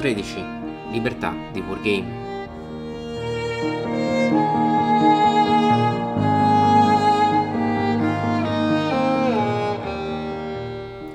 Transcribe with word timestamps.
Episodio 0.00 0.22
13. 0.22 0.44
Libertà 0.92 1.34
di 1.52 1.60
Wargame. 1.60 2.28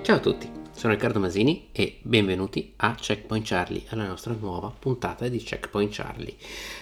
Ciao 0.03 0.15
a 0.17 0.19
tutti, 0.19 0.47
sono 0.71 0.93
Riccardo 0.93 1.19
Masini 1.19 1.69
e 1.71 1.97
benvenuti 2.03 2.73
a 2.75 2.93
Checkpoint 2.93 3.47
Charlie, 3.47 3.83
alla 3.87 4.05
nostra 4.05 4.35
nuova 4.39 4.71
puntata 4.77 5.27
di 5.27 5.39
Checkpoint 5.39 5.91
Charlie. 5.91 6.35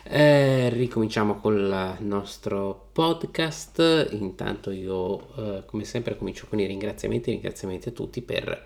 Eh, 0.04 0.70
ricominciamo 0.70 1.38
col 1.38 1.96
nostro 2.00 2.90
podcast, 2.92 4.10
intanto 4.12 4.72
io 4.72 5.36
eh, 5.38 5.64
come 5.66 5.86
sempre 5.86 6.18
comincio 6.18 6.48
con 6.50 6.60
i 6.60 6.66
ringraziamenti, 6.66 7.32
ringraziamenti 7.32 7.88
a 7.88 7.92
tutti 7.94 8.22
per 8.22 8.66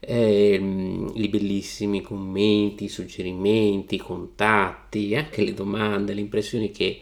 eh, 0.00 1.10
i 1.14 1.28
bellissimi 1.28 2.00
commenti, 2.02 2.88
suggerimenti, 2.88 3.98
contatti, 3.98 5.14
anche 5.14 5.44
le 5.44 5.54
domande, 5.54 6.14
le 6.14 6.20
impressioni 6.20 6.70
che 6.70 7.00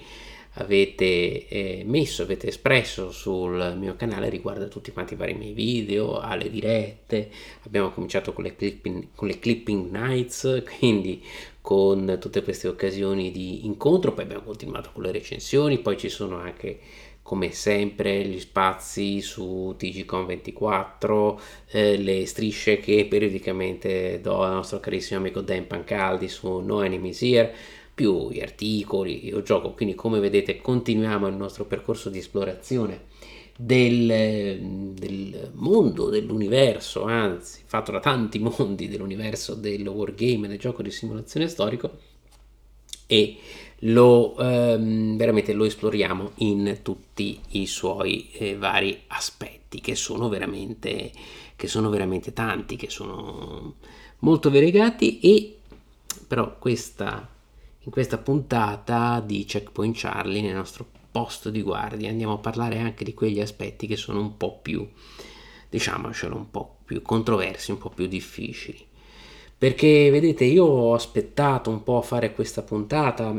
avete 0.58 1.48
eh, 1.48 1.82
messo, 1.84 2.22
avete 2.22 2.48
espresso 2.48 3.10
sul 3.10 3.76
mio 3.78 3.94
canale 3.94 4.30
riguardo 4.30 4.64
a 4.64 4.68
tutti 4.68 4.92
quanti 4.92 5.14
i 5.14 5.16
vari 5.16 5.34
miei 5.34 5.52
video, 5.52 6.18
alle 6.18 6.50
dirette. 6.50 7.30
Abbiamo 7.64 7.90
cominciato 7.90 8.32
con 8.32 8.44
le 8.44 8.56
clipping, 8.56 9.08
con 9.14 9.28
le 9.28 9.38
clipping 9.38 9.90
nights, 9.90 10.62
quindi 10.78 11.22
con 11.60 12.16
tutte 12.20 12.42
queste 12.42 12.68
occasioni 12.68 13.30
di 13.32 13.66
incontro, 13.66 14.12
poi 14.12 14.24
abbiamo 14.24 14.44
continuato 14.44 14.90
con 14.92 15.02
le 15.02 15.10
recensioni, 15.10 15.78
poi 15.80 15.98
ci 15.98 16.08
sono 16.08 16.36
anche 16.36 16.78
come 17.26 17.50
sempre 17.50 18.24
gli 18.24 18.38
spazi 18.38 19.20
su 19.20 19.74
TGCon24, 19.76 21.40
eh, 21.72 21.96
le 21.98 22.24
strisce 22.24 22.78
che 22.78 23.04
periodicamente 23.06 24.20
do 24.22 24.44
al 24.44 24.52
nostro 24.52 24.78
carissimo 24.78 25.18
amico 25.18 25.40
Dan 25.40 25.66
Pancaldi 25.66 26.28
su 26.28 26.58
No 26.58 26.84
Enemies 26.84 27.20
Here, 27.22 27.52
più 27.92 28.30
gli 28.30 28.40
articoli, 28.40 29.26
io 29.26 29.42
gioco, 29.42 29.72
quindi 29.72 29.96
come 29.96 30.20
vedete 30.20 30.58
continuiamo 30.60 31.26
il 31.26 31.34
nostro 31.34 31.64
percorso 31.64 32.10
di 32.10 32.18
esplorazione 32.18 33.06
del, 33.58 34.94
del, 34.94 35.50
mondo, 35.54 36.08
dell'universo, 36.08 37.02
anzi 37.02 37.62
fatto 37.66 37.90
da 37.90 37.98
tanti 37.98 38.38
mondi 38.38 38.86
dell'universo 38.86 39.54
del 39.54 39.84
wargame, 39.88 40.46
del 40.46 40.60
gioco 40.60 40.80
di 40.80 40.92
simulazione 40.92 41.48
storico 41.48 41.90
e 43.08 43.36
lo 43.80 44.36
ehm, 44.38 45.16
veramente 45.16 45.52
lo 45.52 45.64
esploriamo 45.64 46.32
in 46.36 46.78
tutti 46.82 47.38
i 47.50 47.66
suoi 47.66 48.30
eh, 48.32 48.56
vari 48.56 49.02
aspetti 49.08 49.80
che 49.80 49.94
sono 49.94 50.28
veramente 50.28 51.12
che 51.54 51.68
sono 51.68 51.90
veramente 51.90 52.32
tanti 52.32 52.76
che 52.76 52.88
sono 52.88 53.74
molto 54.20 54.50
variegati 54.50 55.20
e 55.20 55.58
però 56.26 56.56
questa 56.58 57.28
in 57.80 57.90
questa 57.92 58.18
puntata 58.18 59.20
di 59.20 59.44
Checkpoint 59.44 59.96
Charlie 59.96 60.40
nel 60.40 60.54
nostro 60.54 60.86
posto 61.10 61.50
di 61.50 61.62
guardia 61.62 62.08
andiamo 62.08 62.34
a 62.34 62.38
parlare 62.38 62.78
anche 62.78 63.04
di 63.04 63.14
quegli 63.14 63.40
aspetti 63.40 63.86
che 63.86 63.96
sono 63.96 64.20
un 64.20 64.36
po' 64.36 64.58
più 64.60 64.88
diciamocelo 65.68 66.34
un 66.34 66.50
po' 66.50 66.76
più 66.84 67.02
controversi 67.02 67.72
un 67.72 67.78
po' 67.78 67.90
più 67.90 68.06
difficili 68.06 68.84
perché 69.58 70.10
vedete 70.10 70.44
io 70.44 70.64
ho 70.64 70.94
aspettato 70.94 71.70
un 71.70 71.82
po' 71.82 71.98
a 71.98 72.02
fare 72.02 72.32
questa 72.32 72.62
puntata 72.62 73.34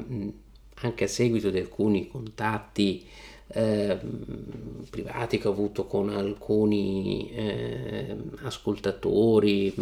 anche 0.82 1.04
a 1.04 1.08
seguito 1.08 1.50
di 1.50 1.60
alcuni 1.60 2.08
contatti 2.08 3.06
eh, 3.50 3.98
privati 4.90 5.38
che 5.38 5.48
ho 5.48 5.52
avuto 5.52 5.86
con 5.86 6.10
alcuni 6.10 7.32
eh, 7.34 8.16
ascoltatori, 8.42 9.74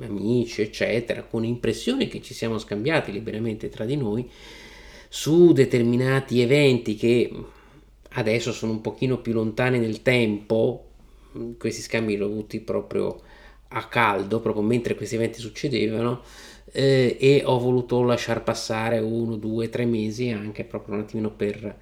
amici, 0.00 0.62
eccetera, 0.62 1.22
con 1.22 1.44
impressioni 1.44 2.08
che 2.08 2.20
ci 2.20 2.34
siamo 2.34 2.58
scambiati 2.58 3.12
liberamente 3.12 3.68
tra 3.70 3.84
di 3.84 3.96
noi 3.96 4.28
su 5.08 5.52
determinati 5.52 6.40
eventi 6.40 6.94
che 6.94 7.32
adesso 8.10 8.52
sono 8.52 8.72
un 8.72 8.80
pochino 8.80 9.18
più 9.18 9.32
lontani 9.32 9.78
nel 9.78 10.02
tempo, 10.02 10.84
questi 11.58 11.82
scambi 11.82 12.16
li 12.16 12.22
ho 12.22 12.26
avuti 12.26 12.60
proprio 12.60 13.20
a 13.68 13.86
caldo, 13.88 14.40
proprio 14.40 14.62
mentre 14.62 14.94
questi 14.94 15.14
eventi 15.16 15.40
succedevano, 15.40 16.22
eh, 16.72 17.16
e 17.18 17.42
ho 17.44 17.58
voluto 17.58 18.02
lasciar 18.02 18.42
passare 18.42 18.98
uno, 18.98 19.36
due, 19.36 19.68
tre 19.68 19.84
mesi 19.84 20.30
anche 20.30 20.64
proprio 20.64 20.94
un 20.94 21.00
attimino 21.02 21.30
per 21.30 21.78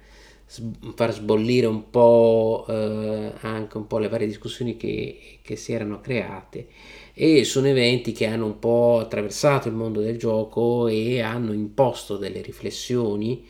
far 0.95 1.11
sbollire 1.11 1.65
un 1.65 1.89
po' 1.89 2.65
eh, 2.69 3.31
anche 3.41 3.77
un 3.77 3.87
po' 3.87 3.97
le 3.97 4.07
varie 4.07 4.27
discussioni 4.27 4.77
che, 4.77 5.39
che 5.41 5.55
si 5.55 5.73
erano 5.73 6.01
create. 6.01 6.67
E 7.13 7.43
sono 7.45 7.67
eventi 7.67 8.11
che 8.11 8.25
hanno 8.25 8.45
un 8.45 8.59
po' 8.59 8.99
attraversato 8.99 9.67
il 9.69 9.73
mondo 9.73 10.01
del 10.01 10.17
gioco 10.17 10.87
e 10.87 11.21
hanno 11.21 11.53
imposto 11.53 12.17
delle 12.17 12.41
riflessioni 12.41 13.45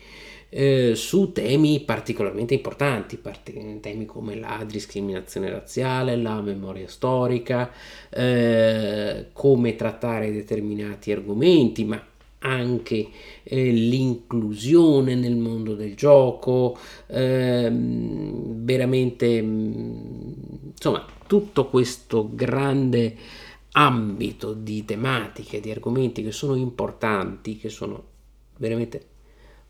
eh, 0.58 0.94
su 0.94 1.32
temi 1.32 1.80
particolarmente 1.80 2.54
importanti, 2.54 3.18
part- 3.18 3.52
temi 3.80 4.06
come 4.06 4.36
la 4.36 4.64
discriminazione 4.66 5.50
razziale, 5.50 6.16
la 6.16 6.40
memoria 6.40 6.88
storica, 6.88 7.70
eh, 8.08 9.26
come 9.34 9.76
trattare 9.76 10.32
determinati 10.32 11.12
argomenti, 11.12 11.84
ma 11.84 12.02
anche 12.38 13.08
eh, 13.42 13.70
l'inclusione 13.70 15.14
nel 15.14 15.36
mondo 15.36 15.74
del 15.74 15.94
gioco, 15.94 16.78
eh, 17.08 17.68
veramente 17.70 19.42
mm, 19.42 20.32
insomma 20.70 21.04
tutto 21.26 21.66
questo 21.66 22.30
grande 22.32 23.14
ambito 23.72 24.54
di 24.54 24.86
tematiche, 24.86 25.60
di 25.60 25.70
argomenti 25.70 26.22
che 26.22 26.32
sono 26.32 26.54
importanti, 26.54 27.58
che 27.58 27.68
sono 27.68 28.02
veramente 28.56 29.15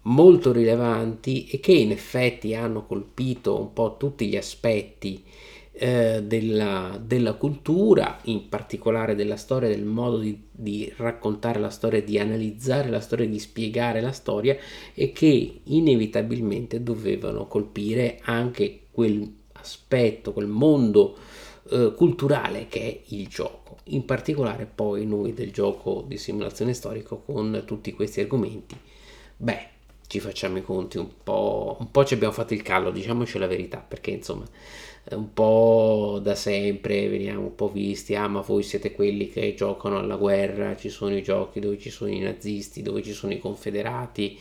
molto 0.06 0.52
rilevanti 0.52 1.46
e 1.48 1.60
che 1.60 1.72
in 1.72 1.90
effetti 1.90 2.54
hanno 2.54 2.86
colpito 2.86 3.58
un 3.58 3.72
po' 3.72 3.96
tutti 3.98 4.26
gli 4.26 4.36
aspetti 4.36 5.22
eh, 5.72 6.22
della, 6.22 6.98
della, 7.02 7.34
cultura, 7.34 8.18
in 8.24 8.48
particolare 8.48 9.14
della 9.14 9.36
storia, 9.36 9.68
del 9.68 9.84
modo 9.84 10.18
di, 10.18 10.44
di, 10.50 10.90
raccontare 10.96 11.58
la 11.58 11.70
storia, 11.70 12.02
di 12.02 12.18
analizzare 12.18 12.88
la 12.88 13.00
storia, 13.00 13.26
di 13.26 13.38
spiegare 13.38 14.00
la 14.00 14.12
storia 14.12 14.56
e 14.94 15.12
che 15.12 15.60
inevitabilmente 15.64 16.82
dovevano 16.82 17.46
colpire 17.46 18.20
anche 18.22 18.86
quel 18.90 19.30
aspetto, 19.52 20.32
quel 20.32 20.46
mondo 20.46 21.16
eh, 21.70 21.92
culturale 21.94 22.68
che 22.68 22.80
è 22.80 23.00
il 23.08 23.26
gioco. 23.26 23.76
In 23.88 24.04
particolare 24.04 24.66
poi 24.72 25.04
noi 25.04 25.34
del 25.34 25.50
gioco 25.52 26.04
di 26.06 26.16
simulazione 26.16 26.72
storico 26.72 27.18
con 27.18 27.64
tutti 27.66 27.92
questi 27.92 28.20
argomenti. 28.20 28.76
Beh, 29.36 29.74
ci 30.06 30.20
facciamo 30.20 30.58
i 30.58 30.62
conti 30.62 30.98
un 30.98 31.08
po', 31.22 31.76
un 31.80 31.90
po' 31.90 32.04
ci 32.04 32.14
abbiamo 32.14 32.32
fatto 32.32 32.54
il 32.54 32.62
callo, 32.62 32.90
diciamoci 32.90 33.38
la 33.38 33.46
verità, 33.46 33.78
perché 33.78 34.10
insomma 34.10 34.44
un 35.10 35.32
po' 35.32 36.18
da 36.20 36.34
sempre 36.34 37.08
veniamo 37.08 37.42
un 37.42 37.54
po' 37.54 37.70
visti, 37.70 38.16
ah 38.16 38.26
ma 38.26 38.40
voi 38.40 38.62
siete 38.62 38.92
quelli 38.92 39.28
che 39.28 39.54
giocano 39.54 39.98
alla 39.98 40.16
guerra, 40.16 40.76
ci 40.76 40.88
sono 40.88 41.16
i 41.16 41.22
giochi 41.22 41.60
dove 41.60 41.78
ci 41.78 41.90
sono 41.90 42.10
i 42.10 42.18
nazisti, 42.18 42.82
dove 42.82 43.02
ci 43.02 43.12
sono 43.12 43.32
i 43.32 43.38
confederati, 43.38 44.36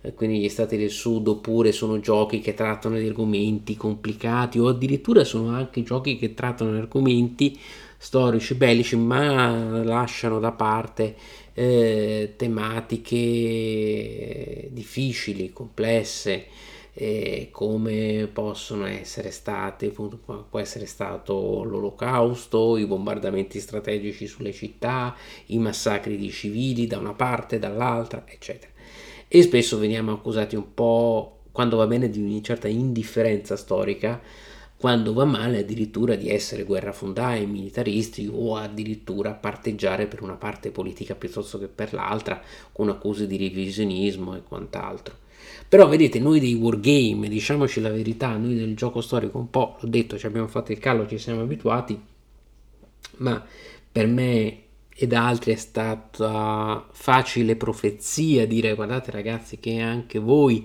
eh, 0.00 0.14
quindi 0.14 0.40
gli 0.40 0.48
stati 0.48 0.78
del 0.78 0.90
sud, 0.90 1.28
oppure 1.28 1.72
sono 1.72 2.00
giochi 2.00 2.40
che 2.40 2.54
trattano 2.54 2.98
di 2.98 3.06
argomenti 3.06 3.76
complicati 3.76 4.58
o 4.58 4.68
addirittura 4.68 5.24
sono 5.24 5.54
anche 5.54 5.82
giochi 5.82 6.16
che 6.16 6.32
trattano 6.32 6.76
argomenti 6.76 7.58
storici, 7.98 8.54
bellici, 8.54 8.96
ma 8.96 9.82
lasciano 9.82 10.38
da 10.38 10.52
parte 10.52 11.14
eh, 11.58 12.34
tematiche 12.36 13.18
difficili, 14.70 15.54
complesse, 15.54 16.48
eh, 16.92 17.48
come 17.50 18.28
possono 18.30 18.84
essere 18.84 19.30
state, 19.30 19.88
può 19.88 20.58
essere 20.58 20.84
stato 20.84 21.62
l'olocausto, 21.64 22.76
i 22.76 22.84
bombardamenti 22.84 23.58
strategici 23.58 24.26
sulle 24.26 24.52
città, 24.52 25.16
i 25.46 25.58
massacri 25.58 26.18
di 26.18 26.30
civili 26.30 26.86
da 26.86 26.98
una 26.98 27.14
parte, 27.14 27.58
dall'altra, 27.58 28.22
eccetera. 28.26 28.70
E 29.26 29.42
spesso 29.42 29.78
veniamo 29.78 30.12
accusati 30.12 30.56
un 30.56 30.74
po', 30.74 31.38
quando 31.52 31.78
va 31.78 31.86
bene, 31.86 32.10
di 32.10 32.20
una 32.20 32.42
certa 32.42 32.68
indifferenza 32.68 33.56
storica 33.56 34.20
quando 34.86 35.12
va 35.12 35.24
male 35.24 35.58
addirittura 35.58 36.14
di 36.14 36.30
essere 36.30 36.62
guerrafondai, 36.62 37.44
militaristi 37.44 38.30
o 38.32 38.54
addirittura 38.54 39.32
parteggiare 39.32 40.06
per 40.06 40.22
una 40.22 40.34
parte 40.34 40.70
politica 40.70 41.16
piuttosto 41.16 41.58
che 41.58 41.66
per 41.66 41.92
l'altra 41.92 42.40
con 42.70 42.88
accuse 42.88 43.26
di 43.26 43.36
revisionismo 43.36 44.36
e 44.36 44.44
quant'altro. 44.44 45.16
Però 45.68 45.88
vedete, 45.88 46.20
noi 46.20 46.38
dei 46.38 46.54
wargame, 46.54 47.28
diciamoci 47.28 47.80
la 47.80 47.90
verità, 47.90 48.36
noi 48.36 48.54
del 48.54 48.76
gioco 48.76 49.00
storico 49.00 49.38
un 49.38 49.50
po', 49.50 49.76
l'ho 49.80 49.88
detto, 49.88 50.18
ci 50.18 50.26
abbiamo 50.26 50.46
fatto 50.46 50.70
il 50.70 50.78
callo, 50.78 51.08
ci 51.08 51.18
siamo 51.18 51.40
abituati, 51.40 52.00
ma 53.16 53.44
per 53.90 54.06
me 54.06 54.60
e 54.94 55.08
da 55.08 55.26
altri 55.26 55.52
è 55.52 55.56
stata 55.56 56.86
facile 56.92 57.56
profezia 57.56 58.46
dire 58.46 58.74
guardate 58.74 59.10
ragazzi 59.10 59.58
che 59.58 59.80
anche 59.80 60.20
voi 60.20 60.64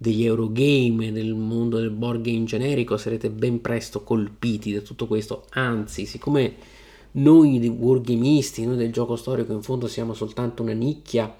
degli 0.00 0.24
Eurogame, 0.24 1.12
del 1.12 1.34
mondo 1.34 1.76
del 1.76 1.90
board 1.90 2.22
game 2.22 2.44
generico, 2.44 2.96
sarete 2.96 3.28
ben 3.28 3.60
presto 3.60 4.02
colpiti 4.02 4.72
da 4.72 4.80
tutto 4.80 5.06
questo. 5.06 5.44
Anzi, 5.50 6.06
siccome 6.06 6.54
noi 7.12 7.68
wargamisti, 7.68 8.64
noi 8.64 8.78
del 8.78 8.92
gioco 8.92 9.14
storico 9.14 9.52
in 9.52 9.60
fondo 9.60 9.88
siamo 9.88 10.14
soltanto 10.14 10.62
una 10.62 10.72
nicchia, 10.72 11.36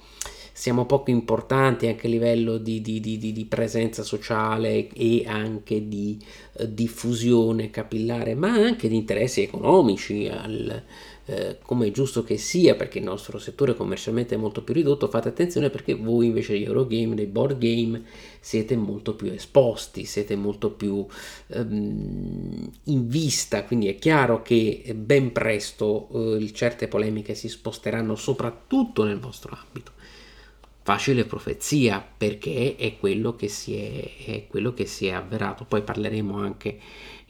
siamo 0.52 0.84
poco 0.84 1.08
importanti 1.08 1.86
anche 1.86 2.06
a 2.06 2.10
livello 2.10 2.58
di, 2.58 2.82
di, 2.82 3.00
di, 3.00 3.16
di 3.16 3.44
presenza 3.46 4.02
sociale 4.02 4.88
e 4.88 5.24
anche 5.26 5.88
di 5.88 6.18
eh, 6.58 6.70
diffusione 6.70 7.70
capillare, 7.70 8.34
ma 8.34 8.52
anche 8.52 8.88
di 8.88 8.96
interessi 8.96 9.40
economici, 9.40 10.28
al, 10.28 10.84
eh, 11.26 11.58
come 11.62 11.88
è 11.88 11.90
giusto 11.90 12.24
che 12.24 12.36
sia, 12.36 12.74
perché 12.74 12.98
il 12.98 13.04
nostro 13.04 13.38
settore 13.38 13.74
commercialmente 13.74 14.34
è 14.34 14.38
molto 14.38 14.62
più 14.62 14.74
ridotto, 14.74 15.08
fate 15.08 15.28
attenzione 15.28 15.70
perché 15.70 15.94
voi 15.94 16.26
invece 16.26 16.56
di 16.56 16.64
Eurogame, 16.64 17.14
dei 17.14 17.26
board 17.26 17.58
game, 17.58 18.02
siete 18.40 18.76
molto 18.76 19.14
più 19.14 19.30
esposti, 19.30 20.04
siete 20.04 20.36
molto 20.36 20.70
più 20.70 21.06
ehm, 21.48 22.70
in 22.84 23.08
vista, 23.08 23.64
quindi 23.64 23.88
è 23.88 23.96
chiaro 23.96 24.42
che 24.42 24.94
ben 24.96 25.32
presto 25.32 26.36
eh, 26.38 26.52
certe 26.52 26.88
polemiche 26.88 27.34
si 27.34 27.48
sposteranno 27.48 28.16
soprattutto 28.16 29.04
nel 29.04 29.18
vostro 29.18 29.56
ambito 29.56 29.98
facile 30.82 31.24
profezia 31.24 32.04
perché 32.16 32.74
è 32.76 32.98
quello 32.98 33.36
che 33.36 33.48
si 33.48 33.76
è, 33.76 34.24
è, 34.24 34.46
quello 34.48 34.72
che 34.74 34.86
si 34.86 35.06
è 35.06 35.12
avverato. 35.12 35.64
Poi 35.64 35.82
parleremo 35.82 36.36
anche 36.38 36.78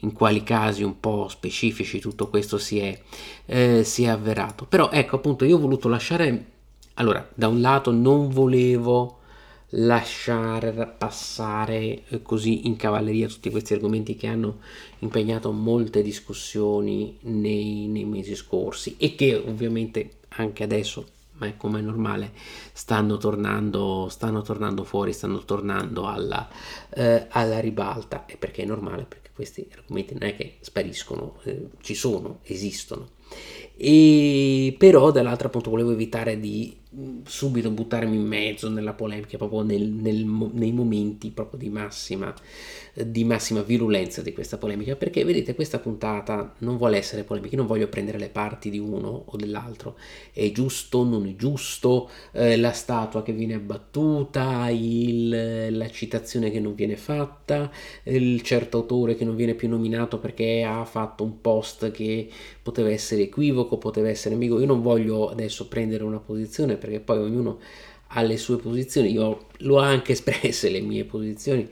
in 0.01 0.13
quali 0.13 0.43
casi 0.43 0.83
un 0.83 0.99
po' 0.99 1.27
specifici 1.27 1.99
tutto 1.99 2.27
questo 2.27 2.57
si 2.57 2.79
è, 2.79 2.99
eh, 3.45 3.83
si 3.83 4.03
è 4.03 4.07
avverato. 4.07 4.65
Però 4.65 4.89
ecco 4.91 5.17
appunto 5.17 5.45
io 5.45 5.57
ho 5.57 5.59
voluto 5.59 5.87
lasciare, 5.87 6.45
allora 6.95 7.27
da 7.33 7.47
un 7.47 7.61
lato 7.61 7.91
non 7.91 8.29
volevo 8.29 9.19
lasciare 9.75 10.71
passare 10.97 12.03
eh, 12.07 12.21
così 12.21 12.67
in 12.67 12.75
cavalleria 12.75 13.27
tutti 13.27 13.49
questi 13.49 13.73
argomenti 13.73 14.15
che 14.15 14.27
hanno 14.27 14.59
impegnato 14.99 15.51
molte 15.51 16.01
discussioni 16.01 17.17
nei, 17.21 17.87
nei 17.87 18.03
mesi 18.03 18.35
scorsi 18.35 18.95
e 18.97 19.15
che 19.15 19.35
ovviamente 19.35 20.17
anche 20.29 20.63
adesso 20.63 21.05
ma 21.41 21.51
come 21.57 21.79
è 21.79 21.81
normale, 21.81 22.33
stanno 22.71 23.17
tornando, 23.17 24.07
stanno 24.09 24.43
tornando 24.43 24.83
fuori, 24.83 25.11
stanno 25.11 25.43
tornando 25.43 26.05
alla, 26.05 26.47
eh, 26.89 27.25
alla 27.29 27.59
ribalta. 27.59 28.27
E 28.27 28.37
perché 28.37 28.61
è 28.61 28.65
normale? 28.65 29.07
Questi 29.33 29.67
argomenti 29.75 30.13
non 30.13 30.27
è 30.27 30.35
che 30.35 30.57
spariscono, 30.59 31.39
eh, 31.43 31.67
ci 31.81 31.95
sono, 31.95 32.39
esistono. 32.43 33.09
E 33.77 34.75
però 34.77 35.11
dall'altro 35.11 35.47
appunto 35.47 35.69
volevo 35.69 35.91
evitare 35.91 36.39
di 36.39 36.77
subito 37.23 37.71
buttarmi 37.71 38.15
in 38.15 38.25
mezzo 38.25 38.69
nella 38.69 38.93
polemica 38.93 39.37
proprio 39.37 39.61
nel, 39.61 39.87
nel, 39.89 40.25
nei 40.25 40.73
momenti 40.73 41.31
proprio 41.31 41.59
di 41.59 41.69
massima, 41.69 42.33
di 42.93 43.23
massima 43.23 43.61
virulenza 43.61 44.21
di 44.21 44.33
questa 44.33 44.57
polemica 44.57 44.95
perché 44.95 45.23
vedete 45.23 45.55
questa 45.55 45.79
puntata 45.79 46.53
non 46.59 46.77
vuole 46.77 46.97
essere 46.97 47.23
polemica 47.23 47.55
non 47.55 47.65
voglio 47.65 47.87
prendere 47.87 48.17
le 48.17 48.29
parti 48.29 48.69
di 48.69 48.79
uno 48.79 49.23
o 49.25 49.37
dell'altro. 49.37 49.97
È 50.31 50.51
giusto 50.51 51.03
non 51.03 51.25
è 51.27 51.35
giusto 51.35 52.09
eh, 52.33 52.57
la 52.57 52.71
statua 52.71 53.23
che 53.23 53.33
viene 53.33 53.55
abbattuta 53.55 54.67
il, 54.69 55.75
la 55.77 55.89
citazione 55.89 56.51
che 56.51 56.59
non 56.59 56.75
viene 56.75 56.97
fatta 56.97 57.71
il 58.03 58.41
certo 58.41 58.77
autore 58.77 59.15
che 59.15 59.25
non 59.25 59.35
viene 59.35 59.53
più 59.53 59.69
nominato 59.69 60.19
perché 60.19 60.63
ha 60.63 60.83
fatto 60.85 61.23
un 61.23 61.41
post 61.41 61.91
che 61.91 62.29
poteva 62.61 62.89
essere 62.89 63.23
equivoco 63.23 63.77
poteva 63.77 64.09
essere 64.09 64.35
amico 64.35 64.59
io 64.59 64.65
non 64.65 64.81
voglio 64.81 65.29
adesso 65.29 65.67
prendere 65.67 66.03
una 66.03 66.19
posizione 66.19 66.75
perché 66.75 66.99
poi 66.99 67.17
ognuno 67.19 67.59
ha 68.13 68.21
le 68.21 68.37
sue 68.37 68.57
posizioni, 68.57 69.11
io 69.11 69.47
l'ho 69.59 69.77
anche 69.77 70.13
espresse 70.13 70.69
le 70.69 70.81
mie 70.81 71.05
posizioni, 71.05 71.69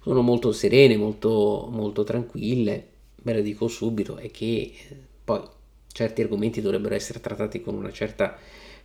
sono 0.00 0.22
molto 0.22 0.52
serene, 0.52 0.96
molto, 0.96 1.68
molto 1.70 2.04
tranquille, 2.04 2.86
ve 3.22 3.34
lo 3.34 3.40
dico 3.40 3.68
subito, 3.68 4.16
è 4.16 4.30
che 4.30 4.46
eh, 4.46 4.96
poi 5.24 5.42
certi 5.88 6.22
argomenti 6.22 6.60
dovrebbero 6.60 6.94
essere 6.94 7.20
trattati 7.20 7.60
con 7.60 7.74
una 7.74 7.92
certa 7.92 8.36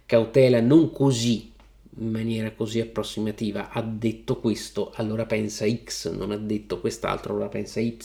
cautela, 0.06 0.60
non 0.60 0.92
così 0.92 1.52
in 1.98 2.10
maniera 2.10 2.52
così 2.52 2.80
approssimativa, 2.80 3.70
ha 3.70 3.82
detto 3.82 4.40
questo, 4.40 4.92
allora 4.96 5.26
pensa 5.26 5.66
X, 5.70 6.12
non 6.12 6.32
ha 6.32 6.38
detto 6.38 6.80
quest'altro, 6.80 7.34
allora 7.34 7.50
pensa 7.50 7.80
Y, 7.80 7.98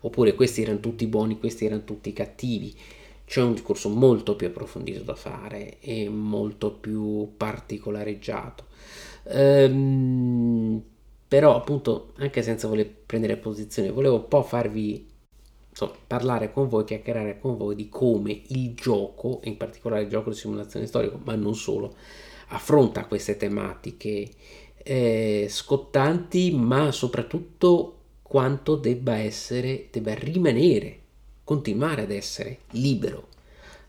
oppure 0.00 0.34
questi 0.34 0.62
erano 0.62 0.80
tutti 0.80 1.06
buoni, 1.06 1.38
questi 1.38 1.66
erano 1.66 1.84
tutti 1.84 2.12
cattivi. 2.12 2.74
C'è 3.26 3.40
un 3.40 3.54
discorso 3.54 3.88
molto 3.88 4.36
più 4.36 4.48
approfondito 4.48 5.02
da 5.02 5.14
fare 5.14 5.78
e 5.80 6.08
molto 6.08 6.72
più 6.72 7.32
particolareggiato. 7.36 8.64
Ehm, 9.28 10.82
però 11.26 11.56
appunto 11.56 12.12
anche 12.18 12.42
senza 12.42 12.68
voler 12.68 12.88
prendere 12.88 13.36
posizione 13.36 13.90
volevo 13.90 14.16
un 14.16 14.28
po' 14.28 14.42
farvi 14.42 15.12
insomma, 15.74 15.92
parlare 16.06 16.52
con 16.52 16.68
voi, 16.68 16.84
chiacchierare 16.84 17.38
con 17.40 17.56
voi 17.56 17.74
di 17.74 17.88
come 17.88 18.42
il 18.48 18.74
gioco, 18.74 19.40
in 19.44 19.56
particolare 19.56 20.02
il 20.02 20.08
gioco 20.08 20.30
di 20.30 20.36
simulazione 20.36 20.86
storica, 20.86 21.18
ma 21.22 21.34
non 21.34 21.56
solo, 21.56 21.94
affronta 22.48 23.06
queste 23.06 23.36
tematiche 23.36 24.30
eh, 24.76 25.46
scottanti, 25.48 26.52
ma 26.52 26.92
soprattutto 26.92 27.98
quanto 28.22 28.76
debba 28.76 29.16
essere, 29.16 29.88
debba 29.90 30.14
rimanere 30.14 31.00
continuare 31.42 32.02
ad 32.02 32.10
essere 32.10 32.60
libero 32.70 33.32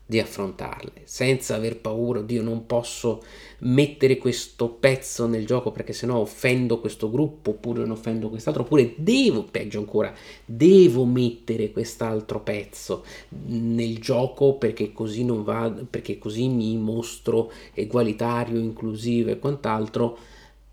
di 0.08 0.20
affrontarle 0.20 1.02
senza 1.02 1.56
aver 1.56 1.80
paura, 1.80 2.22
Dio 2.22 2.40
non 2.40 2.64
posso 2.64 3.24
mettere 3.60 4.18
questo 4.18 4.68
pezzo 4.68 5.26
nel 5.26 5.44
gioco 5.44 5.72
perché 5.72 5.92
sennò 5.92 6.18
offendo 6.18 6.78
questo 6.78 7.10
gruppo 7.10 7.50
oppure 7.50 7.80
non 7.80 7.90
offendo 7.90 8.28
quest'altro 8.28 8.62
oppure 8.62 8.94
devo, 8.96 9.42
peggio 9.42 9.80
ancora, 9.80 10.14
devo 10.44 11.04
mettere 11.04 11.72
quest'altro 11.72 12.40
pezzo 12.40 13.04
nel 13.46 13.98
gioco 13.98 14.54
perché 14.54 14.92
così 14.92 15.24
non 15.24 15.42
va, 15.42 15.70
perché 15.70 16.18
così 16.18 16.46
mi 16.48 16.76
mostro 16.76 17.50
egualitario, 17.74 18.60
inclusivo 18.60 19.30
e 19.30 19.40
quant'altro 19.40 20.18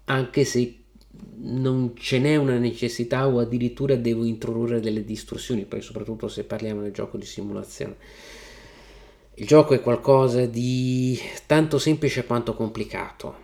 anche 0.06 0.44
se 0.45 0.77
non 1.36 1.94
ce 1.95 2.19
n'è 2.19 2.36
una 2.36 2.57
necessità 2.57 3.27
o 3.27 3.39
addirittura 3.39 3.95
devo 3.95 4.25
introdurre 4.25 4.79
delle 4.79 5.03
distorsioni, 5.03 5.65
poi 5.65 5.81
soprattutto 5.81 6.27
se 6.27 6.44
parliamo 6.44 6.81
del 6.81 6.91
gioco 6.91 7.17
di 7.17 7.25
simulazione. 7.25 7.96
Il 9.35 9.47
gioco 9.47 9.73
è 9.73 9.81
qualcosa 9.81 10.45
di 10.45 11.17
tanto 11.47 11.79
semplice 11.79 12.25
quanto 12.25 12.53
complicato, 12.53 13.35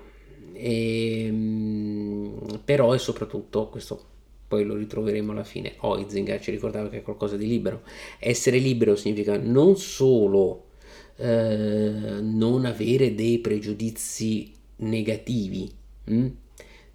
e, 0.53 1.25
ehm, 1.25 2.61
però 2.63 2.93
è 2.93 2.97
soprattutto 2.99 3.69
questo 3.69 4.05
poi 4.47 4.65
lo 4.65 4.75
ritroveremo 4.75 5.31
alla 5.31 5.43
fine. 5.43 5.75
Oizinga 5.79 6.39
ci 6.39 6.51
ricordava 6.51 6.89
che 6.89 6.97
è 6.97 7.01
qualcosa 7.03 7.37
di 7.37 7.47
libero. 7.47 7.81
Essere 8.19 8.57
libero 8.57 8.95
significa 8.95 9.37
non 9.37 9.77
solo 9.77 10.65
eh, 11.17 12.17
non 12.21 12.65
avere 12.65 13.13
dei 13.13 13.39
pregiudizi 13.39 14.51
negativi? 14.77 15.71
Hm? 16.05 16.27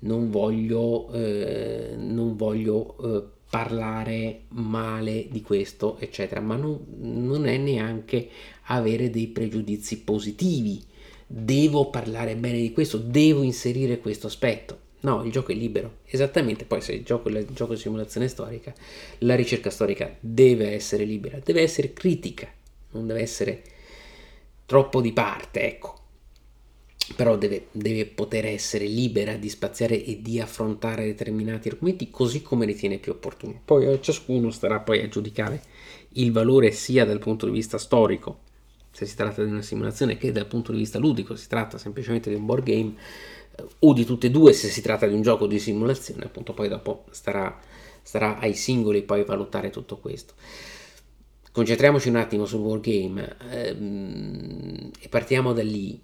non 0.05 0.31
voglio, 0.31 1.11
eh, 1.13 1.95
non 1.97 2.37
voglio 2.37 2.97
eh, 3.03 3.23
parlare 3.55 4.47
male 4.49 5.29
di 5.31 5.41
questo, 5.41 5.97
eccetera, 6.01 6.41
ma 6.41 6.57
non, 6.57 6.85
non 6.99 7.47
è 7.47 7.57
neanche 7.57 8.29
avere 8.63 9.11
dei 9.11 9.29
pregiudizi 9.29 10.01
positivi. 10.01 10.83
Devo 11.25 11.89
parlare 11.89 12.35
bene 12.35 12.59
di 12.59 12.73
questo, 12.73 12.99
devo 12.99 13.43
inserire 13.43 14.01
questo 14.01 14.27
aspetto. 14.27 14.79
No, 15.03 15.23
il 15.23 15.31
gioco 15.31 15.53
è 15.53 15.55
libero. 15.55 15.99
Esattamente, 16.05 16.65
poi 16.65 16.81
se 16.81 16.95
il 16.95 17.05
gioco 17.05 17.29
è 17.29 17.39
il 17.39 17.47
gioco 17.53 17.75
di 17.75 17.81
simulazione 17.81 18.27
storica, 18.27 18.75
la 19.19 19.37
ricerca 19.37 19.71
storica 19.71 20.13
deve 20.19 20.73
essere 20.73 21.05
libera, 21.05 21.39
deve 21.39 21.63
essere 21.63 21.93
critica, 21.93 22.53
non 22.91 23.07
deve 23.07 23.21
essere 23.21 23.63
troppo 24.67 25.01
di 25.01 25.13
parte, 25.13 25.63
ecco 25.63 26.04
però 27.17 27.37
deve, 27.37 27.67
deve, 27.73 28.07
poter 28.07 28.47
essere 28.47 28.87
libera 28.87 29.37
di 29.37 29.49
spaziare 29.49 30.03
e 30.03 30.23
di 30.23 30.41
affrontare 30.41 31.05
determinati 31.05 31.69
argomenti 31.69 32.11
così 32.11 32.43
come 32.43 32.65
ritiene 32.65 32.99
più 32.99 33.13
opportuno. 33.13 33.61
Poi 33.65 33.87
a 33.87 34.01
ciascuno 34.01 34.51
starà 34.51 34.81
poi 34.81 35.03
a 35.03 35.09
giudicare 35.09 35.63
il 36.13 36.33
valore 36.33 36.71
sia 36.71 37.05
dal 37.05 37.19
punto 37.19 37.47
di 37.47 37.53
vista 37.53 37.77
storico, 37.77 38.39
se 38.91 39.07
si 39.07 39.17
tratta 39.17 39.45
di 39.45 39.51
una 39.51 39.63
simulazione, 39.63 40.17
che 40.17 40.33
dal 40.33 40.47
punto 40.47 40.73
di 40.73 40.79
vista 40.79 40.99
ludico, 40.99 41.37
si 41.37 41.49
tratta 41.49 41.79
semplicemente 41.79 42.31
di 42.31 42.37
un 42.37 42.47
board 42.47 42.65
game, 42.65 42.95
eh, 43.57 43.65
o 43.81 43.93
di 43.93 44.05
tutte 44.05 44.29
e 44.29 44.31
due 44.31 44.53
se 44.53 44.69
si 44.69 44.81
tratta 44.81 45.07
di 45.07 45.15
un 45.15 45.23
gioco 45.23 45.47
di 45.47 45.59
simulazione, 45.59 46.25
appunto 46.25 46.55
poi 46.55 46.69
dopo 46.69 47.05
starà, 47.11 47.59
starà 48.03 48.39
ai 48.39 48.55
singoli 48.55 49.03
poi 49.03 49.25
valutare 49.25 49.71
tutto 49.71 49.99
questo. 49.99 50.35
Concentriamoci 51.53 52.09
un 52.09 52.17
attimo 52.17 52.47
sul 52.47 52.61
wargame 52.61 53.37
ehm, 53.51 54.91
e 54.99 55.09
partiamo 55.09 55.53
da 55.53 55.63
lì 55.63 56.01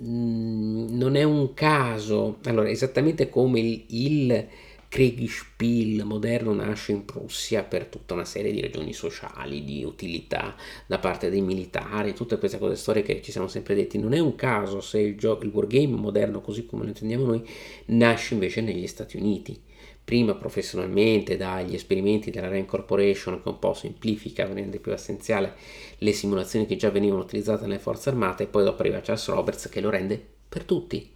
non 0.00 1.16
è 1.16 1.22
un 1.22 1.54
caso, 1.54 2.38
allora 2.44 2.68
esattamente 2.68 3.28
come 3.28 3.60
il, 3.60 3.84
il 3.88 4.48
Kriegspiel 4.92 6.04
moderno 6.04 6.52
nasce 6.52 6.92
in 6.92 7.06
Prussia 7.06 7.62
per 7.62 7.86
tutta 7.86 8.12
una 8.12 8.26
serie 8.26 8.52
di 8.52 8.60
ragioni 8.60 8.92
sociali, 8.92 9.64
di 9.64 9.84
utilità 9.84 10.54
da 10.86 10.98
parte 10.98 11.30
dei 11.30 11.40
militari, 11.40 12.12
tutte 12.12 12.38
queste 12.38 12.58
cose 12.58 12.76
storiche 12.76 13.14
che 13.14 13.22
ci 13.22 13.30
siamo 13.30 13.48
sempre 13.48 13.74
detti. 13.74 13.98
Non 13.98 14.12
è 14.12 14.18
un 14.18 14.34
caso 14.34 14.82
se 14.82 14.98
il, 14.98 15.16
gioco, 15.16 15.44
il 15.44 15.50
wargame 15.50 15.96
moderno, 15.96 16.42
così 16.42 16.66
come 16.66 16.82
lo 16.82 16.88
intendiamo 16.88 17.24
noi, 17.24 17.42
nasce 17.86 18.34
invece 18.34 18.60
negli 18.60 18.86
Stati 18.86 19.16
Uniti 19.16 19.58
prima 20.04 20.34
professionalmente 20.34 21.36
dagli 21.36 21.74
esperimenti 21.74 22.30
della 22.30 22.48
Rand 22.48 22.66
Corporation 22.66 23.42
che 23.42 23.48
un 23.48 23.58
po' 23.58 23.74
semplifica, 23.74 24.46
rende 24.52 24.78
più 24.78 24.92
essenziale 24.92 25.54
le 25.98 26.12
simulazioni 26.12 26.66
che 26.66 26.76
già 26.76 26.90
venivano 26.90 27.22
utilizzate 27.22 27.66
nelle 27.66 27.78
forze 27.78 28.08
armate 28.08 28.44
e 28.44 28.46
poi 28.46 28.64
dopo 28.64 28.82
arriva 28.82 29.00
Charles 29.00 29.28
Roberts 29.28 29.68
che 29.68 29.80
lo 29.80 29.90
rende 29.90 30.20
per 30.48 30.64
tutti. 30.64 31.10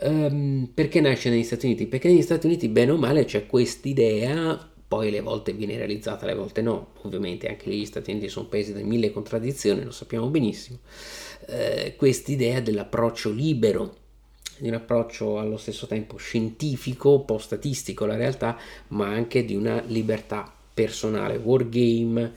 Um, 0.00 0.70
perché 0.72 1.00
nasce 1.00 1.30
negli 1.30 1.44
Stati 1.44 1.66
Uniti? 1.66 1.86
Perché 1.86 2.08
negli 2.08 2.22
Stati 2.22 2.46
Uniti 2.46 2.68
bene 2.68 2.92
o 2.92 2.96
male 2.96 3.24
c'è 3.24 3.46
quest'idea 3.46 4.70
poi 4.92 5.10
le 5.10 5.22
volte 5.22 5.54
viene 5.54 5.78
realizzata, 5.78 6.26
le 6.26 6.34
volte 6.34 6.60
no, 6.60 6.88
ovviamente 7.04 7.48
anche 7.48 7.70
gli 7.70 7.86
Stati 7.86 8.10
Uniti 8.10 8.28
sono 8.28 8.46
paesi 8.46 8.74
da 8.74 8.80
mille 8.80 9.10
contraddizioni, 9.10 9.82
lo 9.82 9.90
sappiamo 9.90 10.26
benissimo, 10.28 10.80
eh, 11.46 11.94
quest'idea 11.96 12.60
dell'approccio 12.60 13.30
libero, 13.30 13.94
di 14.62 14.68
un 14.68 14.74
approccio 14.74 15.40
allo 15.40 15.56
stesso 15.56 15.88
tempo 15.88 16.16
scientifico, 16.18 17.16
un 17.16 17.24
po' 17.24 17.38
statistico 17.38 18.06
la 18.06 18.14
realtà, 18.14 18.56
ma 18.88 19.08
anche 19.08 19.44
di 19.44 19.56
una 19.56 19.82
libertà 19.88 20.54
personale, 20.72 21.36
wargame, 21.36 22.32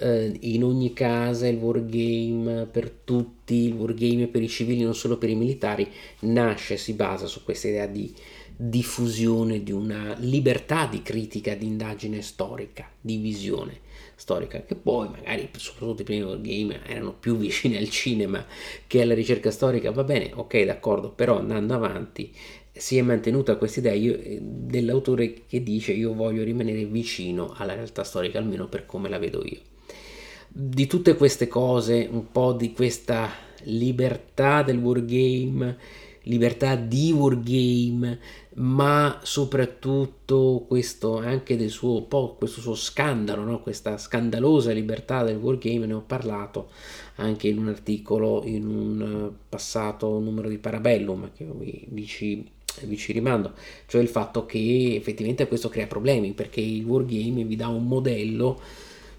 eh, 0.00 0.34
in 0.40 0.64
ogni 0.64 0.94
casa 0.94 1.46
il 1.46 1.58
wargame 1.58 2.64
per 2.64 2.88
tutti, 3.04 3.66
il 3.66 3.74
wargame 3.74 4.26
per 4.26 4.42
i 4.42 4.48
civili, 4.48 4.84
non 4.84 4.94
solo 4.94 5.18
per 5.18 5.28
i 5.28 5.34
militari, 5.34 5.86
nasce, 6.20 6.78
si 6.78 6.94
basa 6.94 7.26
su 7.26 7.44
questa 7.44 7.68
idea 7.68 7.86
di 7.86 8.10
diffusione 8.56 9.62
di 9.62 9.70
una 9.70 10.16
libertà 10.18 10.86
di 10.86 11.02
critica, 11.02 11.54
di 11.54 11.66
indagine 11.66 12.22
storica, 12.22 12.88
di 12.98 13.18
visione 13.18 13.80
storica, 14.16 14.62
che 14.64 14.74
poi 14.74 15.08
magari 15.08 15.48
soprattutto 15.56 16.02
i 16.02 16.04
primi 16.04 16.22
wargame 16.24 16.80
erano 16.86 17.12
più 17.12 17.36
vicini 17.36 17.76
al 17.76 17.88
cinema 17.90 18.44
che 18.86 19.02
alla 19.02 19.14
ricerca 19.14 19.50
storica, 19.50 19.92
va 19.92 20.04
bene, 20.04 20.32
ok, 20.34 20.64
d'accordo, 20.64 21.10
però 21.10 21.38
andando 21.38 21.74
avanti 21.74 22.32
si 22.72 22.98
è 22.98 23.02
mantenuta 23.02 23.56
questa 23.56 23.80
idea 23.80 24.18
dell'autore 24.40 25.44
che 25.46 25.62
dice 25.62 25.92
io 25.92 26.12
voglio 26.12 26.42
rimanere 26.42 26.84
vicino 26.84 27.54
alla 27.56 27.74
realtà 27.74 28.04
storica, 28.04 28.38
almeno 28.38 28.68
per 28.68 28.86
come 28.86 29.08
la 29.08 29.18
vedo 29.18 29.42
io. 29.44 29.60
Di 30.48 30.86
tutte 30.86 31.14
queste 31.14 31.48
cose, 31.48 32.08
un 32.10 32.30
po' 32.30 32.52
di 32.52 32.72
questa 32.72 33.30
libertà 33.64 34.62
del 34.62 34.78
wargame, 34.78 35.76
libertà 36.22 36.76
di 36.76 37.12
wargame, 37.12 38.18
ma 38.58 39.20
soprattutto 39.22 40.64
questo 40.66 41.18
anche 41.18 41.56
del 41.56 41.70
suo 41.70 42.02
po' 42.02 42.36
questo 42.36 42.60
suo 42.60 42.74
scandalo, 42.74 43.42
no? 43.42 43.60
questa 43.60 43.98
scandalosa 43.98 44.72
libertà 44.72 45.22
del 45.22 45.36
wargame, 45.36 45.86
ne 45.86 45.94
ho 45.94 46.04
parlato 46.06 46.70
anche 47.16 47.48
in 47.48 47.58
un 47.58 47.68
articolo 47.68 48.42
in 48.44 48.66
un 48.66 49.32
passato 49.48 50.18
numero 50.18 50.48
di 50.48 50.58
Parabellum 50.58 51.32
che 51.34 51.44
vi, 51.44 51.86
vi 51.88 52.06
ci 52.06 52.54
vi 52.84 52.98
ci 52.98 53.12
rimando, 53.12 53.54
cioè 53.86 54.02
il 54.02 54.08
fatto 54.08 54.44
che 54.44 54.96
effettivamente 54.96 55.48
questo 55.48 55.70
crea 55.70 55.86
problemi 55.86 56.32
perché 56.32 56.60
il 56.60 56.84
wargame 56.84 57.44
vi 57.44 57.56
dà 57.56 57.68
un 57.68 57.86
modello 57.86 58.60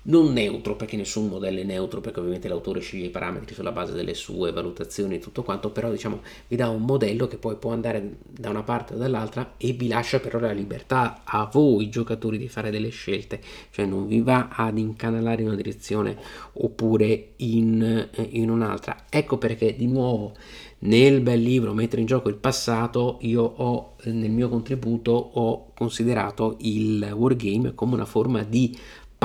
non 0.07 0.31
neutro, 0.33 0.75
perché 0.75 0.95
nessun 0.95 1.27
modello 1.27 1.59
è 1.59 1.63
neutro, 1.63 2.01
perché 2.01 2.19
ovviamente 2.19 2.47
l'autore 2.47 2.79
sceglie 2.79 3.07
i 3.07 3.09
parametri 3.09 3.53
sulla 3.53 3.71
base 3.71 3.93
delle 3.93 4.13
sue 4.13 4.51
valutazioni 4.51 5.15
e 5.15 5.19
tutto 5.19 5.43
quanto, 5.43 5.71
però 5.71 5.89
diciamo 5.89 6.21
vi 6.47 6.55
dà 6.55 6.69
un 6.69 6.83
modello 6.83 7.27
che 7.27 7.37
poi 7.37 7.55
può 7.55 7.71
andare 7.71 8.17
da 8.21 8.49
una 8.49 8.63
parte 8.63 8.93
o 8.93 8.97
dall'altra 8.97 9.53
e 9.57 9.73
vi 9.73 9.87
lascia 9.87 10.19
però 10.19 10.39
la 10.39 10.51
libertà 10.51 11.21
a 11.23 11.49
voi 11.51 11.89
giocatori 11.89 12.37
di 12.37 12.47
fare 12.47 12.71
delle 12.71 12.89
scelte, 12.89 13.41
cioè 13.71 13.85
non 13.85 14.07
vi 14.07 14.21
va 14.21 14.49
ad 14.51 14.77
incanalare 14.77 15.41
in 15.41 15.47
una 15.47 15.57
direzione 15.57 16.17
oppure 16.53 17.33
in, 17.37 18.09
eh, 18.11 18.27
in 18.31 18.49
un'altra. 18.49 19.05
Ecco 19.09 19.37
perché 19.37 19.75
di 19.75 19.87
nuovo 19.87 20.33
nel 20.79 21.21
bel 21.21 21.41
libro 21.41 21.73
Mettere 21.73 22.01
in 22.01 22.07
gioco 22.07 22.29
il 22.29 22.35
passato 22.35 23.17
io 23.21 23.41
ho 23.41 23.95
nel 24.03 24.29
mio 24.29 24.47
contributo 24.47 25.11
ho 25.11 25.71
considerato 25.73 26.57
il 26.59 27.01
wargame 27.15 27.73
come 27.73 27.95
una 27.95 28.05
forma 28.05 28.43
di 28.43 28.77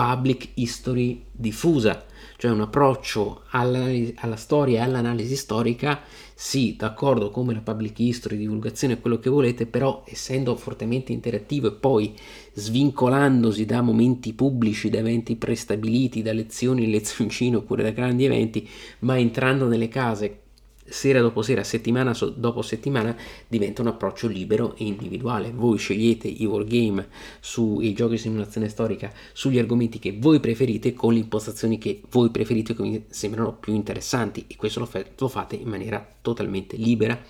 public 0.02 0.48
history 0.54 1.26
diffusa, 1.30 2.04
cioè 2.36 2.50
un 2.50 2.62
approccio 2.62 3.42
alla, 3.50 3.86
alla 4.16 4.34
storia 4.34 4.80
e 4.80 4.82
all'analisi 4.82 5.36
storica, 5.36 6.00
sì, 6.34 6.74
d'accordo 6.76 7.30
come 7.30 7.54
la 7.54 7.60
public 7.60 8.00
history, 8.00 8.36
divulgazione, 8.36 9.00
quello 9.00 9.20
che 9.20 9.30
volete, 9.30 9.64
però 9.64 10.02
essendo 10.04 10.56
fortemente 10.56 11.12
interattivo 11.12 11.68
e 11.68 11.72
poi 11.74 12.16
svincolandosi 12.52 13.64
da 13.64 13.80
momenti 13.80 14.32
pubblici, 14.32 14.90
da 14.90 14.98
eventi 14.98 15.36
prestabiliti, 15.36 16.20
da 16.20 16.32
lezioni 16.32 16.82
in 16.82 16.90
lezioncino 16.90 17.58
oppure 17.58 17.84
da 17.84 17.90
grandi 17.90 18.24
eventi, 18.24 18.68
ma 19.00 19.16
entrando 19.16 19.68
nelle 19.68 19.86
case 19.86 20.41
sera 20.84 21.20
dopo 21.20 21.42
sera, 21.42 21.62
settimana 21.64 22.14
dopo 22.34 22.62
settimana, 22.62 23.16
diventa 23.48 23.82
un 23.82 23.88
approccio 23.88 24.26
libero 24.28 24.74
e 24.76 24.84
individuale. 24.84 25.52
Voi 25.52 25.78
scegliete 25.78 26.28
i 26.28 26.44
wargame 26.44 27.08
sui 27.40 27.92
giochi 27.92 28.12
di 28.12 28.18
simulazione 28.18 28.68
storica 28.68 29.12
sugli 29.32 29.58
argomenti 29.58 29.98
che 29.98 30.16
voi 30.18 30.40
preferite 30.40 30.92
con 30.92 31.12
le 31.12 31.20
impostazioni 31.20 31.78
che 31.78 32.02
voi 32.10 32.30
preferite 32.30 32.74
che 32.74 32.82
vi 32.82 33.04
sembrano 33.08 33.54
più 33.54 33.74
interessanti 33.74 34.44
e 34.46 34.56
questo 34.56 34.80
lo, 34.80 34.86
fa- 34.86 35.04
lo 35.16 35.28
fate 35.28 35.56
in 35.56 35.68
maniera 35.68 36.06
totalmente 36.20 36.76
libera 36.76 37.20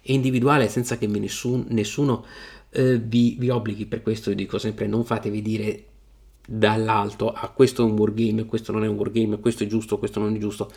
e 0.00 0.12
individuale 0.12 0.68
senza 0.68 0.98
che 0.98 1.06
nessun, 1.06 1.66
nessuno 1.68 2.24
eh, 2.70 2.98
vi, 2.98 3.36
vi 3.38 3.48
obblighi. 3.48 3.86
Per 3.86 4.02
questo 4.02 4.30
io 4.30 4.36
dico 4.36 4.58
sempre 4.58 4.86
non 4.86 5.04
fatevi 5.04 5.42
dire 5.42 5.84
dall'alto 6.46 7.30
a 7.30 7.42
ah, 7.42 7.48
questo 7.50 7.82
è 7.82 7.84
un 7.84 7.96
wargame, 7.96 8.46
questo 8.46 8.72
non 8.72 8.84
è 8.84 8.88
un 8.88 8.96
wargame, 8.96 9.38
questo 9.38 9.62
è 9.62 9.66
giusto, 9.66 9.98
questo 9.98 10.18
non 10.18 10.34
è 10.34 10.38
giusto 10.38 10.70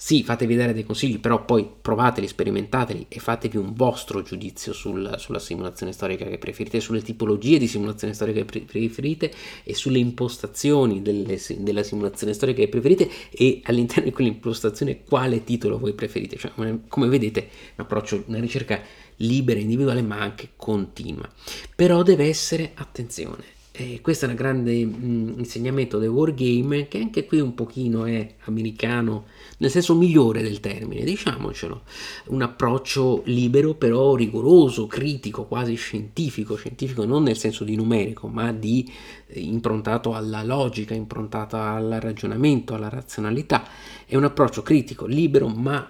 sì, 0.00 0.22
fatevi 0.22 0.54
dare 0.54 0.72
dei 0.72 0.84
consigli, 0.84 1.18
però 1.18 1.44
poi 1.44 1.68
provateli, 1.82 2.28
sperimentateli 2.28 3.06
e 3.08 3.18
fatevi 3.18 3.56
un 3.56 3.72
vostro 3.74 4.22
giudizio 4.22 4.72
sul, 4.72 5.12
sulla 5.18 5.40
simulazione 5.40 5.90
storica 5.90 6.24
che 6.24 6.38
preferite, 6.38 6.78
sulle 6.78 7.02
tipologie 7.02 7.58
di 7.58 7.66
simulazione 7.66 8.14
storica 8.14 8.44
che 8.44 8.62
preferite 8.64 9.32
e 9.64 9.74
sulle 9.74 9.98
impostazioni 9.98 11.02
delle, 11.02 11.36
della 11.56 11.82
simulazione 11.82 12.32
storica 12.32 12.60
che 12.60 12.68
preferite 12.68 13.10
e 13.28 13.60
all'interno 13.64 14.04
di 14.04 14.12
quell'impostazione 14.12 15.02
quale 15.02 15.42
titolo 15.42 15.80
voi 15.80 15.94
preferite. 15.94 16.36
Cioè, 16.36 16.52
come 16.86 17.08
vedete, 17.08 17.48
un 17.74 17.84
approccio, 17.84 18.22
una 18.26 18.38
ricerca 18.38 18.80
libera, 19.16 19.58
individuale, 19.58 20.02
ma 20.02 20.20
anche 20.20 20.50
continua. 20.54 21.28
Però 21.74 22.04
deve 22.04 22.28
essere 22.28 22.70
attenzione 22.74 23.57
e 23.80 24.00
questo 24.00 24.24
è 24.24 24.28
un 24.28 24.34
grande 24.34 24.84
mh, 24.84 24.90
mm, 24.90 25.38
insegnamento 25.38 25.98
del 25.98 26.08
wargame 26.08 26.88
che 26.88 26.98
anche 26.98 27.24
qui 27.26 27.38
un 27.38 27.54
pochino 27.54 28.06
è 28.06 28.34
americano, 28.46 29.26
nel 29.58 29.70
senso 29.70 29.94
migliore 29.94 30.42
del 30.42 30.58
termine, 30.58 31.04
diciamocelo. 31.04 31.82
Un 32.26 32.42
approccio 32.42 33.22
libero 33.26 33.74
però 33.74 34.16
rigoroso, 34.16 34.88
critico, 34.88 35.44
quasi 35.44 35.76
scientifico, 35.76 36.56
scientifico 36.56 37.04
non 37.04 37.22
nel 37.22 37.38
senso 37.38 37.62
di 37.62 37.76
numerico, 37.76 38.26
ma 38.26 38.50
di 38.50 38.90
eh, 39.28 39.38
improntato 39.38 40.12
alla 40.12 40.42
logica, 40.42 40.94
improntato 40.94 41.56
al 41.56 41.98
ragionamento, 42.00 42.74
alla 42.74 42.88
razionalità. 42.88 43.64
È 44.04 44.16
un 44.16 44.24
approccio 44.24 44.62
critico, 44.62 45.06
libero, 45.06 45.46
ma 45.46 45.88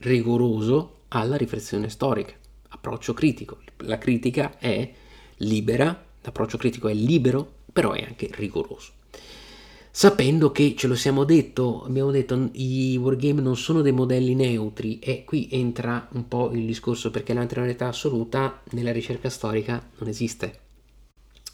rigoroso 0.00 0.96
alla 1.08 1.36
riflessione 1.36 1.88
storica. 1.88 2.34
Approccio 2.68 3.14
critico. 3.14 3.56
La 3.78 3.96
critica 3.96 4.58
è 4.58 4.92
libera 5.38 6.08
L'approccio 6.22 6.58
critico 6.58 6.88
è 6.88 6.94
libero, 6.94 7.50
però 7.72 7.92
è 7.92 8.02
anche 8.02 8.28
rigoroso. 8.32 8.92
Sapendo 9.92 10.52
che 10.52 10.76
ce 10.76 10.86
lo 10.86 10.94
siamo 10.94 11.24
detto, 11.24 11.82
abbiamo 11.84 12.12
detto 12.12 12.50
i 12.52 12.96
wargame 12.96 13.40
non 13.40 13.56
sono 13.56 13.82
dei 13.82 13.90
modelli 13.90 14.36
neutri 14.36 15.00
e 15.00 15.24
qui 15.24 15.48
entra 15.50 16.08
un 16.12 16.28
po' 16.28 16.52
il 16.52 16.64
discorso 16.64 17.10
perché 17.10 17.34
l'anteriorità 17.34 17.88
assoluta 17.88 18.62
nella 18.70 18.92
ricerca 18.92 19.28
storica 19.28 19.84
non 19.98 20.08
esiste. 20.08 20.58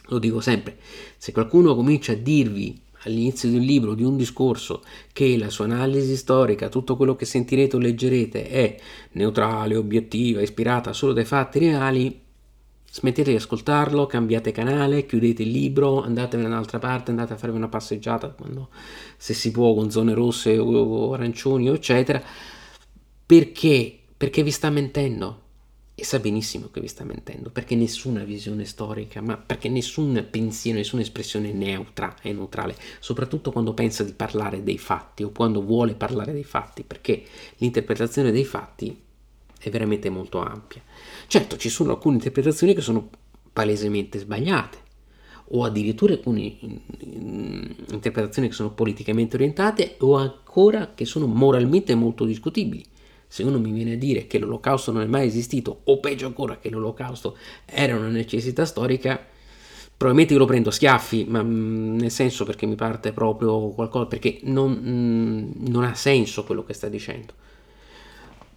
Lo 0.09 0.19
dico 0.19 0.41
sempre, 0.41 0.77
se 1.17 1.33
qualcuno 1.33 1.75
comincia 1.75 2.13
a 2.13 2.17
dirvi 2.17 2.79
all'inizio 3.05 3.49
di 3.49 3.57
un 3.57 3.63
libro, 3.63 3.95
di 3.95 4.05
un 4.05 4.17
discorso, 4.17 4.83
che 5.13 5.39
la 5.39 5.49
sua 5.49 5.65
analisi 5.65 6.15
storica, 6.17 6.69
tutto 6.69 6.97
quello 6.97 7.17
che 7.17 7.25
sentirete 7.25 7.77
o 7.77 7.79
leggerete 7.79 8.49
è 8.49 8.77
neutrale, 9.13 9.77
obiettiva, 9.77 10.43
ispirata 10.43 10.93
solo 10.93 11.13
dai 11.13 11.25
fatti 11.25 11.59
reali, 11.59 12.21
smettete 12.97 13.29
di 13.31 13.37
ascoltarlo, 13.37 14.07
cambiate 14.07 14.53
canale, 14.53 15.05
chiudete 15.05 15.43
il 15.43 15.51
libro, 15.51 16.03
andatevene 16.03 16.49
da 16.49 16.55
un'altra 16.55 16.79
parte, 16.79 17.11
andate 17.11 17.35
a 17.35 17.37
farvi 17.37 17.55
una 17.55 17.69
passeggiata 17.69 18.31
quando, 18.31 18.71
se 19.19 19.35
si 19.35 19.51
può 19.51 19.75
con 19.75 19.91
zone 19.91 20.15
rosse 20.15 20.57
o 20.57 21.13
arancioni 21.13 21.69
eccetera, 21.69 22.23
perché? 23.27 23.99
Perché 24.17 24.43
vi 24.43 24.51
sta 24.51 24.71
mentendo. 24.71 25.43
E 25.95 26.05
sa 26.05 26.19
benissimo 26.19 26.69
che 26.71 26.81
vi 26.81 26.89
sta 26.89 27.05
mentendo, 27.05 27.51
perché 27.51 27.75
nessuna 27.75 28.23
visione 28.25 28.65
storica, 28.65 29.21
ma 29.21 29.37
perché 29.37 29.69
nessun 29.69 30.27
pensiero, 30.31 30.79
nessuna 30.79 31.03
espressione 31.03 31.53
neutra 31.53 32.17
è 32.21 32.33
neutrale, 32.33 32.77
soprattutto 33.01 33.51
quando 33.51 33.75
pensa 33.75 34.05
di 34.05 34.13
parlare 34.13 34.63
dei 34.63 34.79
fatti 34.79 35.23
o 35.23 35.33
quando 35.33 35.63
vuole 35.63 35.95
parlare 35.95 36.33
dei 36.33 36.45
fatti, 36.45 36.83
perché 36.83 37.23
l'interpretazione 37.57 38.31
dei 38.31 38.45
fatti 38.45 39.05
è 39.61 39.71
veramente 39.71 40.11
molto 40.11 40.41
ampia. 40.41 40.83
Certo, 41.27 41.57
ci 41.57 41.69
sono 41.69 41.93
alcune 41.93 42.17
interpretazioni 42.17 42.75
che 42.75 42.81
sono 42.81 43.09
palesemente 43.53 44.19
sbagliate, 44.19 44.85
o 45.51 45.65
addirittura 45.65 46.15
alcune 46.15 46.57
interpretazioni 47.91 48.49
che 48.49 48.55
sono 48.55 48.73
politicamente 48.73 49.37
orientate, 49.37 49.97
o 50.01 50.17
ancora 50.17 50.93
che 50.95 51.05
sono 51.05 51.27
moralmente 51.27 51.95
molto 51.95 52.25
discutibili. 52.25 52.85
Se 53.29 53.43
uno 53.43 53.59
mi 53.59 53.73
viene 53.73 53.95
a 53.95 53.97
dire 53.97 54.27
che 54.27 54.39
l'olocausto 54.39 54.93
non 54.93 55.03
è 55.03 55.07
mai 55.07 55.27
esistito, 55.27 55.81
o 55.85 56.01
peggio 56.01 56.27
ancora 56.27 56.59
che 56.59 56.71
l'olocausto 56.71 57.37
era 57.65 57.97
una 57.97 58.09
necessità 58.09 58.65
storica, 58.65 59.19
probabilmente 59.97 60.35
io 60.35 60.39
lo 60.39 60.47
prendo 60.47 60.69
a 60.69 60.73
schiaffi, 60.73 61.25
ma 61.29 61.43
mm, 61.43 61.97
nel 61.97 62.11
senso 62.11 62.45
perché 62.45 62.67
mi 62.67 62.75
parte 62.75 63.13
proprio 63.13 63.69
qualcosa, 63.71 64.07
perché 64.07 64.41
non, 64.43 64.73
mm, 64.73 65.69
non 65.69 65.85
ha 65.85 65.95
senso 65.95 66.45
quello 66.45 66.65
che 66.65 66.75
sta 66.75 66.89
dicendo. 66.89 67.33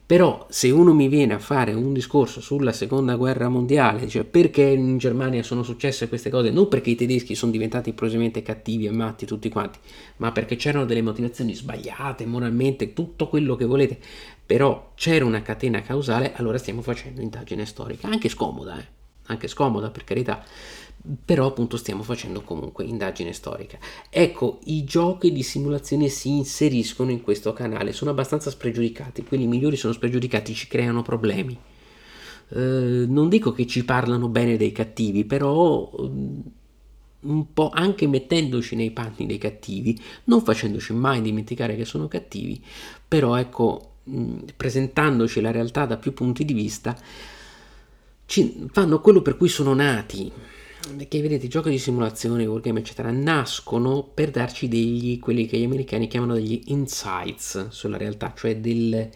Però 0.10 0.48
se 0.50 0.72
uno 0.72 0.92
mi 0.96 1.08
viene 1.08 1.36
a 1.36 1.38
fare 1.38 1.72
un 1.72 1.94
discorso 1.94 2.42
sulla 2.42 2.72
seconda 2.72 3.16
guerra 3.16 3.48
mondiale, 3.48 4.08
cioè 4.08 4.24
perché 4.24 4.63
in 4.63 4.98
Germania 4.98 5.44
sono 5.44 5.62
successe 5.62 6.08
queste 6.10 6.32
cose, 6.32 6.50
non 6.50 6.68
perché 6.68 6.89
i 6.89 6.96
tedeschi 6.96 7.36
sono 7.36 7.51
diventati 7.51 7.89
improvvisamente 7.89 8.42
cattivi 8.42 8.88
e 8.88 8.92
matti 8.92 9.28
tutti 9.28 9.50
quanti, 9.50 9.78
ma 10.18 10.32
perché 10.32 10.56
c'erano 10.56 10.86
delle 10.86 11.04
motivazioni 11.04 11.54
sbagliate 11.54 12.25
moralmente, 12.25 12.94
tutto 12.94 13.28
quello 13.28 13.56
che 13.56 13.66
volete, 13.66 14.00
però 14.44 14.94
c'era 14.96 15.25
una 15.25 15.44
catena 15.44 15.84
causale, 15.84 16.34
allora 16.34 16.58
stiamo 16.58 16.82
facendo 16.82 17.22
indagine 17.22 17.68
storica, 17.68 18.08
anche 18.08 18.30
scomoda, 18.30 18.80
eh? 18.80 18.86
anche 19.28 19.48
scomoda 19.48 19.92
per 19.92 20.06
carità, 20.06 20.44
però 21.25 21.48
appunto 21.48 21.77
stiamo 21.77 22.03
facendo 22.03 22.41
comunque 22.41 22.84
indagine 22.84 23.34
storica. 23.34 23.77
Ecco, 24.10 24.60
i 24.65 24.84
giochi 24.84 25.32
di 25.32 25.44
simulazione 25.44 26.10
si 26.10 26.29
inseriscono 26.29 27.12
in 27.12 27.22
questo 27.22 27.53
canale, 27.53 27.94
sono 27.94 28.12
abbastanza 28.12 28.50
spregiudicati, 28.50 29.24
quelli 29.24 29.48
migliori 29.48 29.77
sono 29.77 29.94
spregiudicati, 29.94 30.53
ci 30.53 30.68
creano 30.68 31.01
problemi. 31.01 31.58
Eh, 32.50 33.06
non 33.08 33.29
dico 33.29 33.51
che 33.51 33.65
ci 33.65 33.86
parlano 33.86 34.27
bene 34.27 34.58
dei 34.58 34.72
cattivi, 34.72 35.24
però 35.24 35.89
mm, 36.01 36.39
un 37.22 37.53
po' 37.53 37.70
anche 37.74 38.08
mettendoci 38.08 38.75
nei 38.75 38.91
panni 38.91 39.25
dei 39.25 39.38
cattivi, 39.38 40.00
non 40.25 40.41
facendoci 40.41 40.94
mai 40.94 41.22
dimenticare 41.22 41.75
che 41.75 41.86
sono 41.86 42.08
cattivi, 42.08 42.62
però 43.08 43.36
ecco, 43.36 43.94
mm, 44.10 44.39
presentandoci 44.56 45.39
la 45.39 45.51
realtà 45.51 45.86
da 45.86 45.98
più 45.98 46.13
punti 46.13 46.44
di 46.44 46.53
vista, 46.53 46.98
ci 48.25 48.68
fanno 48.72 49.01
quello 49.01 49.22
per 49.22 49.38
cui 49.38 49.48
sono 49.48 49.74
nati 49.74 50.32
perché 50.96 51.22
vedete 51.22 51.46
i 51.46 51.50
giochi 51.50 51.70
di 51.70 51.78
simulazione, 51.78 52.46
wargame 52.46 52.80
eccetera 52.80 53.12
nascono 53.12 54.04
per 54.04 54.32
darci 54.32 54.68
degli, 54.68 55.20
quelli 55.20 55.46
che 55.46 55.58
gli 55.58 55.64
americani 55.64 56.08
chiamano 56.08 56.34
degli 56.34 56.62
insights 56.66 57.70
sulla 57.70 57.98
realtà, 57.98 58.34
cioè 58.36 58.58
del, 58.58 59.10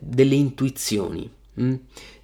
delle 0.00 0.34
intuizioni 0.34 1.36
Mm? 1.60 1.74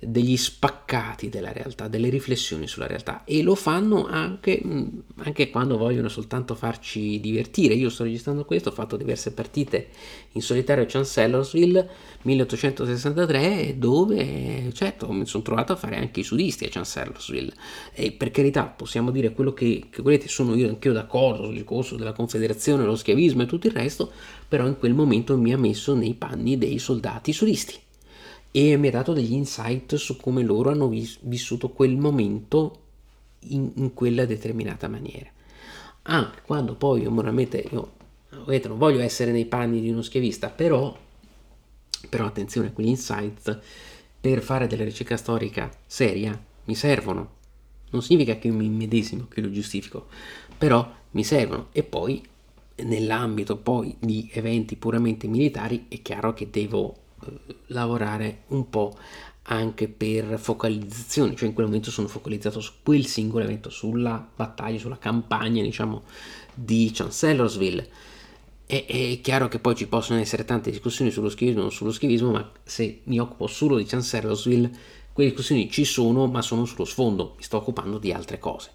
degli 0.07 0.37
spaccati 0.37 1.29
della 1.29 1.53
realtà, 1.53 1.89
delle 1.89 2.09
riflessioni 2.09 2.67
sulla 2.67 2.87
realtà 2.87 3.25
e 3.25 3.43
lo 3.43 3.55
fanno 3.55 4.07
anche, 4.07 4.61
mm, 4.65 4.87
anche, 5.17 5.51
quando 5.51 5.77
vogliono 5.77 6.09
soltanto 6.09 6.55
farci 6.55 7.21
divertire. 7.21 7.75
Io 7.75 7.91
sto 7.91 8.05
registrando 8.05 8.45
questo, 8.45 8.69
ho 8.69 8.73
fatto 8.73 8.97
diverse 8.97 9.33
partite 9.33 9.89
in 10.33 10.43
solitario 10.43 10.85
a 10.85 10.87
Chancellorsville 10.87 11.89
1863 12.23 13.77
dove 13.79 14.71
certo 14.73 15.11
mi 15.13 15.27
sono 15.27 15.43
trovato 15.43 15.73
a 15.73 15.77
fare 15.77 15.97
anche 15.97 16.21
i 16.21 16.25
sudisti 16.25 16.65
a 16.65 16.69
Chancellorsville 16.69 17.53
e 17.93 18.13
per 18.13 18.31
carità 18.31 18.65
possiamo 18.65 19.11
dire 19.11 19.33
quello 19.33 19.53
che, 19.53 19.87
che 19.91 20.03
volete, 20.03 20.29
sono 20.29 20.55
io 20.55 20.69
anch'io 20.69 20.93
d'accordo 20.93 21.45
sul 21.45 21.55
discorso 21.55 21.97
della 21.97 22.13
confederazione, 22.13 22.85
lo 22.85 22.97
schiavismo 22.97 23.43
e 23.43 23.47
tutto 23.47 23.67
il 23.67 23.73
resto, 23.73 24.11
però 24.49 24.67
in 24.67 24.79
quel 24.79 24.95
momento 24.95 25.37
mi 25.37 25.53
ha 25.53 25.59
messo 25.59 25.95
nei 25.95 26.15
panni 26.15 26.59
dei 26.59 26.79
soldati 26.79 27.33
sudisti 27.33 27.84
e 28.57 28.77
mi 28.77 28.87
ha 28.87 28.93
dato 28.93 29.13
degli 29.13 29.33
insight 29.33 29.97
su 29.97 30.17
come 30.17 30.45
loro 30.45 30.71
hanno 30.71 30.87
vis- 30.87 31.19
vissuto 31.23 31.71
quel 31.71 31.97
momento 31.97 32.83
in, 33.49 33.73
in, 33.75 33.95
quella 33.95 34.27
determinata 34.27 34.87
maniera. 34.87 35.29
Anche 36.03 36.43
quando 36.47 36.77
poi 36.77 37.03
io 37.03 37.11
moralmente 37.11 37.67
io 37.69 37.95
vedete, 38.45 38.69
non 38.69 38.79
voglio 38.79 39.01
essere 39.01 39.33
nei 39.33 39.47
panni 39.47 39.81
di 39.81 39.91
uno 39.91 40.03
schiavista, 40.03 40.51
però, 40.51 40.97
però 42.09 42.27
attenzione, 42.27 42.73
quegli 42.73 42.91
insight 42.91 43.61
per 44.21 44.41
fare 44.41 44.69
della 44.69 44.85
ricerca 44.85 45.17
storica 45.17 45.69
seria 45.85 46.41
mi 46.67 46.77
servono. 46.77 47.33
Non 47.91 48.03
significa 48.03 48.39
che 48.39 48.47
io 48.47 48.55
mi 48.55 48.69
medesimo, 48.69 49.27
che 49.27 49.41
lo 49.41 49.51
giustifico, 49.51 50.07
però 50.57 50.89
mi 51.11 51.25
servono. 51.25 51.71
E 51.73 51.83
poi 51.83 52.23
nell'ambito 52.85 53.57
poi 53.57 53.97
di 53.99 54.31
eventi 54.33 54.77
puramente 54.77 55.27
militari 55.27 55.87
è 55.89 56.01
chiaro 56.03 56.33
che 56.35 56.51
devo 56.51 57.03
lavorare 57.67 58.43
un 58.49 58.69
po' 58.69 58.97
anche 59.47 59.89
per 59.89 60.39
focalizzazione, 60.39 61.35
cioè 61.35 61.49
in 61.49 61.55
quel 61.55 61.67
momento 61.67 61.91
sono 61.91 62.09
focalizzato 62.09 62.61
su 62.61 62.73
quel 62.83 63.07
singolo 63.07 63.45
evento, 63.45 63.69
sulla 63.69 64.27
battaglia, 64.35 64.79
sulla 64.79 64.99
campagna, 64.99 65.63
diciamo, 65.63 66.03
di 66.55 66.91
Chancellorsville. 66.93 67.89
E, 68.67 68.87
è 68.87 69.21
chiaro 69.21 69.49
che 69.49 69.59
poi 69.59 69.75
ci 69.75 69.87
possono 69.87 70.19
essere 70.19 70.45
tante 70.45 70.71
discussioni 70.71 71.11
sullo 71.11 71.29
schivismo 71.29 71.69
sullo 71.69 71.93
schivismo, 71.93 72.31
ma 72.31 72.51
se 72.63 73.01
mi 73.05 73.19
occupo 73.19 73.47
solo 73.47 73.77
di 73.77 73.85
Chancellorsville, 73.85 74.71
quelle 75.13 75.31
discussioni 75.31 75.71
ci 75.71 75.85
sono, 75.85 76.27
ma 76.27 76.41
sono 76.41 76.65
sullo 76.65 76.85
sfondo, 76.85 77.35
mi 77.37 77.43
sto 77.43 77.59
occupando 77.59 77.99
di 77.99 78.13
altre 78.13 78.39
cose. 78.39 78.71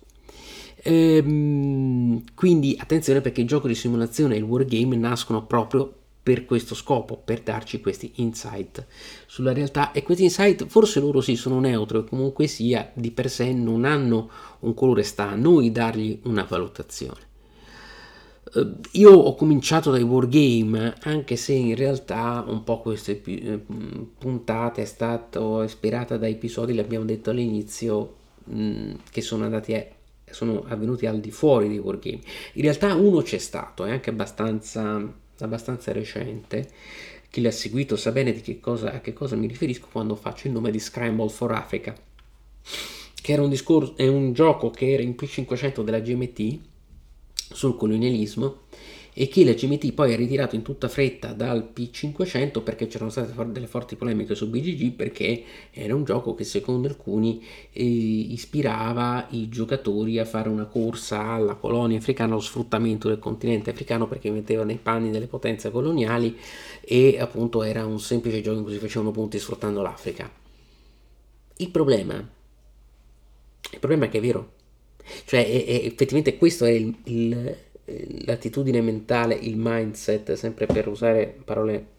Ehm, 0.81 2.23
quindi 2.35 2.77
attenzione 2.79 3.21
perché 3.21 3.41
il 3.41 3.47
gioco 3.47 3.67
di 3.67 3.75
simulazione 3.75 4.35
e 4.35 4.37
il 4.37 4.43
wargame 4.43 4.95
nascono 4.95 5.45
proprio 5.45 5.93
per 6.21 6.45
questo 6.45 6.75
scopo, 6.75 7.17
per 7.17 7.41
darci 7.41 7.79
questi 7.79 8.11
insight 8.15 8.85
sulla 9.25 9.53
realtà 9.53 9.91
e 9.91 10.03
questi 10.03 10.23
insight 10.25 10.65
forse 10.67 10.99
loro 10.99 11.21
sì 11.21 11.35
sono 11.35 11.59
neutri 11.59 12.03
comunque 12.05 12.45
sia 12.47 12.91
di 12.93 13.11
per 13.11 13.29
sé 13.29 13.51
non 13.53 13.85
hanno 13.85 14.29
un 14.59 14.73
colore, 14.73 15.03
sta 15.03 15.29
a 15.29 15.35
noi 15.35 15.71
dargli 15.71 16.19
una 16.23 16.43
valutazione. 16.43 17.27
Uh, 18.51 18.79
io 18.93 19.11
ho 19.11 19.35
cominciato 19.35 19.91
dai 19.91 20.01
wargame, 20.01 20.95
anche 21.01 21.35
se 21.35 21.53
in 21.53 21.75
realtà 21.75 22.43
un 22.47 22.63
po' 22.63 22.81
queste 22.81 23.21
eh, 23.23 23.59
puntate 24.17 24.81
è 24.81 24.85
stata 24.85 25.63
ispirata 25.63 26.17
da 26.17 26.27
episodi, 26.27 26.73
l'abbiamo 26.73 27.05
detto 27.05 27.29
all'inizio, 27.29 28.15
mh, 28.45 28.93
che 29.11 29.21
sono 29.21 29.43
andati 29.43 29.75
a, 29.75 29.85
sono 30.31 30.63
avvenuti 30.67 31.05
al 31.05 31.19
di 31.19 31.31
fuori 31.31 31.67
dei 31.67 31.77
wargame. 31.77 32.21
In 32.53 32.61
realtà 32.63 32.95
uno 32.95 33.21
c'è 33.21 33.37
stato, 33.37 33.85
è 33.85 33.91
anche 33.91 34.09
abbastanza 34.09 35.27
abbastanza 35.45 35.91
recente, 35.91 36.69
chi 37.29 37.41
l'ha 37.41 37.51
seguito 37.51 37.95
sa 37.95 38.11
bene 38.11 38.31
di 38.31 38.41
che 38.41 38.59
cosa, 38.59 38.91
a 38.93 39.01
che 39.01 39.13
cosa 39.13 39.35
mi 39.35 39.47
riferisco 39.47 39.87
quando 39.91 40.15
faccio 40.15 40.47
il 40.47 40.53
nome 40.53 40.71
di 40.71 40.79
Scramble 40.79 41.29
for 41.29 41.51
Africa, 41.51 41.95
che 43.21 43.31
era 43.31 43.41
un, 43.41 43.49
discorso, 43.49 43.95
è 43.97 44.07
un 44.07 44.33
gioco 44.33 44.71
che 44.71 44.91
era 44.91 45.03
in 45.03 45.15
P500 45.17 45.83
della 45.83 45.99
GMT 45.99 46.59
sul 47.33 47.75
colonialismo 47.75 48.61
e 49.21 49.27
che 49.27 49.43
la 49.43 49.51
GMT 49.51 49.91
poi 49.91 50.13
ha 50.13 50.15
ritirato 50.15 50.55
in 50.55 50.61
tutta 50.61 50.87
fretta 50.87 51.33
dal 51.33 51.73
P500 51.75 52.63
perché 52.63 52.87
c'erano 52.87 53.09
state 53.09 53.33
delle 53.51 53.67
forti 53.67 53.97
polemiche 53.97 54.33
su 54.33 54.49
BGG 54.49 54.93
perché 54.93 55.43
era 55.71 55.93
un 55.93 56.05
gioco 56.05 56.33
che 56.33 56.45
secondo 56.45 56.87
alcuni 56.87 57.43
eh, 57.73 57.83
ispirava 57.83 59.27
i 59.31 59.49
giocatori 59.49 60.19
a 60.19 60.23
fare 60.23 60.47
una 60.47 60.67
corsa 60.67 61.19
alla 61.19 61.55
colonia 61.55 61.97
africana, 61.97 62.31
allo 62.31 62.39
sfruttamento 62.39 63.09
del 63.09 63.19
continente 63.19 63.71
africano 63.71 64.07
perché 64.07 64.31
metteva 64.31 64.63
nei 64.63 64.79
panni 64.81 65.11
delle 65.11 65.27
potenze 65.27 65.69
coloniali 65.69 66.37
e 66.79 67.19
appunto 67.19 67.63
era 67.63 67.85
un 67.85 67.99
semplice 67.99 68.39
gioco 68.39 68.59
in 68.59 68.63
cui 68.63 68.71
si 68.71 68.79
facevano 68.79 69.11
punti 69.11 69.37
sfruttando 69.37 69.81
l'Africa. 69.81 70.31
Il 71.57 71.69
problema, 71.71 72.15
il 72.15 73.79
problema 73.79 74.05
è 74.05 74.09
che 74.09 74.19
è 74.19 74.21
vero, 74.21 74.53
cioè 75.25 75.45
è, 75.45 75.65
è, 75.65 75.85
effettivamente 75.87 76.37
questo 76.37 76.63
è 76.63 76.71
il, 76.71 76.95
il 77.03 77.67
l'attitudine 78.25 78.81
mentale, 78.81 79.35
il 79.35 79.55
mindset, 79.57 80.33
sempre 80.33 80.65
per 80.65 80.87
usare 80.87 81.35
parole 81.43 81.97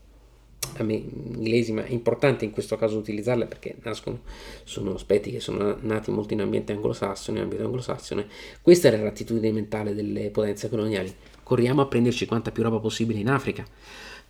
a 0.77 0.83
me 0.83 0.95
inglesi, 0.95 1.73
ma 1.73 1.85
è 1.85 1.91
importante 1.91 2.45
in 2.45 2.51
questo 2.51 2.77
caso 2.77 2.99
utilizzarle 2.99 3.47
perché 3.47 3.77
nascono, 3.83 4.21
sono 4.65 4.95
aspetti 4.95 5.31
che 5.31 5.41
sono 5.41 5.77
nati 5.81 6.11
molto 6.11 6.35
in 6.35 6.41
ambiente 6.41 6.73
anglosassone, 6.73 7.39
in 7.39 7.45
ambito 7.45 7.65
anglosassone. 7.65 8.27
Questa 8.63 8.89
era 8.89 9.03
l'attitudine 9.03 9.53
mentale 9.53 9.95
delle 9.95 10.31
potenze 10.31 10.69
coloniali. 10.69 11.13
Corriamo 11.43 11.83
a 11.83 11.87
prenderci 11.87 12.27
quanta 12.27 12.53
più 12.53 12.63
roba 12.63 12.79
possibile 12.79 13.19
in 13.19 13.29
Africa, 13.29 13.67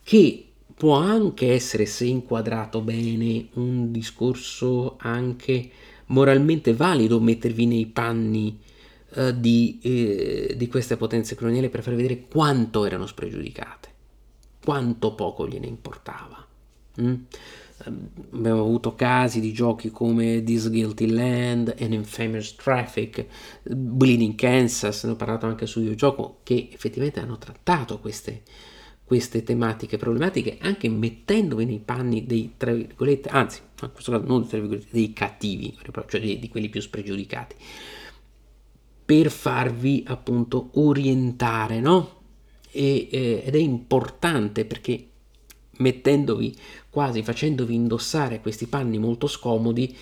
che 0.02 0.44
può 0.74 0.94
anche 0.94 1.52
essere, 1.52 1.84
se 1.84 2.06
inquadrato 2.06 2.80
bene, 2.80 3.48
un 3.54 3.90
discorso 3.92 4.96
anche 4.98 5.70
moralmente 6.06 6.72
valido 6.72 7.20
mettervi 7.20 7.66
nei 7.66 7.86
panni 7.86 8.58
eh, 9.14 9.38
di, 9.38 9.80
eh, 9.82 10.54
di 10.56 10.68
queste 10.68 10.96
potenze 10.96 11.34
coloniali 11.34 11.68
per 11.68 11.82
far 11.82 11.94
vedere 11.94 12.26
quanto 12.28 12.84
erano 12.84 13.06
spregiudicate, 13.06 13.88
quanto 14.64 15.14
poco 15.14 15.48
gliene 15.48 15.66
importava. 15.66 16.46
Mm? 17.00 17.14
Abbiamo 18.32 18.60
avuto 18.60 18.94
casi 18.94 19.40
di 19.40 19.52
giochi 19.52 19.90
come 19.90 20.42
This 20.42 20.68
Guilty 20.68 21.06
Land, 21.10 21.74
An 21.80 21.92
Infamous 21.92 22.54
Traffic, 22.54 23.26
Bleeding 23.62 24.34
Kansas, 24.34 25.04
ne 25.04 25.12
ho 25.12 25.16
parlato 25.16 25.46
anche 25.46 25.66
su 25.66 25.80
videogioco, 25.80 26.40
che 26.42 26.68
effettivamente 26.70 27.20
hanno 27.20 27.38
trattato 27.38 27.98
queste, 27.98 28.42
queste 29.02 29.42
tematiche 29.42 29.96
problematiche 29.96 30.58
anche 30.60 30.90
mettendovi 30.90 31.64
nei 31.64 31.80
panni 31.80 32.26
dei, 32.26 32.52
tra 32.58 32.72
virgolette, 32.72 33.30
anzi, 33.30 33.60
in 33.82 33.92
questo 33.92 34.12
caso 34.12 34.26
non 34.26 34.46
virgolette, 34.46 34.88
dei 34.90 35.14
cattivi, 35.14 35.76
cioè 36.06 36.20
di, 36.20 36.38
di 36.38 36.48
quelli 36.48 36.68
più 36.68 36.82
spregiudicati 36.82 37.56
per 39.10 39.28
farvi 39.28 40.04
appunto 40.06 40.70
orientare, 40.74 41.80
no? 41.80 42.18
E, 42.70 43.08
eh, 43.10 43.42
ed 43.44 43.56
è 43.56 43.58
importante 43.58 44.64
perché 44.64 45.04
mettendovi 45.78 46.56
quasi, 46.88 47.20
facendovi 47.24 47.74
indossare 47.74 48.40
questi 48.40 48.68
panni 48.68 48.98
molto 48.98 49.26
scomodi, 49.26 49.96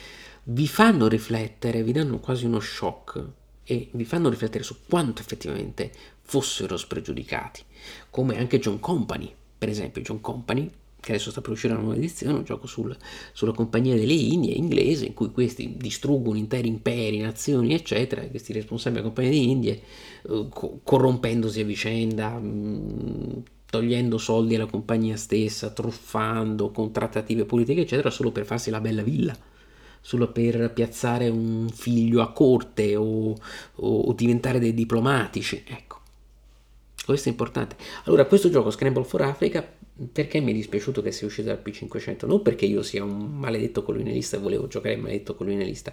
vi 0.45 0.69
fanno 0.69 1.09
riflettere, 1.09 1.83
vi 1.83 1.93
danno 1.93 2.21
quasi 2.21 2.45
uno 2.45 2.61
shock 2.61 3.25
e 3.65 3.89
vi 3.93 4.05
fanno 4.05 4.29
riflettere 4.29 4.63
su 4.63 4.77
quanto 4.87 5.23
effettivamente 5.23 5.91
fossero 6.21 6.77
spregiudicati, 6.77 7.63
come 8.11 8.37
anche 8.37 8.59
John 8.59 8.79
Company, 8.79 9.35
per 9.57 9.71
esempio 9.71 10.03
John 10.03 10.21
Company 10.21 10.71
che 11.09 11.15
adesso 11.15 11.31
sta 11.31 11.41
per 11.41 11.53
uscire 11.53 11.73
una 11.73 11.83
nuova 11.83 11.97
edizione, 11.97 12.37
un 12.37 12.45
gioco 12.45 12.67
sul, 12.67 12.95
sulla 13.33 13.53
compagnia 13.53 13.95
delle 13.95 14.13
Indie 14.13 14.53
inglese, 14.53 15.07
in 15.07 15.15
cui 15.15 15.31
questi 15.31 15.75
distruggono 15.79 16.37
interi 16.37 16.69
imperi, 16.69 17.19
nazioni, 17.21 17.73
eccetera, 17.73 18.27
questi 18.29 18.53
responsabili 18.53 19.01
della 19.01 19.15
compagnia 19.15 19.39
delle 19.39 19.51
Indie, 19.51 19.81
eh, 20.29 20.47
co- 20.51 20.81
corrompendosi 20.83 21.61
a 21.61 21.65
vicenda, 21.65 22.39
mh, 22.39 23.43
togliendo 23.71 24.19
soldi 24.19 24.55
alla 24.55 24.67
compagnia 24.67 25.17
stessa, 25.17 25.71
truffando 25.71 26.71
con 26.71 26.93
trattative 26.93 27.47
politiche, 27.47 27.81
eccetera, 27.83 28.11
solo 28.11 28.31
per 28.31 28.45
farsi 28.45 28.71
la 28.71 28.81
bella 28.81 29.03
villa 29.03 29.37
solo 30.01 30.31
per 30.31 30.73
piazzare 30.73 31.29
un 31.29 31.69
figlio 31.71 32.23
a 32.23 32.31
corte 32.33 32.95
o, 32.97 33.31
o, 33.33 34.01
o 34.01 34.13
diventare 34.15 34.59
dei 34.61 34.73
diplomatici. 34.73 35.65
Ecco, 35.67 35.88
questo 37.09 37.29
è 37.29 37.33
importante. 37.33 37.77
Allora, 38.05 38.27
questo 38.27 38.51
gioco 38.51 38.71
Scramble 38.71 39.05
for 39.05 39.23
Africa 39.23 39.67
perché 40.13 40.41
mi 40.41 40.53
è 40.53 40.55
dispiaciuto 40.55 41.01
che 41.01 41.11
sia 41.11 41.27
uscito 41.27 41.49
dal 41.49 41.63
P500? 41.65 42.27
Non 42.27 42.43
perché 42.43 42.67
io 42.67 42.83
sia 42.83 43.03
un 43.03 43.39
maledetto 43.39 43.83
colonialista 43.83 44.37
e 44.37 44.41
volevo 44.41 44.67
giocare 44.67 44.95
il 44.95 45.01
maledetto 45.01 45.35
colonialista, 45.35 45.91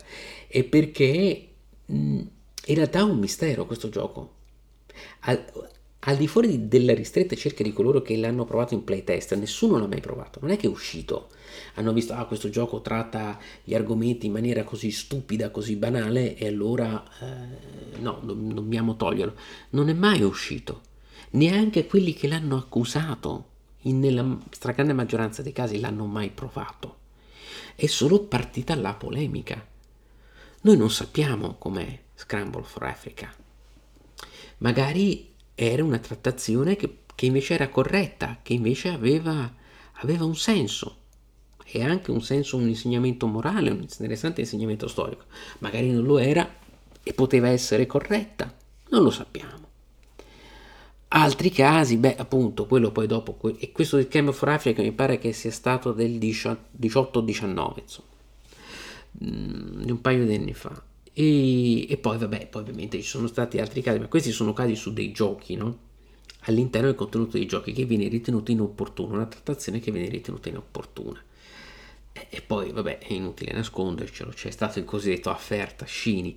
è 0.48 0.64
perché 0.64 1.48
mh, 1.86 2.22
in 2.66 2.76
realtà 2.76 3.00
è 3.00 3.04
un 3.04 3.18
mistero 3.18 3.66
questo 3.66 3.88
gioco. 3.90 4.34
Al, 5.22 5.44
al 6.00 6.18
di 6.18 6.28
fuori 6.28 6.50
di, 6.50 6.68
della 6.68 6.94
ristretta 6.94 7.36
cerca 7.36 7.64
di 7.64 7.72
coloro 7.72 8.02
che 8.02 8.18
l'hanno 8.18 8.44
provato 8.44 8.74
in 8.74 8.84
playtest, 8.84 9.36
nessuno 9.36 9.80
l'ha 9.80 9.88
mai 9.88 10.02
provato. 10.02 10.40
Non 10.42 10.52
è 10.52 10.58
che 10.58 10.68
è 10.68 10.70
uscito, 10.70 11.30
hanno 11.76 11.94
visto, 11.94 12.14
ah, 12.14 12.26
questo 12.26 12.50
gioco 12.50 12.82
tratta 12.82 13.40
gli 13.64 13.74
argomenti 13.74 14.26
in 14.26 14.34
maniera 14.34 14.64
così 14.66 14.92
stupida, 14.92 15.50
così 15.50 15.78
banale, 15.78 16.36
e 16.36 16.48
allora 16.48 17.04
eh, 17.22 18.00
no, 18.00 18.20
dobbiamo 18.22 18.98
toglierlo. 18.98 19.34
Non 19.70 19.88
è 19.88 19.94
mai 19.94 20.22
uscito. 20.22 20.82
Neanche 21.32 21.86
quelli 21.86 22.14
che 22.14 22.28
l'hanno 22.28 22.58
accusato 22.58 23.50
nella 23.84 24.38
stragrande 24.50 24.94
maggioranza 24.94 25.42
dei 25.42 25.52
casi 25.52 25.80
l'hanno 25.80 26.06
mai 26.06 26.30
provato. 26.30 27.04
È 27.76 27.86
solo 27.86 28.24
partita 28.24 28.76
la 28.76 28.94
polemica. 28.94 29.66
Noi 30.62 30.78
non 30.78 30.90
sappiamo 30.90 31.56
com'è 31.58 32.00
Scramble 32.16 32.64
for 32.64 32.84
Africa. 32.84 33.34
Magari 34.60 35.34
era 35.54 35.84
una 35.84 36.00
trattazione 36.00 36.76
che, 36.76 37.00
che 37.14 37.26
invece 37.26 37.54
era 37.54 37.70
corretta, 37.70 38.40
che 38.42 38.54
invece 38.54 38.90
aveva, 38.90 39.54
aveva 39.94 40.26
un 40.26 40.36
senso 40.36 41.04
e 41.66 41.84
anche 41.84 42.12
un 42.12 42.22
senso, 42.22 42.58
un 42.58 42.68
insegnamento 42.68 43.28
morale, 43.28 43.72
un 43.72 43.82
interessante 43.82 44.42
insegnamento 44.42 44.88
storico. 44.88 45.26
Magari 45.60 45.92
non 45.92 46.04
lo 46.04 46.18
era 46.18 46.48
e 47.04 47.14
poteva 47.14 47.50
essere 47.50 47.86
corretta, 47.86 48.56
non 48.90 49.04
lo 49.04 49.12
sappiamo. 49.12 49.65
Altri 51.18 51.50
casi, 51.50 51.96
beh, 51.96 52.18
appunto, 52.18 52.66
quello 52.66 52.92
poi 52.92 53.08
dopo, 53.08 53.38
e 53.58 53.72
questo 53.72 53.96
di 53.96 54.06
Camp 54.10 54.34
for 54.34 54.50
Africa 54.50 54.82
mi 54.82 54.92
pare 54.92 55.18
che 55.18 55.32
sia 55.32 55.50
stato 55.50 55.94
del 55.94 56.18
18-19, 56.18 57.80
insomma, 57.80 58.08
mm, 59.24 59.84
di 59.84 59.92
un 59.92 60.02
paio 60.02 60.26
di 60.26 60.36
anni 60.36 60.54
fa. 60.54 60.84
E, 61.14 61.90
e, 61.90 61.98
poi, 61.98 62.18
vabbè, 62.18 62.48
poi 62.48 62.64
ovviamente 62.64 63.02
ci 63.02 63.08
sono 63.08 63.28
stati 63.28 63.60
altri 63.60 63.82
casi, 63.82 64.00
ma 64.00 64.08
questi 64.08 64.32
sono 64.32 64.52
casi 64.52 64.76
su 64.76 64.92
dei 64.92 65.14
giochi, 65.14 65.56
no? 65.56 65.78
All'interno 66.48 66.88
del 66.88 66.98
contenuto 66.98 67.38
dei 67.38 67.46
giochi 67.46 67.72
che 67.72 67.86
viene 67.86 68.10
ritenuto 68.10 68.52
inopportuno, 68.52 69.14
una 69.14 69.26
trattazione 69.26 69.80
che 69.80 69.92
viene 69.92 70.10
ritenuta 70.10 70.50
inopportuna. 70.50 71.24
E, 72.30 72.42
poi, 72.42 72.72
vabbè, 72.72 73.00
è 73.00 73.12
inutile 73.12 73.52
nascondercelo, 73.52 74.32
c'è 74.32 74.50
stato 74.50 74.80
il 74.80 74.86
cosiddetto 74.86 75.30
affair 75.30 75.74
Tascini, 75.74 76.34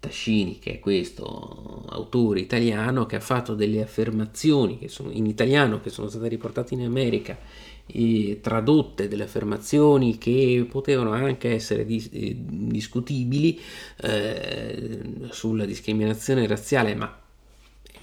Tascini, 0.00 0.58
che 0.58 0.72
è 0.72 0.78
questo 0.80 1.84
autore 1.88 2.40
italiano 2.40 3.06
che 3.06 3.16
ha 3.16 3.20
fatto 3.20 3.54
delle 3.54 3.80
affermazioni 3.80 4.78
che 4.78 4.88
sono 4.88 5.10
in 5.12 5.26
italiano 5.26 5.80
che 5.80 5.90
sono 5.90 6.08
state 6.08 6.26
riportate 6.26 6.74
in 6.74 6.82
America 6.82 7.38
e 7.86 8.38
tradotte 8.40 9.08
delle 9.08 9.24
affermazioni 9.24 10.18
che 10.18 10.66
potevano 10.68 11.12
anche 11.12 11.52
essere 11.52 11.84
dis- 11.84 12.08
eh, 12.12 12.34
discutibili 12.36 13.60
eh, 14.02 15.00
sulla 15.30 15.64
discriminazione 15.64 16.46
razziale, 16.46 16.94
ma 16.94 17.20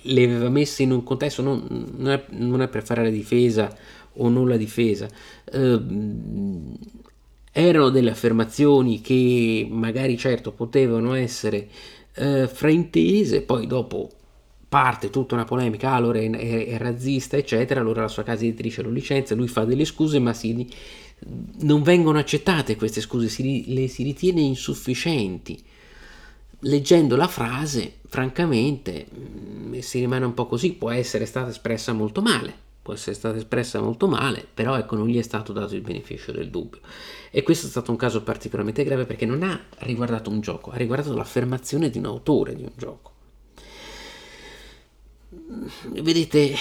le 0.01 0.23
aveva 0.23 0.49
messe 0.49 0.83
in 0.83 0.91
un 0.91 1.03
contesto 1.03 1.41
non, 1.41 1.93
non, 1.97 2.11
è, 2.11 2.25
non 2.29 2.61
è, 2.61 2.67
per 2.69 2.83
fare 2.83 3.03
la 3.03 3.09
difesa 3.09 3.75
o 4.13 4.29
non 4.29 4.47
la 4.47 4.57
difesa. 4.57 5.09
Eh, 5.45 5.81
erano 7.59 7.89
delle 7.89 8.11
affermazioni 8.11 9.01
che 9.01 9.67
magari 9.67 10.15
certo 10.15 10.51
potevano 10.51 11.15
essere 11.15 11.67
eh, 12.13 12.47
fraintese, 12.47 13.41
poi 13.41 13.65
dopo 13.65 14.11
parte 14.69 15.09
tutta 15.09 15.33
una 15.33 15.43
polemica, 15.43 15.89
ah, 15.89 15.95
allora 15.95 16.19
è, 16.19 16.29
è, 16.29 16.67
è, 16.67 16.77
razzista, 16.77 17.35
eccetera, 17.35 17.79
allora 17.79 18.01
la 18.01 18.09
sua 18.09 18.21
casa 18.21 18.43
editrice 18.43 18.83
lo 18.83 18.91
licenzia, 18.91 19.35
lui 19.35 19.47
fa 19.47 19.65
delle 19.65 19.85
scuse, 19.85 20.19
ma 20.19 20.33
si, 20.33 20.67
non 21.61 21.81
vengono 21.81 22.19
accettate 22.19 22.75
queste 22.75 23.01
scuse, 23.01 23.27
si, 23.27 23.73
le 23.73 23.87
si 23.87 24.03
ritiene 24.03 24.41
insufficienti. 24.41 25.59
Leggendo 26.61 27.15
la 27.15 27.27
frase, 27.27 27.93
francamente, 28.07 29.07
mm, 29.11 29.79
si 29.79 29.97
rimane 29.97 30.25
un 30.25 30.35
po' 30.35 30.45
così, 30.45 30.73
può 30.73 30.91
essere 30.91 31.25
stata 31.25 31.49
espressa 31.49 31.91
molto 31.91 32.21
male, 32.21 32.65
può 32.87 32.95
essere 32.95 33.17
stata 33.17 33.35
espressa 33.35 33.81
molto 33.81 34.07
male, 34.07 34.47
però 34.53 34.77
ecco 34.77 34.95
non 34.95 35.07
gli 35.09 35.17
è 35.17 35.21
stato 35.21 35.51
dato 35.51 35.75
il 35.75 35.81
beneficio 35.81 36.31
del 36.31 36.49
dubbio. 36.49 36.79
E 37.31 37.43
questo 37.43 37.67
è 37.67 37.69
stato 37.69 37.91
un 37.91 37.97
caso 37.97 38.23
particolarmente 38.23 38.85
grave 38.85 39.05
perché 39.05 39.25
non 39.25 39.43
ha 39.43 39.61
riguardato 39.79 40.29
un 40.29 40.39
gioco, 40.39 40.71
ha 40.71 40.77
riguardato 40.77 41.13
l'affermazione 41.13 41.89
di 41.89 41.97
un 41.97 42.05
autore 42.05 42.55
di 42.55 42.63
un 42.63 42.71
gioco. 42.77 43.11
Vedete, 45.89 46.55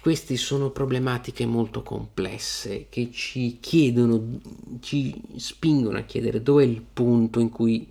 queste 0.00 0.36
sono 0.36 0.70
problematiche 0.70 1.46
molto 1.46 1.82
complesse 1.82 2.86
che 2.88 3.10
ci 3.10 3.58
chiedono, 3.58 4.38
ci 4.78 5.20
spingono 5.34 5.98
a 5.98 6.02
chiedere 6.02 6.42
dove 6.42 6.62
è 6.62 6.66
il 6.68 6.80
punto 6.80 7.40
in 7.40 7.48
cui 7.48 7.88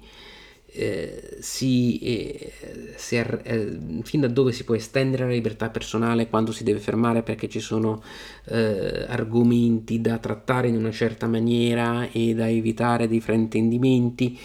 eh, 0.73 1.37
si, 1.39 1.99
eh, 1.99 2.51
si 2.95 3.17
eh, 3.17 3.77
fin 4.03 4.21
da 4.21 4.27
dove 4.27 4.51
si 4.51 4.63
può 4.63 4.75
estendere 4.75 5.25
la 5.25 5.31
libertà 5.31 5.69
personale, 5.69 6.29
quando 6.29 6.51
si 6.51 6.63
deve 6.63 6.79
fermare 6.79 7.23
perché 7.23 7.49
ci 7.49 7.59
sono 7.59 8.01
eh, 8.45 9.05
argomenti 9.07 9.99
da 9.99 10.17
trattare 10.17 10.69
in 10.69 10.75
una 10.75 10.91
certa 10.91 11.27
maniera 11.27 12.09
e 12.11 12.33
da 12.33 12.49
evitare 12.49 13.07
dei 13.07 13.19
fraintendimenti. 13.19 14.39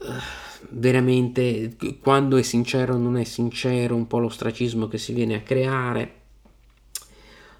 Eh, 0.00 0.44
veramente 0.70 1.76
quando 2.00 2.36
è 2.36 2.42
sincero 2.42 2.94
o 2.94 2.98
non 2.98 3.16
è 3.16 3.24
sincero, 3.24 3.94
un 3.94 4.06
po' 4.06 4.18
l'ostracismo 4.18 4.88
che 4.88 4.98
si 4.98 5.12
viene 5.12 5.36
a 5.36 5.40
creare. 5.40 6.24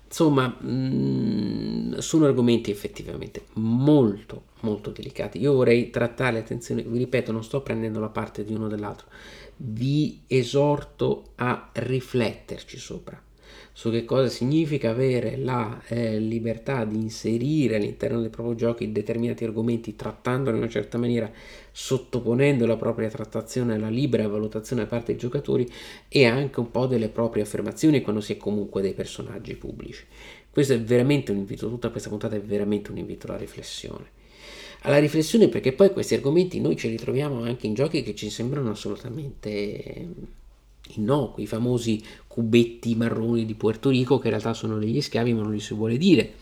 Insomma, 0.06 0.46
mh, 0.46 0.68
mm, 0.68 1.98
sono 1.98 2.26
argomenti 2.26 2.70
effettivamente 2.70 3.46
molto 3.54 4.44
molto 4.60 4.90
delicati. 4.90 5.38
Io 5.38 5.52
vorrei 5.52 5.90
trattare, 5.90 6.38
attenzione, 6.38 6.82
vi 6.82 6.98
ripeto, 6.98 7.32
non 7.32 7.44
sto 7.44 7.60
prendendo 7.62 8.00
la 8.00 8.08
parte 8.08 8.44
di 8.44 8.54
uno 8.54 8.66
o 8.66 8.68
dell'altro, 8.68 9.06
vi 9.56 10.22
esorto 10.26 11.32
a 11.36 11.70
rifletterci 11.72 12.78
sopra 12.78 13.20
su 13.78 13.90
che 13.90 14.06
cosa 14.06 14.30
significa 14.30 14.88
avere 14.88 15.36
la 15.36 15.82
eh, 15.88 16.18
libertà 16.18 16.86
di 16.86 16.96
inserire 16.96 17.76
all'interno 17.76 18.22
dei 18.22 18.30
propri 18.30 18.56
giochi 18.56 18.90
determinati 18.90 19.44
argomenti 19.44 19.94
trattandoli 19.94 20.56
in 20.56 20.62
una 20.62 20.72
certa 20.72 20.96
maniera, 20.96 21.30
sottoponendo 21.72 22.64
la 22.64 22.78
propria 22.78 23.10
trattazione 23.10 23.74
alla 23.74 23.90
libera 23.90 24.26
valutazione 24.28 24.80
da 24.80 24.88
parte 24.88 25.12
dei 25.12 25.20
giocatori 25.20 25.70
e 26.08 26.24
anche 26.24 26.58
un 26.58 26.70
po' 26.70 26.86
delle 26.86 27.10
proprie 27.10 27.42
affermazioni 27.42 28.00
quando 28.00 28.22
si 28.22 28.32
è 28.32 28.36
comunque 28.38 28.80
dei 28.80 28.94
personaggi 28.94 29.54
pubblici. 29.56 30.06
Questo 30.48 30.72
è 30.72 30.80
veramente 30.80 31.32
un 31.32 31.36
invito, 31.36 31.68
tutta 31.68 31.90
questa 31.90 32.08
puntata 32.08 32.34
è 32.34 32.40
veramente 32.40 32.90
un 32.90 32.96
invito 32.96 33.26
alla 33.26 33.36
riflessione 33.36 34.14
alla 34.82 34.98
riflessione 34.98 35.48
perché 35.48 35.72
poi 35.72 35.90
questi 35.90 36.14
argomenti 36.14 36.60
noi 36.60 36.76
ci 36.76 36.88
ritroviamo 36.88 37.42
anche 37.42 37.66
in 37.66 37.74
giochi 37.74 38.02
che 38.02 38.14
ci 38.14 38.30
sembrano 38.30 38.70
assolutamente 38.70 40.08
innocui, 40.94 41.44
i 41.44 41.46
famosi 41.46 42.02
cubetti 42.26 42.94
marroni 42.94 43.46
di 43.46 43.54
Puerto 43.54 43.88
Rico 43.88 44.18
che 44.18 44.26
in 44.26 44.32
realtà 44.32 44.52
sono 44.52 44.78
degli 44.78 45.00
schiavi 45.00 45.32
ma 45.32 45.42
non 45.42 45.52
li 45.52 45.60
si 45.60 45.74
vuole 45.74 45.96
dire. 45.96 46.34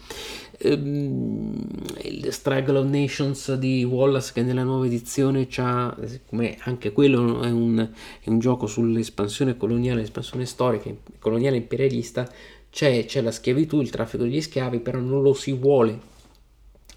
Um, 0.62 1.54
il 2.02 2.32
Struggle 2.32 2.78
of 2.78 2.88
Nations 2.88 3.54
di 3.54 3.84
Wallace 3.84 4.32
che 4.32 4.42
nella 4.42 4.62
nuova 4.62 4.86
edizione 4.86 5.46
c'ha, 5.48 5.96
come 6.26 6.56
anche 6.60 6.92
quello 6.92 7.42
è 7.42 7.50
un, 7.50 7.88
è 8.20 8.28
un 8.28 8.38
gioco 8.38 8.66
sull'espansione 8.66 9.56
coloniale, 9.56 10.00
l'espansione 10.00 10.46
storica, 10.46 10.90
coloniale 11.18 11.56
imperialista, 11.56 12.30
c'è, 12.70 13.04
c'è 13.04 13.20
la 13.20 13.30
schiavitù, 13.30 13.80
il 13.80 13.90
traffico 13.90 14.24
degli 14.24 14.40
schiavi, 14.40 14.80
però 14.80 14.98
non 14.98 15.22
lo 15.22 15.32
si 15.32 15.52
vuole 15.52 16.12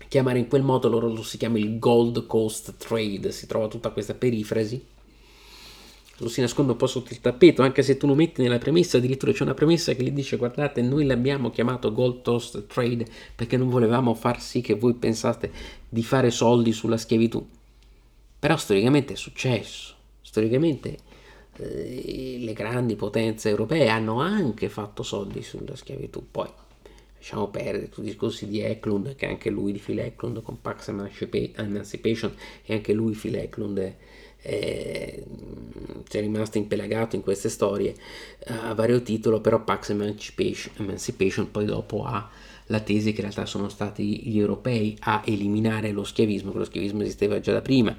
chiamare 0.07 0.39
in 0.39 0.47
quel 0.47 0.63
modo, 0.63 0.87
loro 0.87 1.07
lo 1.07 1.23
si 1.23 1.37
chiama 1.37 1.57
il 1.57 1.79
Gold 1.79 2.25
Coast 2.25 2.77
Trade, 2.77 3.31
si 3.31 3.45
trova 3.45 3.67
tutta 3.67 3.89
questa 3.89 4.13
perifrasi, 4.13 4.83
lo 6.19 6.29
si 6.29 6.41
nasconde 6.41 6.71
un 6.71 6.77
po' 6.77 6.87
sotto 6.87 7.13
il 7.13 7.21
tappeto, 7.21 7.61
anche 7.61 7.83
se 7.83 7.97
tu 7.97 8.07
lo 8.07 8.15
metti 8.15 8.41
nella 8.41 8.57
premessa, 8.57 8.97
addirittura 8.97 9.31
c'è 9.31 9.43
una 9.43 9.53
premessa 9.53 9.93
che 9.93 10.03
gli 10.03 10.11
dice 10.11 10.37
guardate 10.37 10.81
noi 10.81 11.05
l'abbiamo 11.05 11.51
chiamato 11.51 11.91
Gold 11.91 12.23
Coast 12.23 12.65
Trade 12.65 13.05
perché 13.35 13.57
non 13.57 13.69
volevamo 13.69 14.13
far 14.13 14.41
sì 14.41 14.61
che 14.61 14.73
voi 14.73 14.95
pensate 14.95 15.51
di 15.87 16.03
fare 16.03 16.31
soldi 16.31 16.71
sulla 16.71 16.97
schiavitù. 16.97 17.45
Però 18.39 18.57
storicamente 18.57 19.13
è 19.13 19.15
successo, 19.15 19.95
storicamente 20.21 20.97
eh, 21.57 22.37
le 22.39 22.53
grandi 22.53 22.95
potenze 22.95 23.49
europee 23.49 23.89
hanno 23.89 24.19
anche 24.19 24.69
fatto 24.69 25.03
soldi 25.03 25.41
sulla 25.43 25.75
schiavitù. 25.75 26.23
Poi 26.29 26.47
lasciamo 27.17 27.47
perdere 27.47 27.89
tutti 27.89 28.07
i 28.07 28.11
discorsi 28.11 28.47
di 28.47 28.61
Eklund, 28.61 29.15
che 29.15 29.27
anche 29.27 29.49
lui 29.49 29.71
di 29.71 29.79
Phil 29.79 29.99
Eklund 29.99 30.41
con 30.41 30.61
Pax 30.61 30.89
Emancipation, 30.89 32.33
e 32.65 32.73
anche 32.73 32.93
lui 32.93 33.13
Phil 33.13 33.35
Eklund 33.35 33.79
è, 33.79 33.95
è, 34.47 35.23
è 36.09 36.19
rimasto 36.21 36.57
impelagato 36.57 37.17
in 37.17 37.21
queste 37.21 37.49
storie 37.49 37.93
a 38.45 38.73
vario 38.73 39.01
titolo, 39.01 39.41
però 39.41 39.61
Pax 39.61 39.89
Emancipation, 39.89 40.73
Emancipation 40.77 41.51
poi 41.51 41.65
dopo 41.65 42.05
ha 42.05 42.29
la 42.67 42.79
tesi 42.79 43.11
che 43.11 43.17
in 43.17 43.23
realtà 43.23 43.45
sono 43.45 43.67
stati 43.67 44.21
gli 44.23 44.39
europei 44.39 44.95
a 45.01 45.21
eliminare 45.25 45.91
lo 45.91 46.03
schiavismo, 46.03 46.51
che 46.51 46.57
lo 46.57 46.65
schiavismo 46.65 47.01
esisteva 47.01 47.39
già 47.39 47.51
da 47.51 47.61
prima. 47.61 47.95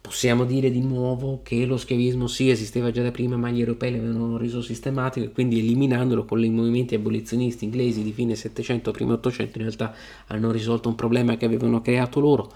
Possiamo 0.00 0.44
dire 0.44 0.72
di 0.72 0.80
nuovo 0.80 1.40
che 1.44 1.64
lo 1.64 1.76
schiavismo 1.76 2.26
sì 2.26 2.50
esisteva 2.50 2.90
già 2.90 3.02
da 3.02 3.12
prima, 3.12 3.36
ma 3.36 3.50
gli 3.50 3.60
europei 3.60 3.92
l'avevano 3.92 4.36
reso 4.36 4.60
sistematico 4.60 5.26
e 5.26 5.30
quindi 5.30 5.60
eliminandolo 5.60 6.24
con 6.24 6.42
i 6.42 6.50
movimenti 6.50 6.96
abolizionisti 6.96 7.64
inglesi 7.64 8.02
di 8.02 8.10
fine 8.10 8.34
700, 8.34 8.90
primo 8.90 9.12
800 9.12 9.58
in 9.58 9.64
realtà 9.64 9.94
hanno 10.26 10.50
risolto 10.50 10.88
un 10.88 10.96
problema 10.96 11.36
che 11.36 11.44
avevano 11.44 11.80
creato 11.80 12.18
loro 12.18 12.52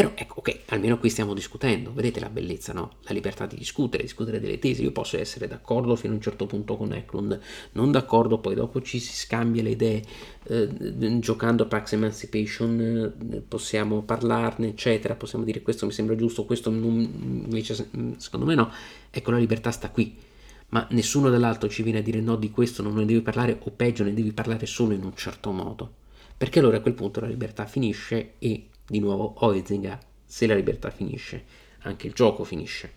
però 0.00 0.12
ecco, 0.14 0.34
ok, 0.38 0.60
almeno 0.68 0.98
qui 0.98 1.10
stiamo 1.10 1.34
discutendo, 1.34 1.92
vedete 1.92 2.20
la 2.20 2.30
bellezza, 2.30 2.72
no? 2.72 2.94
La 3.02 3.12
libertà 3.12 3.44
di 3.44 3.56
discutere, 3.56 4.02
discutere 4.02 4.40
delle 4.40 4.58
tesi. 4.58 4.82
Io 4.82 4.92
posso 4.92 5.18
essere 5.18 5.46
d'accordo 5.46 5.94
fino 5.94 6.14
a 6.14 6.16
un 6.16 6.22
certo 6.22 6.46
punto 6.46 6.76
con 6.78 6.94
Eklund, 6.94 7.38
non 7.72 7.92
d'accordo, 7.92 8.38
poi 8.38 8.54
dopo 8.54 8.80
ci 8.80 8.98
si 8.98 9.14
scambia 9.14 9.62
le 9.62 9.70
idee, 9.70 10.02
eh, 10.44 11.18
giocando 11.18 11.64
a 11.64 11.66
Pax 11.66 11.92
Emancipation 11.92 13.12
eh, 13.30 13.40
possiamo 13.46 14.00
parlarne, 14.00 14.68
eccetera, 14.68 15.14
possiamo 15.16 15.44
dire 15.44 15.60
questo 15.60 15.84
mi 15.84 15.92
sembra 15.92 16.16
giusto, 16.16 16.46
questo 16.46 16.70
non, 16.70 17.44
invece 17.44 17.90
secondo 18.16 18.46
me 18.46 18.54
no. 18.54 18.72
Ecco, 19.10 19.30
la 19.32 19.38
libertà 19.38 19.70
sta 19.70 19.90
qui 19.90 20.28
ma 20.72 20.86
nessuno 20.90 21.30
dall'altro 21.30 21.68
ci 21.68 21.82
viene 21.82 21.98
a 21.98 22.02
dire 22.02 22.20
no 22.20 22.36
di 22.36 22.52
questo 22.52 22.80
non 22.80 22.94
ne 22.94 23.04
devi 23.04 23.22
parlare 23.22 23.58
o 23.60 23.72
peggio 23.72 24.04
ne 24.04 24.14
devi 24.14 24.32
parlare 24.32 24.66
solo 24.66 24.94
in 24.94 25.02
un 25.02 25.16
certo 25.16 25.50
modo 25.50 25.94
perché 26.36 26.60
allora 26.60 26.76
a 26.76 26.80
quel 26.80 26.94
punto 26.94 27.18
la 27.18 27.26
libertà 27.26 27.66
finisce 27.66 28.34
e 28.38 28.68
di 28.90 28.98
nuovo 28.98 29.34
Oezinga, 29.38 30.00
se 30.24 30.48
la 30.48 30.54
libertà 30.56 30.90
finisce, 30.90 31.44
anche 31.82 32.08
il 32.08 32.12
gioco 32.12 32.42
finisce, 32.42 32.92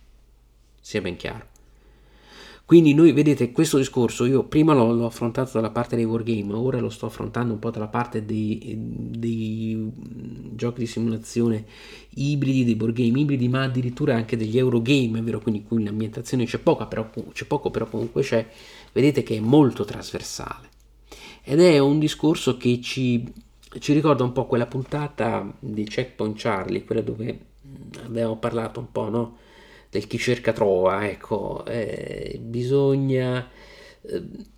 sia 0.82 1.02
ben 1.02 1.16
chiaro. 1.16 1.52
Quindi 2.66 2.96
noi 2.96 3.12
vedete 3.12 3.52
questo 3.52 3.78
discorso, 3.78 4.26
io 4.26 4.46
prima 4.46 4.74
l'ho, 4.74 4.92
l'ho, 4.94 5.06
affrontato 5.06 5.52
dalla 5.54 5.70
parte 5.70 5.96
dei 5.96 6.06
wargame, 6.06 6.54
ora 6.54 6.80
lo 6.80 6.90
sto 6.90 7.06
affrontando 7.06 7.54
un 7.54 7.60
po' 7.60 7.70
dalla 7.70 7.90
parte 7.90 8.26
dei, 8.26 8.76
dei 8.76 9.76
mm, 9.76 10.56
giochi 10.56 10.80
di 10.80 10.88
simulazione 10.88 11.66
ibridi, 12.16 12.64
dei 12.64 12.76
board 12.76 12.96
game 12.96 13.20
ibridi, 13.20 13.48
ma 13.50 13.64
addirittura 13.64 14.16
anche 14.16 14.38
degli 14.38 14.58
Eurogame, 14.58 15.20
è 15.20 15.22
vero, 15.22 15.40
quindi 15.40 15.64
qui 15.64 15.84
l'ambientazione 15.84 16.46
c'è 16.46 16.58
poca, 16.58 16.88
però, 16.88 17.08
c'è 17.34 17.46
poco, 17.46 17.70
però 17.70 17.86
comunque 17.86 18.24
c'è, 18.24 18.48
vedete 18.94 19.22
che 19.22 19.36
è 19.36 19.40
molto 19.40 19.84
trasversale. 19.84 20.70
Ed 21.44 21.60
è 21.60 21.78
un 21.78 22.00
discorso 22.00 22.58
che 22.58 22.82
ci 22.82 23.32
ci 23.80 23.94
ricorda 23.94 24.24
un 24.24 24.32
po' 24.32 24.46
quella 24.46 24.68
puntata 24.68 25.52
di 25.60 25.84
Checkpoint 25.84 26.38
Charlie, 26.38 26.84
quella 26.84 27.02
dove 27.02 27.40
mm, 27.66 28.06
abbiamo 28.06 28.38
parlato 28.38 28.80
un 28.80 28.92
po' 28.92 29.10
no? 29.10 29.38
del 29.90 30.08
chi 30.08 30.18
cerca 30.18 30.54
trova, 30.54 31.08
ecco, 31.08 31.66
eh, 31.66 32.40
bisogna... 32.42 33.48
Eh, 34.02 34.52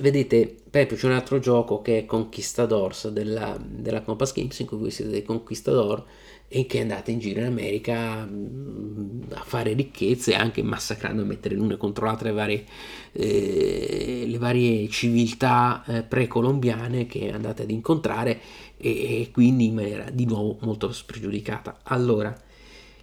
vedete, 0.00 0.54
Pepe 0.70 0.96
c'è 0.96 1.06
un 1.06 1.12
altro 1.12 1.38
gioco 1.38 1.80
che 1.82 1.98
è 1.98 2.04
Conquistadors 2.06 3.08
della, 3.08 3.58
della 3.60 4.02
Compass 4.02 4.32
Games 4.32 4.58
in 4.58 4.66
cui 4.66 4.78
voi 4.78 4.90
siete 4.90 5.10
dei 5.10 5.22
conquistador 5.22 6.04
e 6.48 6.64
che 6.64 6.80
andate 6.80 7.10
in 7.10 7.18
giro 7.18 7.40
in 7.40 7.46
America 7.46 8.26
mm, 8.26 9.20
a 9.32 9.42
fare 9.44 9.74
ricchezze 9.74 10.34
anche 10.34 10.62
massacrando 10.62 11.22
e 11.22 11.26
mettere 11.26 11.54
l'una 11.54 11.76
contro 11.76 12.06
l'altra 12.06 12.28
le 12.28 12.34
varie, 12.34 12.64
eh, 13.12 14.24
le 14.26 14.38
varie 14.38 14.88
civiltà 14.88 15.84
eh, 15.86 16.02
precolombiane 16.02 17.06
che 17.06 17.30
andate 17.30 17.62
ad 17.62 17.70
incontrare 17.70 18.40
e, 18.78 19.20
e 19.20 19.30
quindi 19.30 19.66
in 19.66 19.74
maniera 19.74 20.08
di 20.10 20.24
nuovo 20.24 20.56
molto 20.62 20.90
spregiudicata. 20.90 21.80
Allora, 21.84 22.34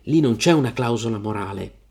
lì 0.03 0.19
non 0.19 0.37
c'è 0.37 0.51
una 0.51 0.73
clausola 0.73 1.19
morale, 1.19 1.83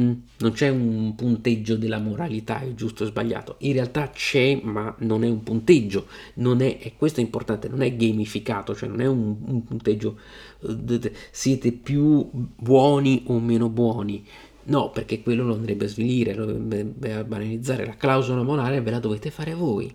Mm? 0.00 0.12
Non 0.38 0.52
c'è 0.52 0.68
un 0.68 1.14
punteggio 1.14 1.76
della 1.76 1.98
moralità, 1.98 2.60
è 2.60 2.74
giusto 2.74 3.04
o 3.04 3.06
sbagliato. 3.06 3.56
In 3.60 3.72
realtà 3.72 4.10
c'è, 4.10 4.60
ma 4.62 4.94
non 5.00 5.24
è 5.24 5.28
un 5.28 5.42
punteggio. 5.42 6.06
Non 6.34 6.60
è, 6.60 6.78
e 6.80 6.94
questo 6.96 7.20
è 7.20 7.22
importante, 7.22 7.68
non 7.68 7.82
è 7.82 7.96
gamificato, 7.96 8.74
cioè 8.74 8.88
non 8.88 9.00
è 9.00 9.06
un, 9.06 9.36
un 9.46 9.64
punteggio. 9.64 10.18
Eh, 10.60 11.12
siete 11.30 11.72
più 11.72 12.28
buoni 12.32 13.24
o 13.28 13.40
meno 13.40 13.68
buoni. 13.68 14.24
No, 14.64 14.90
perché 14.90 15.22
quello 15.22 15.44
lo 15.44 15.54
andrebbe 15.54 15.84
a 15.84 15.88
svilire, 15.88 16.34
lo 16.34 16.44
andrebbe 16.44 17.14
a 17.14 17.24
banalizzare. 17.24 17.86
La 17.86 17.96
clausola 17.96 18.42
morale 18.42 18.80
ve 18.80 18.90
la 18.90 18.98
dovete 18.98 19.30
fare 19.30 19.54
voi. 19.54 19.94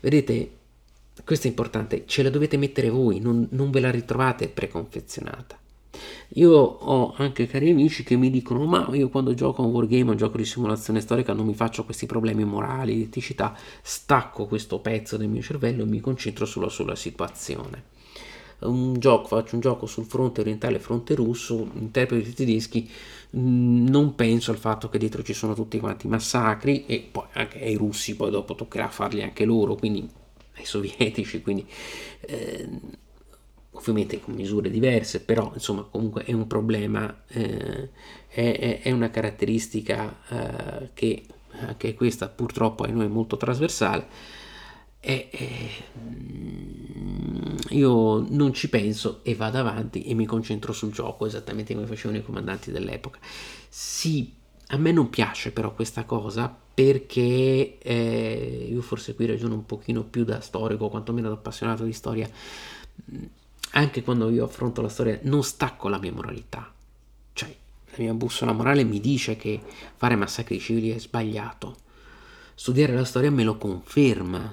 Vedete, 0.00 0.50
questo 1.24 1.46
è 1.46 1.50
importante, 1.50 2.04
ce 2.06 2.22
la 2.22 2.30
dovete 2.30 2.56
mettere 2.56 2.90
voi, 2.90 3.18
non, 3.18 3.48
non 3.50 3.70
ve 3.70 3.80
la 3.80 3.90
ritrovate 3.90 4.48
preconfezionata. 4.48 5.58
Io 6.34 6.52
ho 6.52 7.14
anche 7.16 7.46
cari 7.46 7.70
amici 7.70 8.02
che 8.04 8.16
mi 8.16 8.30
dicono: 8.30 8.64
Ma 8.66 8.88
io 8.92 9.08
quando 9.08 9.34
gioco 9.34 9.62
a 9.62 9.66
un 9.66 9.72
wargame, 9.72 10.10
un 10.10 10.16
gioco 10.16 10.36
di 10.36 10.44
simulazione 10.44 11.00
storica, 11.00 11.32
non 11.32 11.46
mi 11.46 11.54
faccio 11.54 11.84
questi 11.84 12.06
problemi 12.06 12.44
morali, 12.44 12.94
di 12.94 13.02
eticità, 13.02 13.56
stacco 13.82 14.46
questo 14.46 14.78
pezzo 14.80 15.16
del 15.16 15.28
mio 15.28 15.42
cervello 15.42 15.82
e 15.82 15.86
mi 15.86 16.00
concentro 16.00 16.44
solo 16.44 16.68
sulla 16.68 16.94
situazione. 16.96 17.96
Un 18.60 18.98
gioco, 18.98 19.28
faccio 19.28 19.54
un 19.54 19.60
gioco 19.60 19.86
sul 19.86 20.04
fronte 20.04 20.40
orientale, 20.40 20.80
fronte 20.80 21.14
russo, 21.14 21.70
interpreto 21.74 22.28
i 22.28 22.34
tedeschi, 22.34 22.88
mm, 23.36 23.86
non 23.86 24.14
penso 24.16 24.50
al 24.50 24.58
fatto 24.58 24.88
che 24.88 24.98
dietro 24.98 25.22
ci 25.22 25.32
sono 25.32 25.54
tutti 25.54 25.78
quanti 25.78 26.08
massacri 26.08 26.84
e 26.86 27.06
poi 27.10 27.26
anche 27.34 27.60
ai 27.62 27.76
russi, 27.76 28.16
poi 28.16 28.30
dopo 28.30 28.54
toccherà 28.56 28.88
farli 28.88 29.22
anche 29.22 29.44
loro, 29.44 29.76
quindi 29.76 30.08
ai 30.56 30.64
sovietici, 30.64 31.40
quindi. 31.40 31.64
Eh, 32.20 32.68
ovviamente 33.78 34.20
con 34.20 34.34
misure 34.34 34.70
diverse, 34.70 35.20
però 35.20 35.50
insomma 35.54 35.82
comunque 35.82 36.24
è 36.24 36.32
un 36.32 36.46
problema, 36.46 37.22
eh, 37.28 37.90
è, 38.28 38.80
è, 38.82 38.90
una 38.90 39.10
caratteristica 39.10 40.16
eh, 40.28 40.90
che 40.94 41.24
anche 41.60 41.94
questa 41.94 42.28
purtroppo 42.28 42.84
a 42.84 42.88
noi 42.88 43.06
è 43.06 43.08
molto 43.08 43.36
trasversale 43.36 44.06
e, 45.00 45.28
e, 45.30 45.70
mm, 45.98 47.56
io 47.70 48.26
non 48.28 48.52
ci 48.52 48.68
penso 48.68 49.20
e 49.22 49.34
vado 49.34 49.58
avanti 49.58 50.04
e 50.04 50.14
mi 50.14 50.26
concentro 50.26 50.72
sul 50.72 50.92
gioco 50.92 51.26
esattamente 51.26 51.74
come 51.74 51.86
facevano 51.86 52.18
i 52.18 52.24
comandanti 52.24 52.70
dell'epoca. 52.70 53.18
Sì, 53.68 54.32
a 54.68 54.76
me 54.76 54.92
non 54.92 55.08
piace 55.08 55.52
però 55.52 55.74
questa 55.74 56.04
cosa 56.04 56.54
perché 56.74 57.78
eh, 57.78 58.68
io 58.70 58.80
forse 58.82 59.14
qui 59.14 59.26
ragiono 59.26 59.54
un 59.54 59.66
pochino 59.66 60.04
più 60.04 60.24
da 60.24 60.40
storico, 60.40 60.88
quantomeno 60.88 61.28
da 61.28 61.34
appassionato 61.34 61.84
di 61.84 61.92
storia 61.92 62.28
anche 63.72 64.02
quando 64.02 64.30
io 64.30 64.44
affronto 64.44 64.80
la 64.80 64.88
storia, 64.88 65.18
non 65.22 65.42
stacco 65.42 65.88
la 65.88 65.98
mia 65.98 66.12
moralità. 66.12 66.72
Cioè, 67.32 67.54
la 67.90 67.96
mia 67.98 68.14
bussola 68.14 68.52
morale 68.52 68.84
mi 68.84 69.00
dice 69.00 69.36
che 69.36 69.60
fare 69.96 70.16
massacri 70.16 70.58
civili 70.58 70.90
è 70.90 70.98
sbagliato. 70.98 71.76
Studiare 72.54 72.94
la 72.94 73.04
storia 73.04 73.30
me 73.30 73.44
lo 73.44 73.56
conferma. 73.56 74.52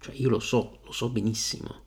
Cioè, 0.00 0.14
io 0.16 0.28
lo 0.28 0.38
so, 0.38 0.78
lo 0.84 0.92
so 0.92 1.08
benissimo. 1.08 1.82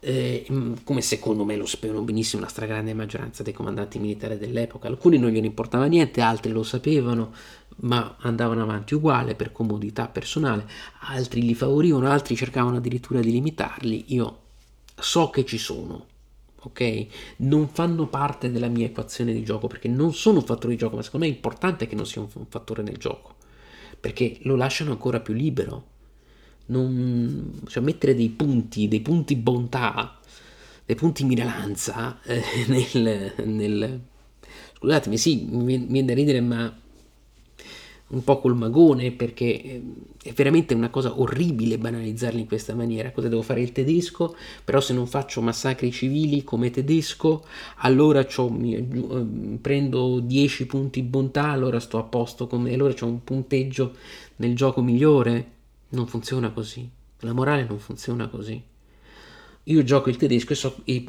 Eh, 0.00 0.46
come 0.84 1.00
secondo 1.00 1.44
me 1.44 1.56
lo 1.56 1.66
sapevano 1.66 2.02
benissimo 2.02 2.42
la 2.42 2.48
stragrande 2.48 2.92
maggioranza 2.92 3.42
dei 3.42 3.52
comandanti 3.52 3.98
militari 3.98 4.36
dell'epoca. 4.36 4.88
Alcuni 4.88 5.18
non 5.18 5.30
gliene 5.30 5.46
importava 5.46 5.86
niente, 5.86 6.20
altri 6.20 6.52
lo 6.52 6.62
sapevano, 6.62 7.32
ma 7.78 8.16
andavano 8.20 8.62
avanti 8.62 8.94
uguale 8.94 9.34
per 9.34 9.52
comodità 9.52 10.08
personale, 10.08 10.68
altri 11.00 11.42
li 11.42 11.54
favorivano, 11.54 12.10
altri 12.10 12.36
cercavano 12.36 12.76
addirittura 12.76 13.20
di 13.20 13.30
limitarli. 13.30 14.04
Io 14.08 14.44
so 14.98 15.30
che 15.30 15.44
ci 15.44 15.58
sono, 15.58 16.06
ok? 16.62 17.06
Non 17.38 17.68
fanno 17.68 18.06
parte 18.06 18.50
della 18.50 18.68
mia 18.68 18.86
equazione 18.86 19.32
di 19.32 19.42
gioco 19.42 19.66
perché 19.66 19.88
non 19.88 20.14
sono 20.14 20.38
un 20.38 20.44
fattore 20.44 20.72
di 20.72 20.78
gioco, 20.78 20.96
ma 20.96 21.02
secondo 21.02 21.26
me 21.26 21.32
è 21.32 21.34
importante 21.34 21.86
che 21.86 21.94
non 21.94 22.06
sia 22.06 22.20
un, 22.20 22.46
fattore 22.48 22.82
nel 22.82 22.96
gioco 22.96 23.34
perché 24.00 24.38
lo 24.42 24.56
lasciano 24.56 24.92
ancora 24.92 25.20
più 25.20 25.34
libero. 25.34 25.94
Non, 26.68 27.60
cioè 27.68 27.82
mettere 27.82 28.14
dei 28.14 28.28
punti, 28.28 28.88
dei 28.88 29.00
punti 29.00 29.36
bontà, 29.36 30.18
dei 30.84 30.96
punti 30.96 31.24
miralanza 31.24 32.20
eh, 32.22 32.42
nel, 32.66 33.34
nel, 33.44 34.00
Scusatemi, 34.78 35.16
sì, 35.16 35.46
mi 35.48 35.78
viene 35.78 36.06
da 36.06 36.14
ridere, 36.14 36.40
ma 36.40 36.72
un 38.08 38.22
po' 38.22 38.40
col 38.40 38.56
magone 38.56 39.10
perché 39.10 39.62
eh, 39.62 39.82
è 40.22 40.32
veramente 40.32 40.74
una 40.74 40.90
cosa 40.90 41.18
orribile 41.20 41.78
banalizzarli 41.78 42.40
in 42.40 42.46
questa 42.46 42.74
maniera. 42.74 43.10
Cosa 43.10 43.28
devo 43.28 43.42
fare 43.42 43.60
il 43.60 43.72
tedesco? 43.72 44.36
Però 44.64 44.80
se 44.80 44.92
non 44.92 45.06
faccio 45.06 45.40
massacri 45.40 45.90
civili 45.90 46.44
come 46.44 46.70
tedesco, 46.70 47.44
allora 47.78 48.26
mi, 48.50 48.74
eh, 48.74 49.58
prendo 49.60 50.20
10 50.20 50.66
punti 50.66 51.02
bontà, 51.02 51.48
allora 51.48 51.80
sto 51.80 51.98
a 51.98 52.04
posto 52.04 52.46
come 52.46 52.72
allora 52.72 52.94
c'ho 52.94 53.06
un 53.06 53.24
punteggio 53.24 53.94
nel 54.36 54.54
gioco 54.54 54.82
migliore. 54.82 55.52
Non 55.88 56.06
funziona 56.06 56.50
così. 56.50 56.88
La 57.20 57.32
morale 57.32 57.64
non 57.66 57.78
funziona 57.78 58.28
così. 58.28 58.60
Io 59.64 59.82
gioco 59.82 60.10
il 60.10 60.16
tedesco 60.16 60.52
e, 60.52 60.56
so, 60.56 60.76
e 60.84 61.04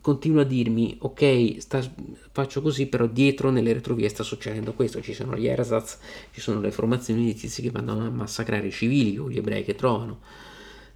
continua 0.00 0.42
a 0.42 0.44
dirmi, 0.44 0.96
ok, 1.00 1.56
sta, 1.58 1.82
faccio 2.32 2.62
così, 2.62 2.86
però 2.86 3.06
dietro 3.06 3.50
nelle 3.50 3.72
retrovie 3.72 4.08
sta 4.08 4.22
succedendo 4.22 4.72
questo, 4.72 5.02
ci 5.02 5.12
sono 5.12 5.36
gli 5.36 5.46
ersatz, 5.46 5.98
ci 6.32 6.40
sono 6.40 6.60
le 6.60 6.70
formazioni 6.70 7.24
di 7.24 7.34
tizi 7.34 7.62
che 7.62 7.70
vanno 7.70 7.92
a 7.92 8.10
massacrare 8.10 8.68
i 8.68 8.72
civili 8.72 9.18
o 9.18 9.30
gli 9.30 9.36
ebrei 9.36 9.64
che 9.64 9.74
trovano, 9.74 10.20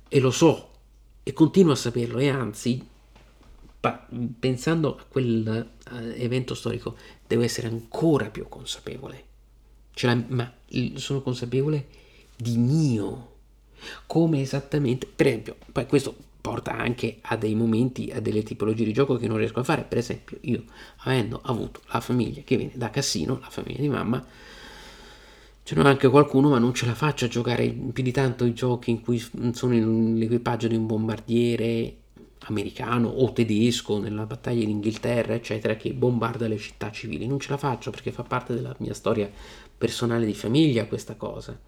e 0.08 0.20
lo 0.20 0.30
so, 0.30 0.70
e 1.22 1.32
continuo 1.32 1.72
a 1.72 1.76
saperlo, 1.76 2.18
e 2.18 2.28
anzi, 2.28 2.82
pa- 3.78 4.08
pensando 4.38 4.96
a 4.96 5.04
quel 5.06 5.68
uh, 5.90 5.94
evento 6.16 6.54
storico, 6.54 6.96
devo 7.26 7.42
essere 7.42 7.68
ancora 7.68 8.30
più 8.30 8.48
consapevole, 8.48 9.24
cioè, 9.92 10.24
ma 10.28 10.50
sono 10.94 11.20
consapevole 11.20 11.86
di 12.34 12.56
mio, 12.56 13.28
come 14.06 14.40
esattamente, 14.40 15.06
per 15.06 15.26
esempio, 15.26 15.56
poi 15.70 15.86
questo 15.86 16.28
porta 16.40 16.76
anche 16.76 17.18
a 17.22 17.36
dei 17.36 17.54
momenti, 17.54 18.10
a 18.12 18.20
delle 18.20 18.42
tipologie 18.42 18.84
di 18.84 18.92
gioco 18.92 19.16
che 19.16 19.28
non 19.28 19.36
riesco 19.36 19.60
a 19.60 19.64
fare. 19.64 19.82
Per 19.82 19.98
esempio, 19.98 20.38
io 20.42 20.64
avendo 20.98 21.40
avuto 21.44 21.80
la 21.92 22.00
famiglia 22.00 22.42
che 22.42 22.56
viene 22.56 22.72
da 22.74 22.90
Cassino, 22.90 23.38
la 23.40 23.50
famiglia 23.50 23.80
di 23.80 23.88
mamma, 23.88 24.24
ce 25.62 25.74
n'è 25.74 25.82
anche 25.82 26.08
qualcuno, 26.08 26.48
ma 26.48 26.58
non 26.58 26.74
ce 26.74 26.86
la 26.86 26.94
faccio 26.94 27.26
a 27.26 27.28
giocare 27.28 27.68
più 27.68 28.02
di 28.02 28.12
tanto 28.12 28.44
i 28.44 28.54
giochi 28.54 28.90
in 28.90 29.00
cui 29.02 29.22
sono 29.52 29.74
in 29.74 30.18
l'equipaggio 30.18 30.68
di 30.68 30.76
un 30.76 30.86
bombardiere 30.86 31.96
americano 32.44 33.08
o 33.08 33.32
tedesco 33.32 33.98
nella 33.98 34.24
battaglia 34.24 34.64
d'Inghilterra, 34.64 35.34
eccetera, 35.34 35.76
che 35.76 35.92
bombarda 35.92 36.48
le 36.48 36.56
città 36.56 36.90
civili. 36.90 37.26
Non 37.26 37.38
ce 37.38 37.50
la 37.50 37.58
faccio 37.58 37.90
perché 37.90 38.12
fa 38.12 38.22
parte 38.22 38.54
della 38.54 38.74
mia 38.78 38.94
storia 38.94 39.30
personale 39.76 40.26
di 40.26 40.34
famiglia 40.34 40.86
questa 40.86 41.14
cosa 41.14 41.58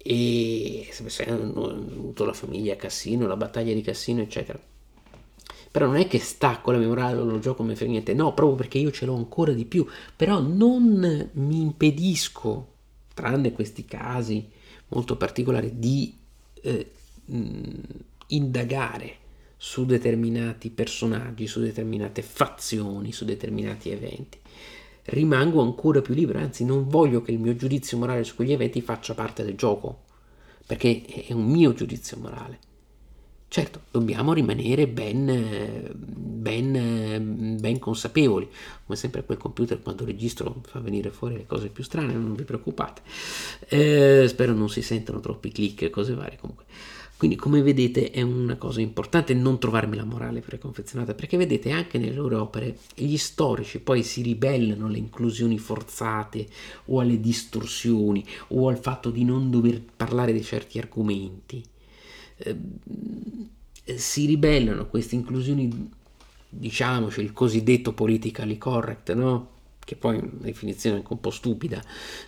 e 0.00 0.88
se 0.92 1.24
hanno 1.24 1.66
avuto 1.66 2.24
la 2.24 2.32
famiglia 2.32 2.76
Cassino, 2.76 3.26
la 3.26 3.36
battaglia 3.36 3.74
di 3.74 3.82
Cassino, 3.82 4.22
eccetera. 4.22 4.58
Però 5.70 5.86
non 5.86 5.96
è 5.96 6.06
che 6.08 6.18
stacco 6.18 6.70
la 6.70 6.78
mia 6.78 6.86
morale 6.86 7.20
o 7.20 7.24
lo 7.24 7.38
gioco 7.38 7.58
come 7.58 7.76
frega 7.76 7.90
niente, 7.90 8.14
no, 8.14 8.32
proprio 8.32 8.56
perché 8.56 8.78
io 8.78 8.90
ce 8.90 9.04
l'ho 9.04 9.14
ancora 9.14 9.52
di 9.52 9.64
più, 9.64 9.86
però 10.16 10.40
non 10.40 11.30
mi 11.32 11.60
impedisco, 11.60 12.72
tranne 13.12 13.52
questi 13.52 13.84
casi 13.84 14.48
molto 14.88 15.16
particolari, 15.16 15.78
di 15.78 16.16
eh, 16.62 16.90
indagare 18.28 19.16
su 19.56 19.84
determinati 19.84 20.70
personaggi, 20.70 21.46
su 21.46 21.60
determinate 21.60 22.22
fazioni, 22.22 23.12
su 23.12 23.24
determinati 23.24 23.90
eventi 23.90 24.38
rimango 25.08 25.62
ancora 25.62 26.00
più 26.00 26.14
libero, 26.14 26.38
anzi 26.38 26.64
non 26.64 26.88
voglio 26.88 27.22
che 27.22 27.32
il 27.32 27.38
mio 27.38 27.54
giudizio 27.56 27.96
morale 27.98 28.24
su 28.24 28.34
quegli 28.34 28.52
eventi 28.52 28.80
faccia 28.80 29.14
parte 29.14 29.44
del 29.44 29.54
gioco, 29.54 30.04
perché 30.66 31.04
è 31.04 31.32
un 31.32 31.46
mio 31.46 31.72
giudizio 31.72 32.18
morale. 32.18 32.58
Certo, 33.50 33.80
dobbiamo 33.90 34.34
rimanere 34.34 34.86
ben, 34.86 35.90
ben, 35.94 37.56
ben 37.58 37.78
consapevoli, 37.78 38.46
come 38.84 38.98
sempre 38.98 39.24
quel 39.24 39.38
computer 39.38 39.80
quando 39.80 40.04
registro 40.04 40.60
fa 40.66 40.80
venire 40.80 41.08
fuori 41.08 41.36
le 41.36 41.46
cose 41.46 41.68
più 41.68 41.82
strane, 41.82 42.12
non 42.12 42.34
vi 42.34 42.44
preoccupate. 42.44 43.00
Eh, 43.68 44.26
spero 44.28 44.52
non 44.52 44.68
si 44.68 44.82
sentano 44.82 45.20
troppi 45.20 45.50
click 45.50 45.80
e 45.82 45.90
cose 45.90 46.12
varie 46.12 46.36
comunque. 46.38 46.66
Quindi 47.18 47.34
come 47.34 47.62
vedete 47.62 48.12
è 48.12 48.22
una 48.22 48.54
cosa 48.54 48.80
importante 48.80 49.34
non 49.34 49.58
trovarmi 49.58 49.96
la 49.96 50.04
morale 50.04 50.38
preconfezionata, 50.38 51.14
perché 51.14 51.36
vedete 51.36 51.72
anche 51.72 51.98
nelle 51.98 52.14
loro 52.14 52.40
opere 52.40 52.78
gli 52.94 53.16
storici 53.16 53.80
poi 53.80 54.04
si 54.04 54.22
ribellano 54.22 54.86
alle 54.86 54.98
inclusioni 54.98 55.58
forzate 55.58 56.46
o 56.86 57.00
alle 57.00 57.18
distorsioni 57.18 58.24
o 58.48 58.68
al 58.68 58.78
fatto 58.78 59.10
di 59.10 59.24
non 59.24 59.50
dover 59.50 59.82
parlare 59.96 60.32
di 60.32 60.44
certi 60.44 60.78
argomenti. 60.78 61.60
Eh, 62.36 62.56
si 63.96 64.26
ribellano 64.26 64.82
a 64.82 64.86
queste 64.86 65.16
inclusioni, 65.16 65.90
diciamoci, 66.48 67.20
il 67.20 67.32
cosiddetto 67.32 67.94
politically 67.94 68.58
correct, 68.58 69.12
no? 69.14 69.56
che 69.88 69.96
poi 69.96 70.18
è 70.18 70.20
una 70.20 70.30
definizione 70.34 70.98
anche 70.98 71.12
un 71.14 71.20
po' 71.20 71.30
stupida, 71.30 71.82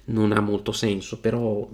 non 0.06 0.32
ha 0.32 0.40
molto 0.40 0.72
senso, 0.72 1.20
però 1.20 1.68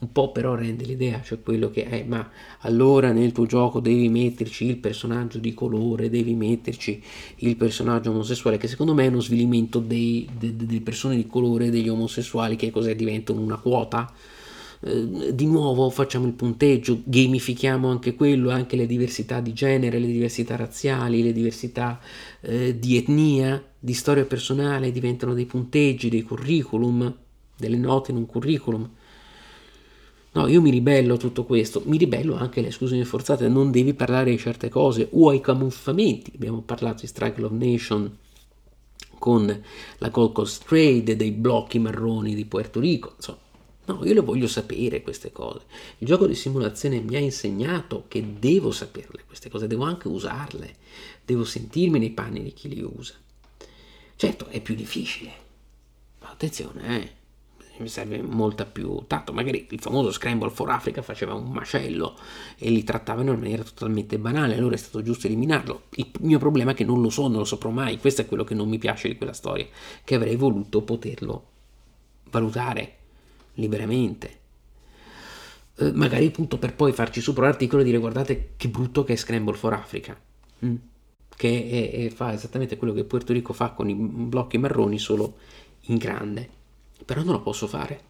un 0.00 0.12
po' 0.12 0.30
però 0.30 0.54
rende 0.54 0.84
l'idea, 0.84 1.20
cioè 1.22 1.40
quello 1.42 1.70
che 1.70 1.84
è, 1.84 2.04
ma 2.04 2.30
allora 2.60 3.10
nel 3.10 3.32
tuo 3.32 3.46
gioco 3.46 3.80
devi 3.80 4.08
metterci 4.08 4.66
il 4.66 4.76
personaggio 4.76 5.38
di 5.38 5.52
colore, 5.54 6.08
devi 6.08 6.34
metterci 6.34 7.02
il 7.38 7.56
personaggio 7.56 8.10
omosessuale, 8.10 8.58
che 8.58 8.68
secondo 8.68 8.94
me 8.94 9.04
è 9.04 9.08
uno 9.08 9.20
svilimento 9.20 9.80
dei, 9.80 10.28
de, 10.38 10.54
delle 10.54 10.80
persone 10.82 11.16
di 11.16 11.26
colore, 11.26 11.70
degli 11.70 11.88
omosessuali, 11.88 12.54
che 12.54 12.70
cos'è? 12.70 12.94
Diventano 12.94 13.40
una 13.40 13.56
quota. 13.56 14.12
Eh, 14.80 15.34
di 15.34 15.46
nuovo 15.46 15.90
facciamo 15.90 16.26
il 16.26 16.34
punteggio, 16.34 17.00
gamifichiamo 17.02 17.90
anche 17.90 18.14
quello, 18.14 18.50
anche 18.50 18.76
le 18.76 18.86
diversità 18.86 19.40
di 19.40 19.52
genere, 19.52 19.98
le 19.98 20.06
diversità 20.06 20.54
razziali, 20.54 21.24
le 21.24 21.32
diversità 21.32 21.98
eh, 22.42 22.78
di 22.78 22.96
etnia, 22.96 23.60
di 23.76 23.94
storia 23.94 24.24
personale, 24.24 24.92
diventano 24.92 25.34
dei 25.34 25.46
punteggi, 25.46 26.08
dei 26.08 26.22
curriculum, 26.22 27.12
delle 27.56 27.76
note 27.76 28.12
in 28.12 28.18
un 28.18 28.26
curriculum 28.26 28.88
No, 30.32 30.46
io 30.46 30.60
mi 30.60 30.70
ribello 30.70 31.14
a 31.14 31.16
tutto 31.16 31.44
questo, 31.44 31.82
mi 31.86 31.96
ribello 31.96 32.36
anche 32.36 32.60
alle 32.60 32.68
esclusioni 32.68 33.02
forzate, 33.04 33.48
non 33.48 33.70
devi 33.70 33.94
parlare 33.94 34.30
di 34.30 34.38
certe 34.38 34.68
cose 34.68 35.08
o 35.12 35.30
ai 35.30 35.40
camuffamenti. 35.40 36.32
Abbiamo 36.34 36.60
parlato 36.60 37.00
di 37.00 37.06
Strike 37.06 37.42
of 37.42 37.52
Nation 37.52 38.18
con 39.18 39.62
la 39.98 40.08
Gold 40.10 40.32
Coast 40.32 40.64
Trade, 40.66 41.16
dei 41.16 41.32
blocchi 41.32 41.78
marroni 41.78 42.34
di 42.34 42.44
Puerto 42.44 42.78
Rico, 42.78 43.14
insomma. 43.16 43.46
No, 43.86 44.04
io 44.04 44.12
le 44.12 44.20
voglio 44.20 44.46
sapere 44.46 45.00
queste 45.00 45.32
cose. 45.32 45.62
Il 45.98 46.06
gioco 46.06 46.26
di 46.26 46.34
simulazione 46.34 47.00
mi 47.00 47.16
ha 47.16 47.20
insegnato 47.20 48.04
che 48.06 48.34
devo 48.38 48.70
saperle 48.70 49.24
queste 49.26 49.48
cose, 49.48 49.66
devo 49.66 49.84
anche 49.84 50.08
usarle, 50.08 50.74
devo 51.24 51.42
sentirmi 51.42 51.98
nei 51.98 52.10
panni 52.10 52.42
di 52.42 52.52
chi 52.52 52.68
li 52.68 52.82
usa. 52.82 53.14
Certo, 54.14 54.46
è 54.48 54.60
più 54.60 54.74
difficile, 54.74 55.32
ma 56.20 56.28
attenzione, 56.28 57.02
eh 57.02 57.17
mi 57.82 57.88
serve 57.88 58.22
molta 58.22 58.64
più 58.64 59.04
tatto. 59.06 59.32
Magari 59.32 59.66
il 59.70 59.80
famoso 59.80 60.10
Scramble 60.12 60.50
for 60.50 60.70
Africa 60.70 61.02
faceva 61.02 61.34
un 61.34 61.50
macello 61.50 62.16
e 62.56 62.70
li 62.70 62.84
trattava 62.84 63.22
in 63.22 63.28
maniera 63.28 63.62
totalmente 63.62 64.18
banale, 64.18 64.56
allora 64.56 64.74
è 64.74 64.78
stato 64.78 65.02
giusto 65.02 65.26
eliminarlo. 65.26 65.84
Il 65.96 66.10
mio 66.20 66.38
problema 66.38 66.72
è 66.72 66.74
che 66.74 66.84
non 66.84 67.00
lo 67.00 67.10
so, 67.10 67.28
non 67.28 67.38
lo 67.38 67.44
saprò 67.44 67.70
mai. 67.70 67.98
Questo 67.98 68.22
è 68.22 68.26
quello 68.26 68.44
che 68.44 68.54
non 68.54 68.68
mi 68.68 68.78
piace 68.78 69.08
di 69.08 69.16
quella 69.16 69.32
storia, 69.32 69.66
che 70.04 70.14
avrei 70.14 70.36
voluto 70.36 70.82
poterlo 70.82 71.44
valutare 72.30 72.96
liberamente. 73.54 74.36
Eh, 75.76 75.92
magari 75.92 76.26
appunto 76.26 76.58
per 76.58 76.74
poi 76.74 76.92
farci 76.92 77.20
sopra 77.20 77.46
l'articolo 77.46 77.82
e 77.82 77.84
dire 77.84 77.98
guardate 77.98 78.50
che 78.56 78.68
brutto 78.68 79.04
che 79.04 79.14
è 79.14 79.16
Scramble 79.16 79.56
for 79.56 79.72
Africa. 79.72 80.18
Mm. 80.64 80.74
Che 81.36 81.70
è, 81.70 82.06
è, 82.06 82.08
fa 82.10 82.32
esattamente 82.32 82.76
quello 82.76 82.92
che 82.92 83.04
Puerto 83.04 83.32
Rico 83.32 83.52
fa 83.52 83.70
con 83.70 83.88
i 83.88 83.94
blocchi 83.94 84.58
marroni, 84.58 84.98
solo 84.98 85.36
in 85.82 85.96
grande 85.96 86.56
però 87.04 87.22
non 87.22 87.34
lo 87.34 87.42
posso 87.42 87.66
fare. 87.66 88.00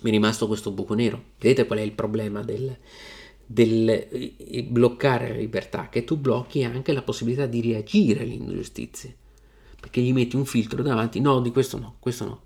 Mi 0.00 0.10
è 0.10 0.12
rimasto 0.12 0.46
questo 0.46 0.70
buco 0.70 0.94
nero. 0.94 1.22
Vedete 1.38 1.66
qual 1.66 1.80
è 1.80 1.82
il 1.82 1.92
problema 1.92 2.42
del, 2.42 2.76
del 3.44 4.66
bloccare 4.68 5.28
la 5.28 5.34
libertà? 5.34 5.88
Che 5.88 6.04
tu 6.04 6.16
blocchi 6.16 6.64
anche 6.64 6.92
la 6.92 7.02
possibilità 7.02 7.46
di 7.46 7.60
reagire 7.60 8.22
alle 8.22 8.34
ingiustizie. 8.34 9.16
Perché 9.80 10.00
gli 10.00 10.12
metti 10.12 10.36
un 10.36 10.44
filtro 10.44 10.82
davanti, 10.82 11.20
no, 11.20 11.40
di 11.40 11.50
questo 11.50 11.78
no, 11.78 11.96
questo 11.98 12.24
no. 12.24 12.42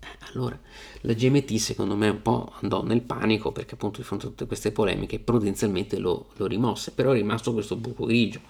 Eh, 0.00 0.32
allora, 0.32 0.58
la 1.02 1.12
GMT 1.12 1.56
secondo 1.56 1.96
me 1.96 2.08
un 2.08 2.22
po' 2.22 2.52
andò 2.60 2.84
nel 2.84 3.02
panico 3.02 3.50
perché 3.52 3.74
appunto 3.74 3.98
di 3.98 4.06
fronte 4.06 4.26
a 4.26 4.28
tutte 4.28 4.46
queste 4.46 4.70
polemiche 4.70 5.18
prudenzialmente 5.18 5.98
lo, 5.98 6.28
lo 6.36 6.46
rimosse, 6.46 6.92
però 6.92 7.12
è 7.12 7.14
rimasto 7.14 7.52
questo 7.52 7.76
buco 7.76 8.04
grigio. 8.06 8.40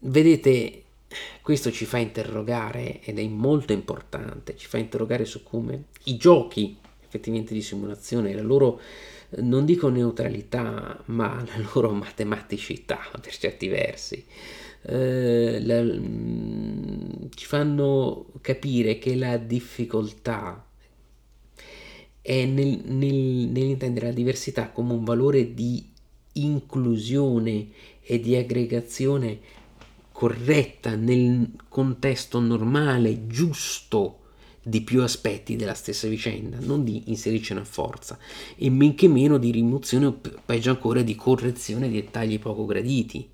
Vedete, 0.00 0.84
questo 1.42 1.70
ci 1.70 1.84
fa 1.84 1.98
interrogare 1.98 3.00
ed 3.02 3.18
è 3.18 3.26
molto 3.26 3.72
importante, 3.72 4.56
ci 4.56 4.66
fa 4.66 4.78
interrogare 4.78 5.24
su 5.24 5.42
come 5.42 5.84
i 6.04 6.16
giochi 6.16 6.76
effettivamente 7.08 7.54
di 7.54 7.62
simulazione, 7.62 8.34
la 8.34 8.42
loro 8.42 8.80
non 9.36 9.64
dico 9.64 9.88
neutralità, 9.88 11.02
ma 11.06 11.42
la 11.46 11.68
loro 11.72 11.92
matematicità 11.92 12.98
per 13.20 13.36
certi 13.36 13.68
versi, 13.68 14.24
eh, 14.82 15.60
la, 15.62 15.82
mm, 15.82 17.26
ci 17.34 17.46
fanno 17.46 18.26
capire 18.40 18.98
che 18.98 19.16
la 19.16 19.36
difficoltà 19.38 20.64
è 22.20 22.44
nel, 22.44 22.82
nel, 22.84 23.14
nell'intendere 23.14 24.08
la 24.08 24.12
diversità 24.12 24.70
come 24.70 24.92
un 24.92 25.04
valore 25.04 25.54
di 25.54 25.86
inclusione 26.34 27.68
e 28.02 28.20
di 28.20 28.36
aggregazione 28.36 29.40
corretta 30.18 30.96
nel 30.96 31.48
contesto 31.68 32.40
normale, 32.40 33.28
giusto 33.28 34.16
di 34.60 34.80
più 34.80 35.02
aspetti 35.02 35.54
della 35.54 35.74
stessa 35.74 36.08
vicenda, 36.08 36.58
non 36.60 36.82
di 36.82 37.04
inserirci 37.06 37.52
una 37.52 37.62
forza, 37.62 38.18
e 38.56 38.68
men 38.68 38.96
che 38.96 39.06
meno 39.06 39.38
di 39.38 39.52
rimozione 39.52 40.06
o 40.06 40.20
peggio 40.44 40.70
ancora 40.70 41.02
di 41.02 41.14
correzione 41.14 41.88
di 41.88 42.00
dettagli 42.00 42.40
poco 42.40 42.66
graditi. 42.66 43.28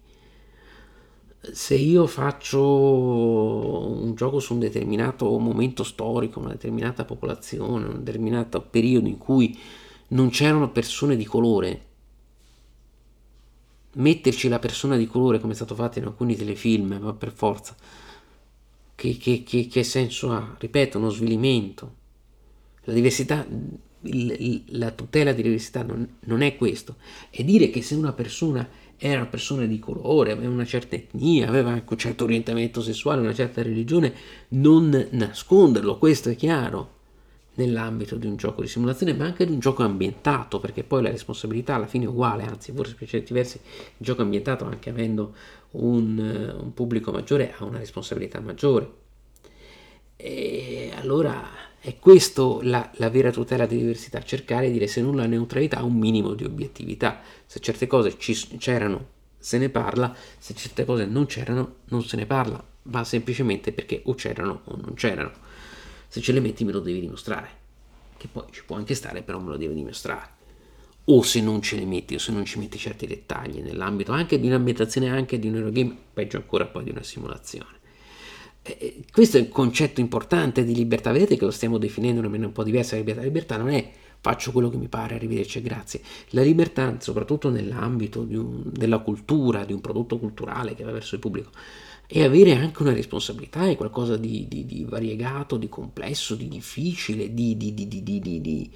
Se 1.41 1.75
io 1.75 2.07
faccio 2.07 2.61
un 2.63 4.15
gioco 4.15 4.39
su 4.39 4.53
un 4.53 4.59
determinato 4.59 5.39
momento 5.39 5.85
storico, 5.85 6.41
una 6.41 6.51
determinata 6.51 7.07
popolazione, 7.07 7.87
un 7.87 8.05
determinato 8.05 8.61
periodo 8.61 9.09
in 9.09 9.17
cui 9.17 9.59
non 10.09 10.29
c'erano 10.29 10.71
persone 10.71 11.17
di 11.17 11.25
colore, 11.25 11.94
metterci 13.95 14.49
la 14.49 14.59
persona 14.59 14.97
di 14.97 15.07
colore 15.07 15.41
come 15.41 15.53
è 15.53 15.57
stato 15.57 15.75
fatto 15.75 15.99
in 15.99 16.05
alcuni 16.05 16.37
telefilm, 16.37 16.99
ma 17.01 17.13
per 17.13 17.33
forza, 17.33 17.75
che, 18.95 19.17
che, 19.17 19.43
che, 19.43 19.67
che 19.67 19.83
senso 19.83 20.33
ha? 20.33 20.55
Ripeto, 20.59 20.99
uno 20.99 21.11
svilimento. 21.11 22.03
La 22.85 22.93
diversità, 22.93 23.47
la 24.01 24.91
tutela 24.91 25.33
di 25.33 25.43
diversità 25.43 25.83
non, 25.83 26.17
non 26.21 26.43
è 26.43 26.57
questo. 26.57 26.97
È 27.31 27.43
dire 27.43 27.71
che 27.71 27.83
se 27.83 27.95
una 27.95 28.13
persona 28.13 28.69
era 28.97 29.21
una 29.21 29.27
persona 29.27 29.67
di 29.67 29.79
colore, 29.79 30.33
aveva 30.33 30.53
una 30.53 30.65
certa 30.65 30.95
etnia, 30.95 31.49
aveva 31.49 31.71
anche 31.71 31.93
un 31.93 31.99
certo 31.99 32.25
orientamento 32.25 32.81
sessuale, 32.81 33.21
una 33.21 33.35
certa 33.35 33.63
religione, 33.63 34.15
non 34.51 35.09
nasconderlo, 35.11 35.99
questo 35.99 36.31
è 36.31 36.37
chiaro 36.37 36.94
nell'ambito 37.55 38.17
di 38.17 38.27
un 38.27 38.37
gioco 38.37 38.63
di 38.63 38.69
simulazione, 38.69 39.15
ma 39.15 39.25
anche 39.25 39.47
di 39.47 39.53
un 39.53 39.59
gioco 39.59 39.83
ambientato, 39.83 40.59
perché 40.59 40.83
poi 40.83 41.03
la 41.03 41.11
responsabilità 41.11 41.75
alla 41.75 41.87
fine 41.87 42.05
è 42.05 42.09
uguale, 42.09 42.45
anzi 42.45 42.73
forse 42.73 42.95
per 42.95 43.09
certi 43.09 43.33
versi 43.33 43.61
il 43.65 44.05
gioco 44.05 44.23
ambientato, 44.23 44.65
anche 44.65 44.91
avendo 44.91 45.35
un, 45.73 46.57
un 46.61 46.75
pubblico 46.75 47.13
maggiore, 47.13 47.55
ha 47.57 47.65
una 47.65 47.79
responsabilità 47.79 48.41
maggiore. 48.41 49.03
E 50.17 50.93
allora 50.97 51.43
è 51.81 51.99
questo 51.99 52.61
la, 52.63 52.91
la, 52.95 53.11
vera 53.11 53.31
tutela 53.31 53.67
di 53.67 53.77
diversità, 53.77 54.23
cercare 54.23 54.67
di 54.67 54.73
dire 54.73 54.87
se 54.87 55.01
non 55.01 55.17
la 55.17 55.27
neutralità, 55.27 55.83
un 55.83 55.97
minimo 55.97 56.35
di 56.35 56.45
obiettività. 56.45 57.21
Se 57.47 57.61
certe 57.61 57.87
cose 57.87 58.17
ci, 58.19 58.35
c'erano, 58.59 59.07
se 59.39 59.59
ne 59.59 59.69
parla, 59.69 60.15
se 60.39 60.55
certe 60.55 60.85
cose 60.85 61.05
non 61.05 61.27
c'erano, 61.27 61.77
non 61.87 62.03
se 62.03 62.17
ne 62.17 62.27
parla, 62.27 62.65
ma 62.85 63.05
semplicemente 63.05 63.73
perché 63.73 64.03
o 64.05 64.15
c'erano 64.15 64.63
o 64.65 64.77
non 64.77 64.95
c'erano 64.95 65.53
se 66.15 66.21
ce 66.21 66.31
le 66.31 66.39
metti 66.39 66.63
me 66.65 66.71
lo 66.71 66.79
devi 66.79 67.01
dimostrare, 67.01 67.49
che 68.17 68.29
poi 68.31 68.45
ci 68.53 68.65
può 68.65 68.77
anche 68.77 68.95
stare, 68.95 69.23
però 69.23 69.41
me 69.41 69.49
lo 69.49 69.57
devi 69.57 69.75
dimostrare. 69.75 70.29
O 71.07 71.23
se 71.23 71.41
non 71.41 71.61
ce 71.61 71.75
le 71.75 71.85
metti, 71.85 72.15
o 72.15 72.19
se 72.19 72.31
non 72.31 72.45
ci 72.45 72.61
metti 72.61 72.79
certi 72.79 73.09
dettagli 73.09 73.59
nell'ambito 73.59 74.13
anche 74.13 74.39
di 74.39 74.47
un'ambientazione, 74.47 75.11
anche 75.11 75.41
di 75.41 75.49
un 75.49 75.57
Eurogame, 75.57 75.97
peggio 76.13 76.37
ancora 76.37 76.67
poi 76.67 76.85
di 76.85 76.91
una 76.91 77.03
simulazione. 77.03 77.81
Eh, 78.63 79.03
questo 79.11 79.39
è 79.39 79.41
un 79.41 79.49
concetto 79.49 79.99
importante 79.99 80.63
di 80.63 80.77
libertà, 80.77 81.11
vedete 81.11 81.37
che 81.37 81.47
lo 81.47 81.51
stiamo 81.51 81.79
definendo 81.79 82.21
in 82.21 82.27
una 82.27 82.29
maniera 82.29 82.47
un 82.47 82.55
po' 82.55 82.63
diversa, 82.63 82.95
la 82.95 83.01
libertà, 83.01 83.21
la 83.21 83.27
libertà 83.27 83.57
non 83.57 83.71
è 83.71 83.93
faccio 84.21 84.53
quello 84.53 84.71
che 84.71 84.77
mi 84.77 84.87
pare, 84.87 85.17
arrivederci 85.17 85.59
e 85.59 85.63
grazie. 85.63 86.01
La 86.31 86.43
libertà, 86.43 86.97
soprattutto 87.01 87.51
nell'ambito 87.51 88.21
un, 88.21 88.63
della 88.67 89.01
cultura, 89.01 89.65
di 89.65 89.73
un 89.73 89.81
prodotto 89.81 90.21
culturale 90.21 90.77
che 90.77 90.85
va 90.85 90.93
verso 90.93 91.17
il 91.17 91.21
pubblico, 91.21 91.51
e 92.07 92.23
avere 92.23 92.55
anche 92.55 92.83
una 92.83 92.93
responsabilità 92.93 93.67
è 93.69 93.77
qualcosa 93.77 94.17
di, 94.17 94.47
di, 94.47 94.67
di 94.67 94.85
variegato, 94.85 95.57
di 95.57 95.69
complesso, 95.69 96.35
di 96.35 96.49
difficile, 96.49 97.33
di, 97.33 97.57
di 97.57 98.71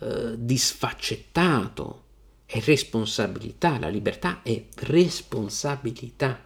uh, 0.00 0.56
sfaccettato. 0.56 2.02
È 2.46 2.60
responsabilità, 2.60 3.78
la 3.78 3.88
libertà 3.88 4.42
è 4.42 4.64
responsabilità. 4.76 6.44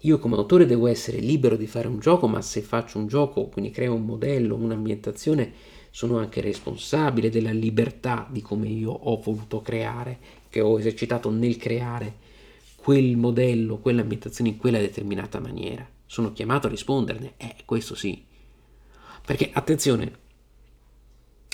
Io 0.00 0.18
come 0.18 0.36
autore 0.36 0.66
devo 0.66 0.86
essere 0.86 1.18
libero 1.18 1.56
di 1.56 1.66
fare 1.66 1.86
un 1.86 1.98
gioco, 1.98 2.26
ma 2.28 2.40
se 2.40 2.62
faccio 2.62 2.98
un 2.98 3.06
gioco, 3.06 3.46
quindi 3.48 3.70
creo 3.70 3.94
un 3.94 4.04
modello, 4.04 4.54
un'ambientazione, 4.54 5.52
sono 5.90 6.18
anche 6.18 6.40
responsabile 6.40 7.28
della 7.28 7.52
libertà 7.52 8.26
di 8.30 8.40
come 8.40 8.68
io 8.68 8.90
ho 8.90 9.20
voluto 9.20 9.60
creare, 9.60 10.18
che 10.48 10.60
ho 10.60 10.78
esercitato 10.78 11.30
nel 11.30 11.56
creare 11.56 12.24
quel 12.86 13.16
modello, 13.16 13.78
quell'ambientazione 13.78 14.50
in 14.50 14.58
quella 14.58 14.78
determinata 14.78 15.40
maniera. 15.40 15.84
Sono 16.06 16.32
chiamato 16.32 16.68
a 16.68 16.70
risponderne, 16.70 17.32
eh, 17.36 17.56
questo 17.64 17.96
sì. 17.96 18.24
Perché 19.26 19.50
attenzione, 19.52 20.18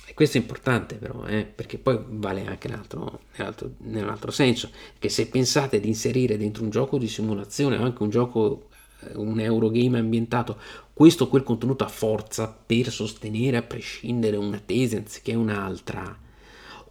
e 0.04 0.12
questo 0.12 0.36
è 0.36 0.40
importante 0.42 0.96
però, 0.96 1.24
eh, 1.24 1.46
perché 1.46 1.78
poi 1.78 1.98
vale 2.06 2.44
anche 2.44 2.68
nell'altro, 2.68 3.20
nell'altro, 3.38 3.70
nell'altro, 3.78 4.30
senso, 4.30 4.72
che 4.98 5.08
se 5.08 5.26
pensate 5.28 5.80
di 5.80 5.88
inserire 5.88 6.36
dentro 6.36 6.64
un 6.64 6.68
gioco 6.68 6.98
di 6.98 7.08
simulazione 7.08 7.78
o 7.78 7.82
anche 7.82 8.02
un 8.02 8.10
gioco, 8.10 8.68
eh, 9.00 9.16
un 9.16 9.40
Eurogame 9.40 10.00
ambientato, 10.00 10.58
questo 10.92 11.24
o 11.24 11.28
quel 11.28 11.44
contenuto 11.44 11.82
a 11.82 11.88
forza 11.88 12.46
per 12.46 12.90
sostenere 12.90 13.56
a 13.56 13.62
prescindere 13.62 14.36
una 14.36 14.60
tesi 14.62 14.96
anziché 14.96 15.32
un'altra, 15.32 16.14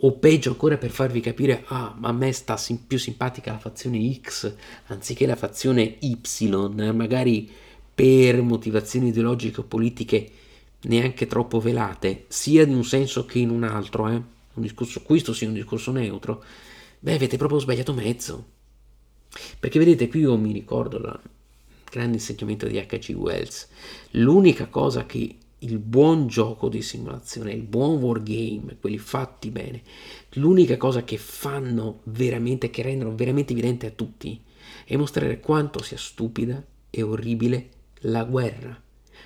o 0.03 0.13
peggio 0.13 0.49
ancora 0.49 0.77
per 0.77 0.89
farvi 0.89 1.19
capire, 1.19 1.63
ah, 1.67 1.95
ma 1.97 2.09
a 2.09 2.13
me 2.13 2.31
sta 2.31 2.57
sim- 2.57 2.85
più 2.85 2.97
simpatica 2.97 3.51
la 3.51 3.59
fazione 3.59 4.19
X 4.19 4.53
anziché 4.87 5.25
la 5.25 5.35
fazione 5.35 5.97
Y, 5.99 6.47
magari 6.93 7.49
per 7.93 8.41
motivazioni 8.41 9.09
ideologiche 9.09 9.59
o 9.59 9.63
politiche 9.63 10.31
neanche 10.83 11.27
troppo 11.27 11.59
velate, 11.59 12.25
sia 12.29 12.63
in 12.63 12.73
un 12.73 12.83
senso 12.83 13.25
che 13.25 13.39
in 13.39 13.51
un 13.51 13.63
altro, 13.63 14.07
eh? 14.07 14.13
un 14.13 14.61
discorso, 14.61 15.01
questo 15.03 15.33
sia 15.33 15.47
un 15.47 15.53
discorso 15.53 15.91
neutro, 15.91 16.43
beh, 16.99 17.13
avete 17.13 17.37
proprio 17.37 17.59
sbagliato 17.59 17.93
mezzo. 17.93 18.45
Perché 19.59 19.77
vedete, 19.77 20.07
qui 20.07 20.21
io 20.21 20.35
mi 20.35 20.51
ricordo 20.51 20.97
il 20.97 21.19
grande 21.89 22.17
insegnamento 22.17 22.65
di 22.65 22.79
H.G. 22.79 23.13
Wells, 23.15 23.67
l'unica 24.11 24.67
cosa 24.67 25.05
che 25.05 25.35
il 25.63 25.77
buon 25.77 26.27
gioco 26.27 26.69
di 26.69 26.81
simulazione, 26.81 27.53
il 27.53 27.63
buon 27.63 28.01
wargame, 28.01 28.77
quelli 28.79 28.97
fatti 28.97 29.51
bene, 29.51 29.81
l'unica 30.33 30.77
cosa 30.77 31.03
che 31.03 31.17
fanno 31.17 31.99
veramente, 32.05 32.69
che 32.69 32.81
rendono 32.81 33.15
veramente 33.15 33.53
evidente 33.53 33.85
a 33.85 33.91
tutti, 33.91 34.39
è 34.85 34.95
mostrare 34.95 35.39
quanto 35.39 35.83
sia 35.83 35.97
stupida 35.97 36.63
e 36.89 37.01
orribile 37.03 37.69
la 38.05 38.23
guerra 38.23 38.79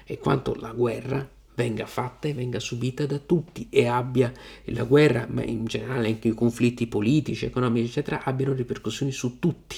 e 0.03 0.17
quanto 0.17 0.55
la 0.55 0.71
guerra 0.73 1.27
venga 1.55 1.85
fatta 1.85 2.27
e 2.27 2.33
venga 2.33 2.59
subita 2.59 3.05
da 3.05 3.17
tutti 3.17 3.67
e 3.69 3.87
abbia 3.87 4.31
la 4.65 4.83
guerra, 4.83 5.25
ma 5.29 5.41
in 5.43 5.65
generale 5.65 6.07
anche 6.07 6.27
i 6.27 6.33
conflitti 6.33 6.87
politici, 6.87 7.45
economici, 7.45 7.85
eccetera, 7.85 8.23
abbiano 8.23 8.53
ripercussioni 8.53 9.13
su 9.13 9.39
tutti 9.39 9.77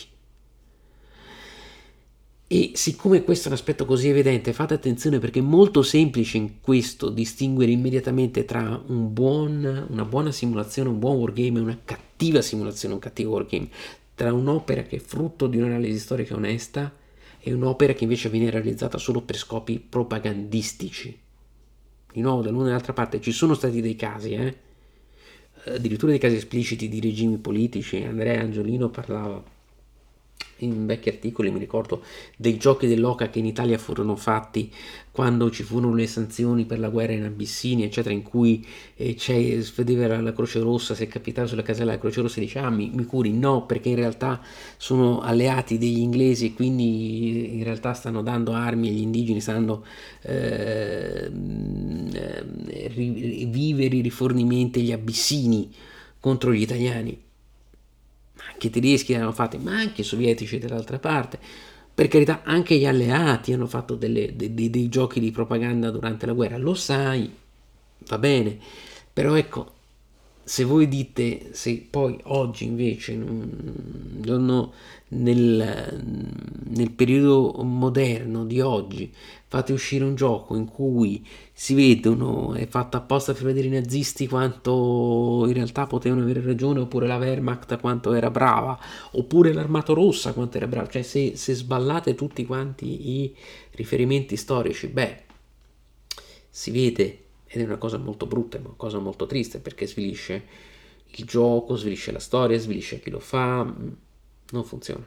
e 2.49 2.71
siccome 2.75 3.23
questo 3.23 3.45
è 3.45 3.51
un 3.51 3.57
aspetto 3.57 3.83
così 3.85 4.07
evidente, 4.07 4.53
fate 4.53 4.73
attenzione 4.73 5.19
perché 5.19 5.39
è 5.39 5.41
molto 5.41 5.83
semplice 5.83 6.37
in 6.37 6.61
questo 6.61 7.09
distinguere 7.09 7.71
immediatamente 7.71 8.45
tra 8.45 8.81
un 8.87 9.11
buon, 9.11 9.87
una 9.89 10.05
buona 10.05 10.31
simulazione, 10.31 10.87
un 10.87 10.97
buon 10.97 11.17
wargame 11.17 11.59
e 11.59 11.61
una 11.61 11.79
cattiva 11.83 12.41
simulazione, 12.41 12.93
un 12.93 13.01
cattivo 13.01 13.33
wargame, 13.33 13.67
tra 14.15 14.31
un'opera 14.31 14.83
che 14.83 14.95
è 14.95 14.99
frutto 14.99 15.47
di 15.47 15.57
un'analisi 15.57 15.99
storica 15.99 16.35
onesta 16.35 16.95
e 17.37 17.51
un'opera 17.51 17.91
che 17.91 18.05
invece 18.05 18.29
viene 18.29 18.49
realizzata 18.49 18.97
solo 18.97 19.21
per 19.21 19.35
scopi 19.35 19.79
propagandistici. 19.79 21.19
Di 22.13 22.21
nuovo, 22.21 22.41
dall'una 22.41 22.63
e 22.63 22.67
dall'altra 22.67 22.93
parte 22.93 23.19
ci 23.19 23.33
sono 23.33 23.55
stati 23.55 23.81
dei 23.81 23.97
casi, 23.97 24.31
eh? 24.31 24.55
addirittura 25.65 26.11
dei 26.11 26.19
casi 26.19 26.35
espliciti 26.37 26.87
di 26.87 27.01
regimi 27.01 27.37
politici. 27.37 28.01
Andrea 28.03 28.39
Angiolino 28.39 28.89
parlava 28.89 29.55
in 30.57 30.85
vecchi 30.85 31.09
articoli 31.09 31.51
mi 31.51 31.59
ricordo 31.59 32.03
dei 32.35 32.57
giochi 32.57 32.87
dell'Oca 32.87 33.29
che 33.29 33.39
in 33.39 33.45
Italia 33.45 33.77
furono 33.77 34.15
fatti 34.15 34.71
quando 35.11 35.49
ci 35.49 35.63
furono 35.63 35.95
le 35.95 36.07
sanzioni 36.07 36.65
per 36.65 36.79
la 36.79 36.89
guerra 36.89 37.13
in 37.13 37.23
Abissinia 37.23 37.85
eccetera 37.85 38.13
in 38.13 38.23
cui 38.23 38.65
eh, 38.95 39.13
c'è, 39.15 39.57
vedeva 39.75 40.19
la, 40.19 40.33
Croce 40.33 40.59
Rossa 40.59 40.95
se 40.95 41.07
capitava 41.07 41.47
sulla 41.47 41.63
casella 41.63 41.91
la 41.93 41.99
Croce 41.99 42.21
Rossa 42.21 42.39
dice 42.39 42.59
ah 42.59 42.69
mi, 42.69 42.89
mi, 42.93 43.05
curi. 43.05 43.31
No 43.31 43.65
perché 43.65 43.89
in 43.89 43.95
realtà 43.95 44.41
sono 44.77 45.21
alleati 45.21 45.77
degli 45.77 45.99
inglesi 45.99 46.53
quindi 46.53 47.57
in 47.57 47.63
realtà 47.63 47.93
stanno 47.93 48.21
dando 48.21 48.53
armi 48.53 48.89
agli 48.89 49.01
indigeni 49.01 49.41
stanno 49.41 49.83
eh, 50.21 51.29
eh, 52.13 52.95
viveri 53.47 54.01
rifornimenti 54.01 54.79
agli 54.79 54.91
abissini 54.91 55.71
contro 56.19 56.53
gli 56.53 56.61
italiani 56.61 57.25
anche 58.57 58.67
i 58.67 58.69
tedeschi 58.71 59.13
l'hanno 59.13 59.31
fatto, 59.31 59.59
ma 59.59 59.77
anche 59.77 60.01
i 60.01 60.03
sovietici 60.03 60.57
dall'altra 60.57 60.97
parte. 60.97 61.39
Per 61.93 62.07
carità, 62.07 62.41
anche 62.43 62.75
gli 62.75 62.85
alleati 62.85 63.53
hanno 63.53 63.67
fatto 63.67 63.95
delle, 63.95 64.35
dei, 64.35 64.53
dei, 64.53 64.69
dei 64.69 64.89
giochi 64.89 65.19
di 65.19 65.31
propaganda 65.31 65.91
durante 65.91 66.25
la 66.25 66.33
guerra, 66.33 66.57
lo 66.57 66.73
sai, 66.73 67.31
va 68.07 68.17
bene, 68.17 68.57
però 69.13 69.35
ecco, 69.35 69.73
se 70.47 70.63
voi 70.63 70.87
dite, 70.87 71.49
se 71.51 71.85
poi 71.89 72.17
oggi 72.23 72.63
invece, 72.63 73.15
nel, 73.17 74.71
nel, 75.09 76.91
periodo 76.91 77.61
moderno 77.63 78.45
di 78.45 78.61
oggi, 78.61 79.13
fate 79.45 79.73
uscire 79.73 80.05
un 80.05 80.15
gioco 80.15 80.55
in 80.55 80.63
cui 80.63 81.21
si 81.51 81.73
vedono, 81.73 82.53
è 82.53 82.65
fatto 82.65 82.95
apposta 82.95 83.33
per 83.33 83.43
vedere 83.43 83.67
i 83.67 83.71
nazisti 83.71 84.25
quanto 84.25 85.43
in 85.47 85.53
realtà 85.53 85.85
potevano 85.85 86.21
avere 86.21 86.39
ragione, 86.39 86.79
oppure 86.79 87.07
la 87.07 87.17
Wehrmacht 87.17 87.77
quanto 87.81 88.13
era 88.13 88.31
brava, 88.31 88.79
oppure 89.11 89.51
l'Armato 89.51 89.93
Rossa 89.93 90.31
quanto 90.31 90.55
era 90.55 90.67
brava, 90.67 90.87
cioè 90.87 91.01
se, 91.01 91.35
se 91.35 91.55
sballate 91.55 92.15
tutti 92.15 92.45
quanti 92.45 93.19
i 93.19 93.35
riferimenti 93.71 94.37
storici, 94.37 94.87
beh, 94.87 95.23
si 96.49 96.71
vede 96.71 97.23
ed 97.57 97.65
è 97.65 97.67
una 97.67 97.77
cosa 97.77 97.97
molto 97.97 98.25
brutta, 98.25 98.57
è 98.57 98.59
una 98.59 98.73
cosa 98.75 98.99
molto 98.99 99.25
triste 99.25 99.59
perché 99.59 99.87
svilisce 99.87 100.45
il 101.11 101.25
gioco, 101.25 101.75
svilisce 101.75 102.11
la 102.11 102.19
storia, 102.19 102.57
svilisce 102.57 102.99
chi 102.99 103.09
lo 103.09 103.19
fa, 103.19 103.63
mm, 103.63 103.87
non 104.51 104.63
funziona. 104.63 105.05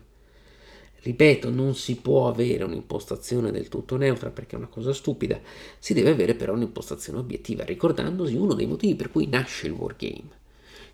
Ripeto, 1.02 1.50
non 1.50 1.74
si 1.74 1.96
può 1.96 2.28
avere 2.28 2.64
un'impostazione 2.64 3.50
del 3.50 3.68
tutto 3.68 3.96
neutra 3.96 4.30
perché 4.30 4.56
è 4.56 4.58
una 4.58 4.68
cosa 4.68 4.92
stupida, 4.92 5.40
si 5.78 5.94
deve 5.94 6.10
avere 6.10 6.34
però 6.34 6.52
un'impostazione 6.52 7.18
obiettiva, 7.18 7.64
ricordandosi 7.64 8.36
uno 8.36 8.52
dei 8.52 8.66
motivi 8.66 8.94
per 8.96 9.10
cui 9.10 9.26
nasce 9.26 9.66
il 9.66 9.72
wargame, 9.72 10.39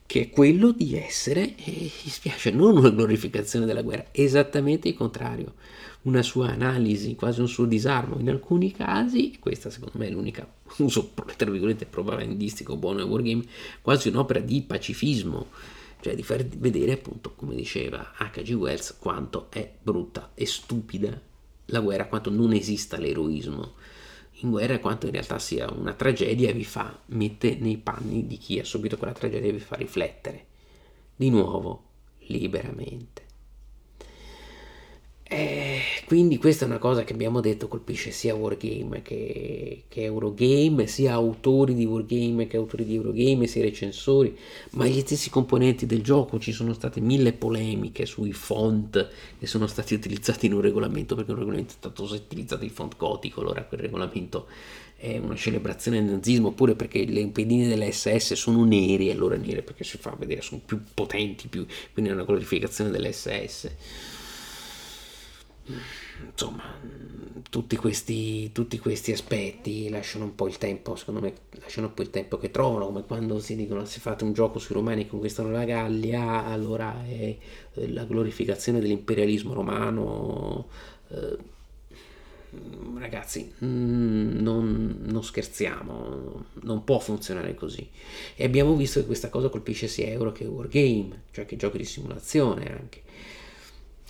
che 0.07 0.23
è 0.23 0.31
quello 0.31 0.71
di 0.71 0.97
essere, 0.97 1.57
e 1.57 1.91
mi 2.05 2.11
spiace, 2.11 2.51
non 2.51 2.77
una 2.77 2.91
glorificazione 2.91 3.67
della 3.67 3.83
guerra, 3.83 4.07
esattamente 4.13 4.89
il 4.89 4.95
contrario, 4.95 5.55
una 6.03 6.23
sua 6.23 6.51
analisi, 6.51 7.17
quasi 7.17 7.41
un 7.41 7.49
suo 7.49 7.65
disarmo 7.65 8.19
in 8.21 8.31
alcuni 8.31 8.71
casi, 8.71 9.37
questa 9.41 9.71
secondo 9.71 9.99
me 9.99 10.07
è 10.07 10.11
l'unica 10.11 10.49
uso, 10.79 11.13
tra 11.37 11.51
virgolette, 11.51 11.87
propagandistico 11.87 12.77
buono 12.77 12.99
del 12.99 13.09
wargame, 13.09 13.45
quasi 13.83 14.09
un'opera 14.09 14.39
di 14.39 14.63
pacifismo, 14.63 15.49
cioè 16.01 16.15
di 16.15 16.23
far 16.23 16.45
vedere 16.45 16.93
appunto, 16.93 17.33
come 17.35 17.57
diceva 17.57 18.13
H.G. 18.17 18.53
Wells, 18.53 18.97
quanto 18.99 19.49
è 19.51 19.69
brutta 19.83 20.31
e 20.35 20.47
stupida 20.47 21.21
la 21.67 21.81
guerra, 21.81 22.07
quanto 22.07 22.31
non 22.31 22.53
esista 22.53 22.97
l'eroismo 22.97 23.75
in 24.41 24.51
guerra 24.51 24.79
quanto 24.79 25.07
in 25.07 25.13
realtà 25.13 25.39
sia 25.39 25.71
una 25.71 25.95
tragedia 25.95 26.53
vi 26.53 26.65
fa, 26.65 26.99
mette 27.07 27.57
nei 27.57 27.79
panni 27.79 28.27
di 28.27 28.37
chi 28.37 28.59
ha 28.59 28.65
subito 28.65 28.97
quella 28.97 29.13
tragedia 29.13 29.49
e 29.49 29.53
vi 29.53 29.61
fa 29.61 29.77
riflettere 29.77 30.47
di 31.17 31.31
nuovo 31.31 31.85
liberamente. 32.27 33.26
E 35.29 35.81
quindi 36.05 36.39
questa 36.39 36.65
è 36.65 36.69
una 36.69 36.79
cosa 36.79 37.03
che 37.03 37.13
abbiamo 37.13 37.41
detto 37.41 37.67
colpisce 37.67 38.13
sia 38.13 38.37
Wargame 38.37 39.03
che, 39.03 39.83
che 39.89 40.05
Eurogame, 40.05 40.87
sia 40.87 41.15
autori 41.15 41.75
di 41.75 41.85
Wargame 41.85 42.47
che 42.47 42.57
autori 42.57 42.85
di 42.85 42.95
Eurogame, 42.95 43.49
sia 43.49 43.63
recensori, 43.63 44.37
ma 44.73 44.87
gli 44.87 45.01
stessi 45.01 45.29
componenti 45.29 45.85
del 45.85 46.03
gioco. 46.03 46.39
Ci 46.39 46.53
sono 46.53 46.73
state 46.75 47.01
mille 47.01 47.33
polemiche 47.33 48.07
sui 48.07 48.33
font 48.33 49.09
che 49.37 49.47
sono 49.49 49.67
stati 49.67 49.95
utilizzati 49.95 50.47
in 50.47 50.53
un 50.53 50.61
regolamento, 50.61 51.17
perché 51.17 51.33
un 51.33 51.39
regolamento 51.39 51.73
è 51.73 51.77
stato 51.77 52.05
utilizzato 52.05 52.65
il 52.65 52.71
font 52.71 52.97
gotico, 52.97 53.41
allora 53.41 53.65
quel 53.65 53.81
regolamento 53.81 54.47
è 54.97 55.19
una 55.19 55.35
celebrazione 55.35 56.05
del 56.05 56.13
nazismo, 56.13 56.49
oppure 56.49 56.77
perché 56.77 57.05
le 57.05 57.27
pedine 57.27 57.67
delle 57.67 57.91
SS 57.91 58.35
sono 58.35 58.65
nere, 58.65 59.11
allora 59.11 59.37
nere 59.37 59.63
perché 59.63 59.83
si 59.83 59.99
fa 59.99 60.15
vedere, 60.17 60.41
sono 60.41 60.61
più 60.65 60.81
potenti, 60.95 61.49
più, 61.49 61.67
quindi 61.93 62.13
è 62.13 62.15
una 62.15 62.25
glorificazione 62.25 62.91
delle 62.91 63.11
SS 63.11 63.71
insomma, 66.31 66.63
tutti 67.51 67.77
questi, 67.77 68.53
tutti 68.53 68.79
questi, 68.79 69.13
aspetti 69.13 69.89
lasciano 69.89 70.25
un 70.25 70.35
po' 70.35 70.47
il 70.47 70.59
tempo, 70.59 70.97
secondo 70.97 71.21
me, 71.21 71.35
lasciano 71.61 71.89
un 71.89 71.95
po' 71.95 72.03
il 72.03 72.11
tempo 72.11 72.39
che 72.39 72.51
trovano, 72.51 72.87
come 72.87 73.05
quando 73.05 73.39
si 73.41 73.57
dicono 73.57 73.85
se 73.85 74.01
fate 74.01 74.25
un 74.25 74.33
gioco 74.33 74.59
sui 74.59 74.75
romani 74.75 75.05
che 75.05 75.11
conquistano 75.11 75.51
la 75.51 75.65
Gallia, 75.65 76.45
allora 76.45 77.05
è 77.05 77.37
eh, 77.75 77.93
la 77.93 78.05
glorificazione 78.05 78.81
dell'imperialismo 78.81 79.53
romano. 79.53 80.69
Eh, 81.09 81.55
ragazzi, 82.99 83.53
mm, 83.65 84.39
non, 84.41 84.99
non, 85.03 85.23
scherziamo, 85.23 86.45
non 86.63 86.85
può 86.85 86.99
funzionare 86.99 87.55
così. 87.55 87.89
E 88.35 88.45
abbiamo 88.45 88.75
visto 88.75 89.01
che 89.01 89.07
questa 89.07 89.29
cosa 89.29 89.49
colpisce 89.49 89.89
sia 89.89 90.07
Euro 90.07 90.33
che 90.33 90.45
Wargame, 90.45 91.25
cioè 91.33 91.47
che 91.47 91.57
giochi 91.57 91.79
di 91.79 91.85
simulazione 91.85 92.73
anche. 92.73 93.03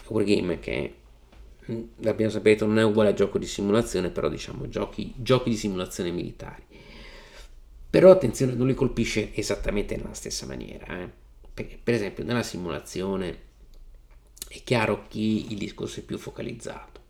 Wargame 0.09 0.61
che 0.61 0.95
l'abbiamo 1.97 2.31
saputo, 2.31 2.67
non 2.67 2.79
è 2.79 2.85
uguale 2.85 3.11
a 3.11 3.15
gioco 3.15 3.39
di 3.39 3.47
simulazione, 3.47 4.11
però 4.11 4.29
diciamo 4.29 4.69
giochi, 4.69 5.13
giochi 5.17 5.51
di 5.51 5.57
simulazione 5.57 6.11
militari. 6.11 6.63
Però 7.89 8.11
attenzione, 8.11 8.55
non 8.55 8.67
li 8.67 8.75
colpisce 8.75 9.35
esattamente 9.35 9.97
nella 9.97 10.13
stessa 10.13 10.47
maniera. 10.47 11.03
Eh? 11.03 11.09
Perché, 11.53 11.79
per 11.83 11.95
esempio, 11.95 12.25
nella 12.25 12.43
simulazione 12.43 13.45
è 14.49 14.63
chiaro 14.63 15.07
che 15.09 15.19
il 15.19 15.57
discorso 15.57 16.01
è 16.01 16.03
più 16.03 16.19
focalizzato. 16.19 17.01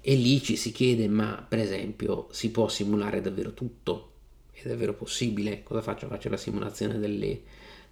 E 0.00 0.14
lì 0.16 0.42
ci 0.42 0.56
si 0.56 0.72
chiede, 0.72 1.08
ma 1.08 1.44
per 1.48 1.60
esempio, 1.60 2.26
si 2.32 2.50
può 2.50 2.68
simulare 2.68 3.20
davvero 3.20 3.54
tutto? 3.54 4.10
È 4.50 4.66
davvero 4.66 4.94
possibile? 4.94 5.62
Cosa 5.62 5.80
faccio? 5.80 6.08
Faccio 6.08 6.28
la 6.28 6.36
simulazione 6.36 6.98
delle 6.98 7.40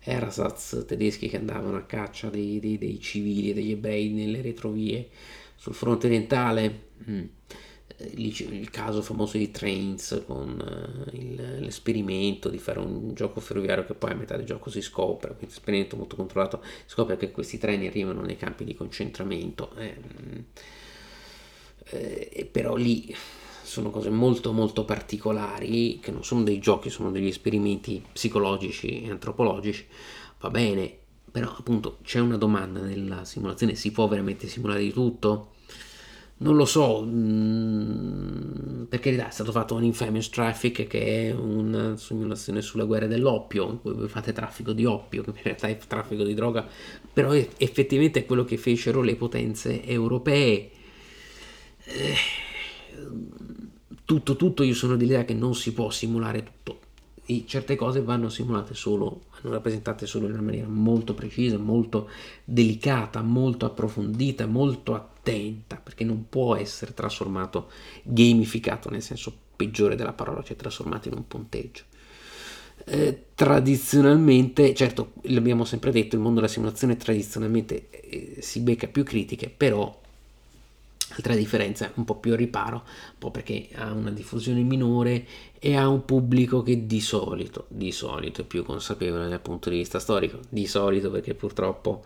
ersatz 0.01 0.85
tedeschi 0.87 1.28
che 1.28 1.37
andavano 1.37 1.76
a 1.76 1.83
caccia 1.83 2.28
dei, 2.31 2.59
dei, 2.59 2.78
dei 2.78 2.99
civili 3.01 3.51
e 3.51 3.55
degli 3.55 3.72
ebrei 3.72 4.09
nelle 4.11 4.41
retrovie 4.41 5.09
sul 5.61 5.74
fronte 5.74 6.06
orientale, 6.06 6.88
mm, 7.06 7.24
eh, 7.98 8.12
il 8.14 8.70
caso 8.70 9.02
famoso 9.02 9.36
di 9.36 9.50
Trains 9.50 10.22
con 10.26 10.58
uh, 10.58 11.14
il, 11.14 11.58
l'esperimento 11.61 12.48
di 12.48 12.56
fare 12.56 12.78
un 12.78 13.12
gioco 13.12 13.40
ferroviario 13.40 13.84
che 13.84 13.92
poi 13.92 14.12
a 14.12 14.14
metà 14.14 14.36
del 14.36 14.46
gioco 14.46 14.70
si 14.70 14.80
scopre, 14.80 15.36
questo 15.36 15.58
esperimento 15.58 15.98
molto 15.98 16.16
controllato, 16.16 16.62
si 16.62 16.84
scopre 16.86 17.18
che 17.18 17.30
questi 17.30 17.58
treni 17.58 17.88
arrivano 17.88 18.22
nei 18.22 18.38
campi 18.38 18.64
di 18.64 18.74
concentramento, 18.74 19.74
eh, 19.76 19.96
mm, 20.00 20.38
eh, 21.90 22.48
però 22.50 22.74
lì 22.74 23.14
sono 23.62 23.90
cose 23.90 24.08
molto 24.08 24.52
molto 24.52 24.86
particolari 24.86 25.98
che 26.00 26.11
non 26.11 26.24
sono 26.24 26.42
dei 26.42 26.58
giochi, 26.58 26.88
sono 26.88 27.11
degli 27.11 27.28
esperimenti 27.28 28.02
psicologici 28.11 29.02
e 29.02 29.11
antropologici, 29.11 29.86
va 30.40 30.48
bene, 30.48 31.00
però 31.31 31.55
appunto 31.57 31.99
c'è 32.03 32.18
una 32.18 32.37
domanda 32.37 32.81
nella 32.81 33.24
simulazione, 33.24 33.74
si 33.74 33.93
può 33.93 34.09
veramente 34.09 34.47
simulare 34.47 34.81
di 34.81 34.93
tutto? 34.93 35.53
Non 36.39 36.57
lo 36.57 36.64
so, 36.64 37.03
mm, 37.05 38.85
per 38.85 38.99
carità 38.99 39.28
è 39.28 39.31
stato 39.31 39.53
fatto 39.53 39.74
un 39.74 39.85
Infamous 39.85 40.31
Traffic 40.31 40.87
che 40.87 41.28
è 41.28 41.33
una 41.33 41.99
simulazione 41.99 42.62
sulla 42.62 42.85
guerra 42.85 43.07
dell'oppio, 43.07 43.68
in 43.68 43.81
cui 43.81 43.93
voi 43.93 44.09
fate 44.09 44.33
traffico 44.33 44.72
di 44.72 44.87
oppio, 44.87 45.22
che 45.24 45.31
in 45.31 45.43
realtà 45.43 45.68
è 45.68 45.76
traffico 45.76 46.24
di 46.24 46.33
droga, 46.33 46.66
però 47.12 47.33
effettivamente 47.35 48.20
è 48.20 48.26
quello 48.26 48.45
che 48.45 48.57
fecero 48.57 49.03
le 49.03 49.16
potenze 49.16 49.85
europee. 49.85 50.70
Eh, 51.85 52.14
tutto, 54.05 54.37
tutto, 54.37 54.62
io 54.62 54.74
sono 54.74 54.97
dell'idea 54.97 55.24
che 55.24 55.35
non 55.35 55.55
si 55.55 55.72
può 55.72 55.91
simulare 55.91 56.43
tutto 56.43 56.89
e 57.31 57.45
certe 57.47 57.76
cose 57.76 58.03
vanno 58.03 58.28
simulate 58.28 58.74
solo, 58.74 59.26
vanno 59.41 59.55
rappresentate 59.55 60.05
solo 60.05 60.26
in 60.26 60.33
una 60.33 60.43
maniera 60.43 60.66
molto 60.66 61.14
precisa, 61.14 61.59
molto 61.59 62.09
delicata, 62.43 63.22
molto 63.22 63.66
approfondita, 63.66 64.47
molto 64.47 64.95
attenta, 64.95 65.76
perché 65.76 66.03
non 66.03 66.26
può 66.28 66.57
essere 66.57 66.93
trasformato, 66.93 67.70
gamificato 68.03 68.91
nel 68.91 69.03
senso 69.03 69.33
peggiore 69.55 69.95
della 69.95 70.12
parola, 70.12 70.43
cioè 70.43 70.57
trasformato 70.57 71.07
in 71.07 71.14
un 71.14 71.28
punteggio. 71.28 71.85
Eh, 72.85 73.26
tradizionalmente, 73.37 74.74
certo, 74.74 75.12
l'abbiamo 75.22 75.64
sempre 75.64 75.93
detto, 75.93 76.16
il 76.16 76.22
mondo 76.22 76.41
della 76.41 76.51
simulazione 76.51 76.97
tradizionalmente 76.97 77.91
eh, 77.91 78.39
si 78.41 78.59
becca 78.59 78.89
più 78.89 79.05
critiche, 79.05 79.49
però 79.57 79.97
Altra 81.12 81.35
differenza, 81.35 81.91
un 81.95 82.05
po' 82.05 82.14
più 82.14 82.37
riparo, 82.37 82.76
un 82.85 83.18
po' 83.18 83.33
perché 83.33 83.68
ha 83.74 83.91
una 83.91 84.12
diffusione 84.12 84.62
minore 84.62 85.26
e 85.62 85.76
ha 85.76 85.86
un 85.86 86.06
pubblico 86.06 86.62
che 86.62 86.86
di 86.86 87.00
solito, 87.00 87.66
di 87.68 87.92
solito 87.92 88.40
è 88.40 88.44
più 88.44 88.64
consapevole 88.64 89.28
dal 89.28 89.40
punto 89.40 89.68
di 89.68 89.76
vista 89.76 89.98
storico, 89.98 90.40
di 90.48 90.66
solito 90.66 91.11
perché 91.11 91.34
purtroppo 91.34 92.02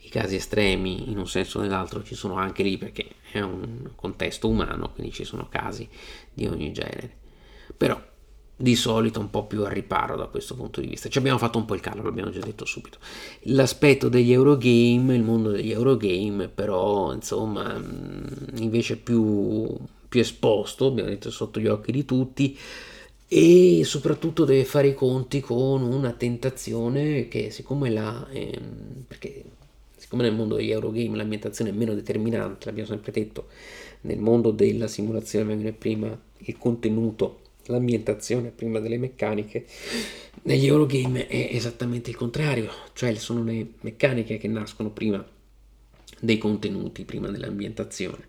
i 0.00 0.10
casi 0.10 0.36
estremi 0.36 1.10
in 1.10 1.16
un 1.16 1.26
senso 1.26 1.58
o 1.58 1.62
nell'altro 1.62 2.04
ci 2.04 2.14
sono 2.14 2.34
anche 2.34 2.62
lì 2.62 2.76
perché 2.76 3.06
è 3.32 3.40
un 3.40 3.90
contesto 3.96 4.48
umano, 4.48 4.92
quindi 4.92 5.12
ci 5.12 5.24
sono 5.24 5.48
casi 5.48 5.88
di 6.32 6.46
ogni 6.46 6.70
genere. 6.70 7.16
Però 7.74 7.98
di 8.60 8.74
solito 8.74 9.20
un 9.20 9.30
po' 9.30 9.46
più 9.46 9.64
al 9.64 9.70
riparo 9.70 10.16
da 10.16 10.26
questo 10.26 10.54
punto 10.54 10.80
di 10.80 10.88
vista. 10.88 11.08
Ci 11.08 11.18
abbiamo 11.18 11.38
fatto 11.38 11.58
un 11.58 11.64
po' 11.64 11.74
il 11.74 11.80
callo, 11.80 12.02
l'abbiamo 12.02 12.30
già 12.30 12.40
detto 12.40 12.64
subito. 12.64 12.98
L'aspetto 13.42 14.08
degli 14.08 14.32
Eurogame, 14.32 15.14
il 15.14 15.22
mondo 15.22 15.50
degli 15.50 15.70
Eurogame, 15.70 16.48
però 16.48 17.12
insomma, 17.12 17.78
mm, 17.78 18.56
invece 18.56 18.96
più, 18.96 19.74
più 20.08 20.20
esposto, 20.20 20.86
abbiamo 20.86 21.08
detto 21.08 21.30
sotto 21.30 21.60
gli 21.60 21.68
occhi 21.68 21.92
di 21.92 22.04
tutti, 22.04 22.58
e 23.28 23.82
soprattutto 23.84 24.44
deve 24.44 24.64
fare 24.64 24.88
i 24.88 24.94
conti 24.94 25.40
con 25.40 25.82
una 25.82 26.12
tentazione 26.12 27.28
che 27.28 27.50
siccome 27.50 27.90
la... 27.90 28.26
Ehm, 28.30 29.04
perché 29.06 29.44
siccome 29.96 30.22
nel 30.22 30.34
mondo 30.34 30.56
degli 30.56 30.70
Eurogame 30.70 31.16
l'ambientazione 31.16 31.70
è 31.70 31.74
meno 31.74 31.94
determinante, 31.94 32.66
l'abbiamo 32.66 32.88
sempre 32.88 33.12
detto, 33.12 33.48
nel 34.02 34.18
mondo 34.18 34.50
della 34.50 34.86
simulazione 34.86 35.54
viene 35.54 35.72
prima 35.72 36.18
il 36.38 36.56
contenuto 36.56 37.40
l'ambientazione 37.68 38.50
prima 38.50 38.80
delle 38.80 38.98
meccaniche. 38.98 39.66
Negli 40.42 40.66
Eurogame 40.66 41.26
è 41.26 41.48
esattamente 41.52 42.10
il 42.10 42.16
contrario, 42.16 42.70
cioè 42.92 43.14
sono 43.14 43.44
le 43.44 43.66
meccaniche 43.80 44.38
che 44.38 44.48
nascono 44.48 44.90
prima 44.90 45.24
dei 46.20 46.38
contenuti, 46.38 47.04
prima 47.04 47.28
dell'ambientazione. 47.28 48.26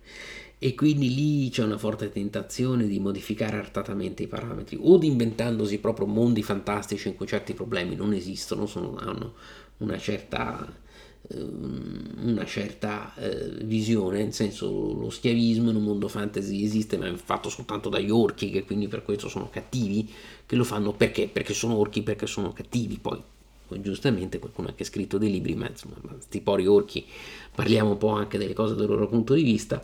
E 0.62 0.74
quindi 0.74 1.14
lì 1.14 1.48
c'è 1.48 1.64
una 1.64 1.78
forte 1.78 2.10
tentazione 2.10 2.86
di 2.86 3.00
modificare 3.00 3.56
artatamente 3.56 4.24
i 4.24 4.26
parametri 4.26 4.78
o 4.78 4.98
di 4.98 5.06
inventandosi 5.06 5.78
proprio 5.78 6.06
mondi 6.06 6.42
fantastici 6.42 7.08
in 7.08 7.16
cui 7.16 7.26
certi 7.26 7.54
problemi 7.54 7.96
non 7.96 8.12
esistono, 8.12 8.66
sono, 8.66 8.96
hanno 8.96 9.34
una 9.78 9.98
certa 9.98 10.70
Ehm, 11.28 12.14
una 12.22 12.44
certa 12.44 13.14
eh, 13.16 13.50
visione, 13.64 14.22
nel 14.22 14.32
senso 14.32 14.94
lo 14.94 15.10
schiavismo 15.10 15.70
in 15.70 15.76
un 15.76 15.84
mondo 15.84 16.08
fantasy 16.08 16.64
esiste 16.64 16.96
ma 16.96 17.06
è 17.06 17.14
fatto 17.14 17.48
soltanto 17.48 17.88
dagli 17.88 18.10
orchi 18.10 18.50
che 18.50 18.64
quindi 18.64 18.88
per 18.88 19.02
questo 19.02 19.28
sono 19.28 19.48
cattivi, 19.50 20.10
che 20.46 20.56
lo 20.56 20.64
fanno 20.64 20.92
perché? 20.92 21.28
Perché 21.28 21.52
sono 21.54 21.76
orchi, 21.76 22.02
perché 22.02 22.26
sono 22.26 22.52
cattivi, 22.52 22.98
poi, 22.98 23.18
poi 23.18 23.39
giustamente 23.80 24.38
qualcuno 24.38 24.68
ha 24.68 24.70
anche 24.70 24.84
scritto 24.84 25.18
dei 25.18 25.30
libri, 25.30 25.54
ma 25.54 25.68
insomma, 25.68 25.96
sti 26.18 26.40
pori 26.40 26.66
orchi, 26.66 27.04
parliamo 27.54 27.90
un 27.90 27.98
po' 27.98 28.10
anche 28.10 28.38
delle 28.38 28.54
cose 28.54 28.74
dal 28.74 28.86
loro 28.86 29.08
punto 29.08 29.34
di 29.34 29.42
vista, 29.42 29.82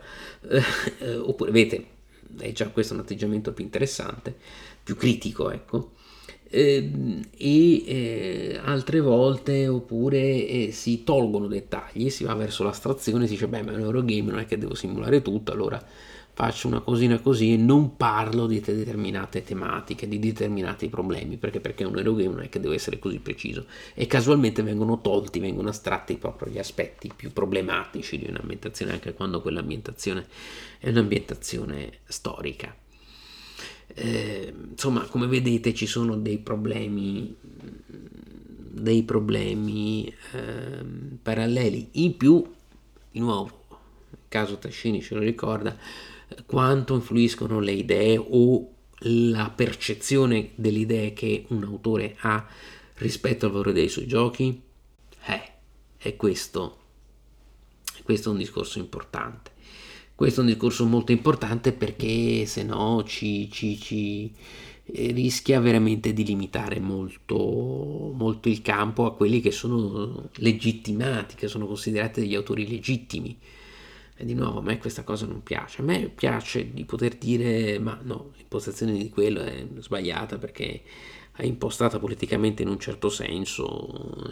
eh, 0.49 0.63
eh, 0.99 1.17
oppure 1.17 1.51
vedete, 1.51 1.87
è 2.39 2.53
già 2.53 2.69
questo 2.69 2.95
un 2.95 3.01
atteggiamento 3.01 3.53
più 3.53 3.65
interessante, 3.65 4.35
più 4.83 4.97
critico, 4.97 5.51
ecco. 5.51 5.93
Eh, 6.49 7.23
e 7.37 8.61
altre 8.63 9.01
volte 9.01 9.67
oppure 9.67 10.47
eh, 10.47 10.71
si 10.73 11.03
tolgono 11.03 11.49
dettagli, 11.49 12.09
si 12.09 12.23
va 12.23 12.35
verso 12.35 12.63
l'astrazione, 12.63 13.27
si 13.27 13.33
dice 13.33 13.49
beh 13.49 13.63
ma 13.63 13.73
è 13.73 13.75
un 13.75 13.81
Eurogame 13.81 14.31
non 14.31 14.39
è 14.39 14.47
che 14.47 14.57
devo 14.57 14.75
simulare 14.75 15.23
tutto, 15.23 15.51
allora 15.51 15.85
faccio 16.37 16.69
una 16.69 16.81
cosina 16.81 17.19
così 17.19 17.55
e 17.55 17.57
non 17.57 17.97
parlo 17.97 18.47
di 18.47 18.61
determinate 18.61 19.43
tematiche, 19.43 20.07
di 20.07 20.19
determinati 20.19 20.91
problemi, 20.91 21.39
perché, 21.39 21.61
perché 21.61 21.85
un 21.85 21.97
Eurogame 21.97 22.35
non 22.35 22.43
è 22.43 22.51
che 22.51 22.61
deve 22.61 22.75
essere 22.75 22.99
così 22.99 23.21
preciso 23.21 23.65
e 23.95 24.07
casualmente 24.07 24.63
vengono 24.63 25.01
tolti, 25.01 25.39
vengono 25.39 25.71
astratti 25.71 26.19
proprio 26.19 26.53
gli 26.53 26.59
aspetti 26.59 27.11
più 27.17 27.33
problematici 27.33 28.19
di 28.19 28.27
un'ambientazione, 28.29 28.93
anche 28.93 29.15
quando 29.15 29.41
quell'ambientazione 29.41 30.27
è 30.79 30.91
un'ambientazione 30.91 32.01
storica. 32.05 32.77
Eh, 33.95 34.53
insomma, 34.73 35.07
come 35.07 35.29
vedete 35.29 35.73
ci 35.73 35.87
sono 35.87 36.19
dei 36.19 36.37
problemi 36.37 37.35
dei 38.79 39.05
problemi 39.05 40.15
eh, 40.33 40.85
paralleli 41.23 41.89
in 41.93 42.15
più 42.19 42.45
di 43.11 43.21
nuovo 43.21 43.65
caso 44.29 44.59
Tascini 44.59 45.01
ce 45.01 45.15
lo 45.15 45.21
ricorda 45.21 45.75
quanto 46.47 46.95
influiscono 46.95 47.61
le 47.61 47.73
idee 47.73 48.17
o 48.17 48.71
la 49.01 49.51
percezione 49.51 50.51
delle 50.55 50.79
idee 50.79 51.13
che 51.13 51.45
un 51.49 51.65
autore 51.65 52.17
ha 52.21 52.47
rispetto 52.95 53.47
al 53.47 53.53
valore 53.53 53.73
dei 53.73 53.89
suoi 53.89 54.07
giochi? 54.07 54.61
Eh, 55.27 55.53
è 55.99 56.17
questo, 56.17 56.79
questo 58.03 58.29
è 58.29 58.33
un 58.33 58.39
discorso 58.39 58.79
importante. 58.79 59.53
Questo 60.15 60.41
è 60.41 60.45
un 60.45 60.49
discorso 60.49 60.87
molto 60.87 61.13
importante 61.13 61.73
perché 61.73 62.47
se 62.47 62.63
no 62.63 63.05
ci, 63.05 63.51
ci, 63.51 63.79
ci 63.79 64.33
eh, 64.85 65.13
rischia 65.13 65.61
veramente 65.61 66.15
di 66.15 66.25
limitare 66.25 66.81
molto, 66.81 67.37
molto 68.15 68.49
il 68.49 68.63
campo 68.63 69.05
a 69.05 69.15
quelli 69.15 69.43
che 69.43 69.51
sono 69.51 70.31
legittimati, 70.37 71.35
che 71.35 71.49
sono 71.49 71.67
considerati 71.67 72.21
degli 72.21 72.35
autori 72.35 72.67
legittimi 72.67 73.37
e 74.17 74.25
di 74.25 74.35
nuovo 74.35 74.61
a 74.61 74.63
me 74.63 74.79
questa 74.79 75.05
cosa 75.05 75.27
non 75.27 75.43
piace. 75.43 75.83
A 75.83 75.85
me 75.85 76.09
piace 76.09 76.73
di 76.73 76.85
poter 76.85 77.17
dire 77.17 77.79
ma 77.79 77.99
no, 78.03 78.33
l'impostazione 78.37 78.93
di 78.93 79.11
quello 79.11 79.41
è 79.43 79.67
sbagliata 79.79 80.39
perché 80.39 80.83
è 81.37 81.45
impostata 81.45 81.99
politicamente 81.99 82.63
in 82.63 82.69
un 82.69 82.79
certo 82.79 83.11
senso, 83.11 84.25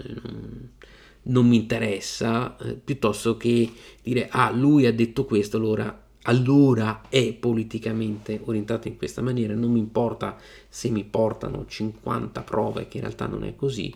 non, 1.22 1.47
mi 1.47 1.57
interessa, 1.57 2.57
eh, 2.57 2.74
piuttosto 2.74 3.37
che 3.37 3.70
dire 4.03 4.28
ah 4.30 4.51
lui 4.51 4.87
ha 4.87 4.93
detto 4.93 5.26
questo, 5.26 5.59
allora 5.59 6.03
allora 6.26 7.03
è 7.11 7.35
politicamente 7.35 8.41
orientato 8.45 8.89
in 8.89 8.97
questa 8.97 9.20
maniera, 9.20 9.55
non 9.55 9.72
mi 9.72 9.78
importa 9.78 10.39
se 10.68 10.89
mi 10.89 11.05
portano 11.05 11.66
50 11.66 12.41
prove 12.43 12.89
che 12.89 12.97
in 12.97 13.03
realtà 13.03 13.26
non 13.26 13.45
è 13.45 13.55
così, 13.55 13.95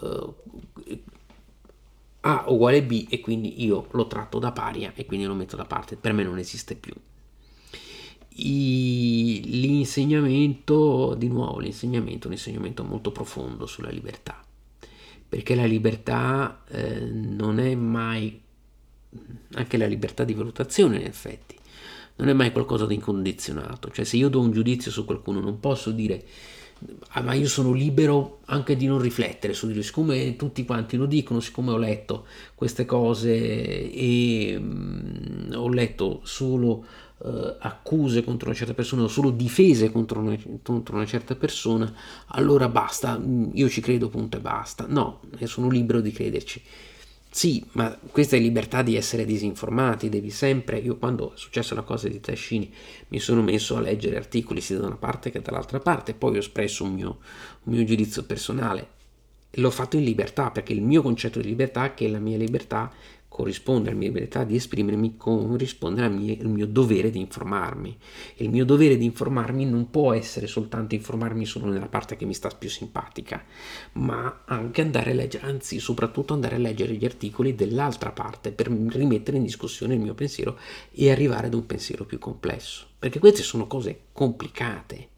uh, 0.00 0.34
a 2.24 2.44
uguale 2.48 2.82
B 2.82 3.06
e 3.08 3.20
quindi 3.20 3.64
io 3.64 3.86
lo 3.92 4.06
tratto 4.06 4.38
da 4.38 4.52
paria 4.52 4.92
e 4.94 5.06
quindi 5.06 5.26
lo 5.26 5.34
metto 5.34 5.56
da 5.56 5.64
parte, 5.64 5.96
per 5.96 6.12
me 6.12 6.22
non 6.22 6.38
esiste 6.38 6.74
più. 6.74 6.92
I, 8.34 9.40
l'insegnamento, 9.44 11.14
di 11.14 11.28
nuovo, 11.28 11.58
l'insegnamento 11.58 12.24
è 12.24 12.26
un 12.28 12.32
insegnamento 12.32 12.84
molto 12.84 13.12
profondo 13.12 13.66
sulla 13.66 13.90
libertà, 13.90 14.42
perché 15.28 15.54
la 15.54 15.64
libertà 15.66 16.62
eh, 16.68 17.00
non 17.00 17.58
è 17.58 17.74
mai, 17.74 18.40
anche 19.54 19.76
la 19.76 19.86
libertà 19.86 20.24
di 20.24 20.34
valutazione 20.34 20.98
in 20.98 21.06
effetti, 21.06 21.56
non 22.16 22.28
è 22.28 22.32
mai 22.32 22.52
qualcosa 22.52 22.86
di 22.86 22.94
incondizionato, 22.94 23.90
cioè 23.90 24.04
se 24.04 24.16
io 24.16 24.28
do 24.28 24.40
un 24.40 24.52
giudizio 24.52 24.90
su 24.90 25.04
qualcuno 25.04 25.40
non 25.40 25.58
posso 25.60 25.90
dire 25.90 26.24
ma 27.22 27.34
io 27.34 27.48
sono 27.48 27.72
libero 27.72 28.40
anche 28.46 28.76
di 28.76 28.86
non 28.86 29.00
riflettere 29.00 29.52
su 29.52 29.66
di 29.66 29.74
lui, 29.74 29.82
siccome 29.82 30.36
tutti 30.36 30.64
quanti 30.64 30.96
lo 30.96 31.06
dicono, 31.06 31.40
siccome 31.40 31.70
ho 31.70 31.76
letto 31.76 32.26
queste 32.54 32.84
cose 32.84 33.90
e 33.90 34.58
mh, 34.58 35.48
mm, 35.48 35.52
ho 35.54 35.68
letto 35.68 36.20
solo 36.24 36.84
uh, 37.18 37.54
accuse 37.58 38.24
contro 38.24 38.48
una 38.48 38.56
certa 38.56 38.74
persona 38.74 39.02
o 39.02 39.08
solo 39.08 39.30
difese 39.30 39.90
contro 39.90 40.20
una, 40.20 40.36
contro 40.62 40.96
una, 40.96 41.06
certa 41.06 41.34
persona, 41.34 41.92
allora 42.28 42.68
basta, 42.68 43.18
mm, 43.18 43.50
io 43.54 43.68
ci 43.68 43.80
credo, 43.80 44.08
punto 44.08 44.36
e 44.38 44.40
basta. 44.40 44.86
No, 44.88 45.20
sono 45.44 45.68
libero 45.68 46.00
di 46.00 46.12
crederci. 46.12 46.62
Sì, 47.34 47.64
ma 47.72 47.98
questa 48.10 48.36
è 48.36 48.38
libertà 48.38 48.82
di 48.82 48.94
essere 48.94 49.24
disinformati, 49.24 50.10
devi 50.10 50.28
sempre, 50.28 50.76
io 50.78 50.98
quando 50.98 51.32
è 51.32 51.36
successa 51.38 51.74
la 51.74 51.80
cosa 51.80 52.06
di 52.06 52.20
Tascini 52.20 52.70
mi 53.08 53.20
sono 53.20 53.40
messo 53.40 53.74
a 53.74 53.80
leggere 53.80 54.18
articoli 54.18 54.60
sia 54.60 54.78
da 54.78 54.86
una 54.86 54.96
parte 54.96 55.30
che 55.30 55.40
dall'altra 55.40 55.78
parte, 55.80 56.12
poi 56.12 56.36
ho 56.36 56.40
espresso 56.40 56.84
un 56.84 56.92
mio, 56.92 57.20
un 57.62 57.72
mio 57.72 57.84
giudizio 57.84 58.24
personale, 58.24 58.86
l'ho 59.52 59.70
fatto 59.70 59.96
in 59.96 60.04
libertà 60.04 60.50
perché 60.50 60.74
il 60.74 60.82
mio 60.82 61.00
concetto 61.00 61.40
di 61.40 61.48
libertà 61.48 61.86
è 61.86 61.94
che 61.94 62.06
la 62.06 62.18
mia 62.18 62.36
libertà 62.36 62.92
corrisponde 63.32 63.88
alla 63.88 63.98
mia 63.98 64.08
libertà 64.08 64.44
di 64.44 64.56
esprimermi, 64.56 65.16
corrisponde 65.16 66.02
al 66.02 66.12
mio, 66.12 66.36
al 66.38 66.50
mio, 66.50 66.66
dovere 66.66 67.10
di 67.10 67.18
informarmi. 67.18 67.96
Il 68.36 68.50
mio 68.50 68.66
dovere 68.66 68.98
di 68.98 69.06
informarmi 69.06 69.64
non 69.64 69.88
può 69.88 70.12
essere 70.12 70.46
soltanto 70.46 70.94
informarmi 70.94 71.46
solo 71.46 71.64
nella 71.64 71.88
parte 71.88 72.16
che 72.16 72.26
mi 72.26 72.34
sta 72.34 72.50
più 72.50 72.68
simpatica, 72.68 73.42
ma 73.92 74.42
anche 74.44 74.82
andare 74.82 75.12
a 75.12 75.14
leggere, 75.14 75.46
anzi 75.46 75.80
soprattutto 75.80 76.34
andare 76.34 76.56
a 76.56 76.58
leggere 76.58 76.92
gli 76.92 77.06
articoli 77.06 77.54
dell'altra 77.54 78.12
parte 78.12 78.52
per 78.52 78.68
rimettere 78.68 79.38
in 79.38 79.44
discussione 79.44 79.94
il 79.94 80.00
mio 80.00 80.14
pensiero 80.14 80.58
e 80.92 81.10
arrivare 81.10 81.46
ad 81.46 81.54
un 81.54 81.64
pensiero 81.64 82.04
più 82.04 82.18
complesso. 82.18 82.86
Perché 82.98 83.18
queste 83.18 83.42
sono 83.42 83.66
cose 83.66 84.08
complicate. 84.12 85.08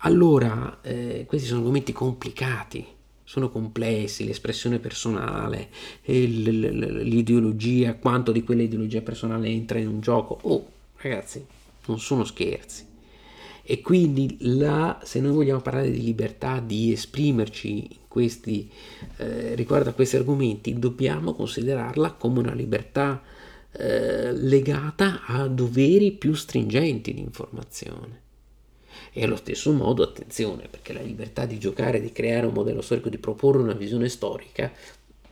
Allora, 0.00 0.80
eh, 0.82 1.24
questi 1.26 1.46
sono 1.46 1.60
argomenti 1.60 1.92
complicati 1.94 2.95
sono 3.26 3.50
complessi, 3.50 4.24
l'espressione 4.24 4.78
personale, 4.78 5.68
l'ideologia, 6.04 7.94
quanto 7.96 8.30
di 8.30 8.44
quell'ideologia 8.44 9.00
personale 9.00 9.48
entra 9.48 9.80
in 9.80 9.88
un 9.88 10.00
gioco. 10.00 10.38
Oh, 10.42 10.64
ragazzi, 10.98 11.44
non 11.86 11.98
sono 11.98 12.22
scherzi. 12.22 12.86
E 13.64 13.80
quindi 13.80 14.36
là, 14.42 15.00
se 15.02 15.18
noi 15.18 15.32
vogliamo 15.32 15.60
parlare 15.60 15.90
di 15.90 16.04
libertà 16.04 16.60
di 16.60 16.92
esprimerci 16.92 17.88
questi, 18.06 18.70
eh, 19.16 19.56
riguardo 19.56 19.90
a 19.90 19.92
questi 19.92 20.14
argomenti, 20.14 20.78
dobbiamo 20.78 21.34
considerarla 21.34 22.12
come 22.12 22.38
una 22.38 22.54
libertà 22.54 23.20
eh, 23.72 24.32
legata 24.34 25.22
a 25.26 25.48
doveri 25.48 26.12
più 26.12 26.32
stringenti 26.34 27.12
di 27.12 27.22
informazione. 27.22 28.22
E 29.18 29.24
allo 29.24 29.36
stesso 29.36 29.72
modo, 29.72 30.02
attenzione, 30.02 30.68
perché 30.68 30.92
la 30.92 31.00
libertà 31.00 31.46
di 31.46 31.58
giocare, 31.58 32.02
di 32.02 32.12
creare 32.12 32.44
un 32.44 32.52
modello 32.52 32.82
storico, 32.82 33.08
di 33.08 33.16
proporre 33.16 33.62
una 33.62 33.72
visione 33.72 34.10
storica, 34.10 34.70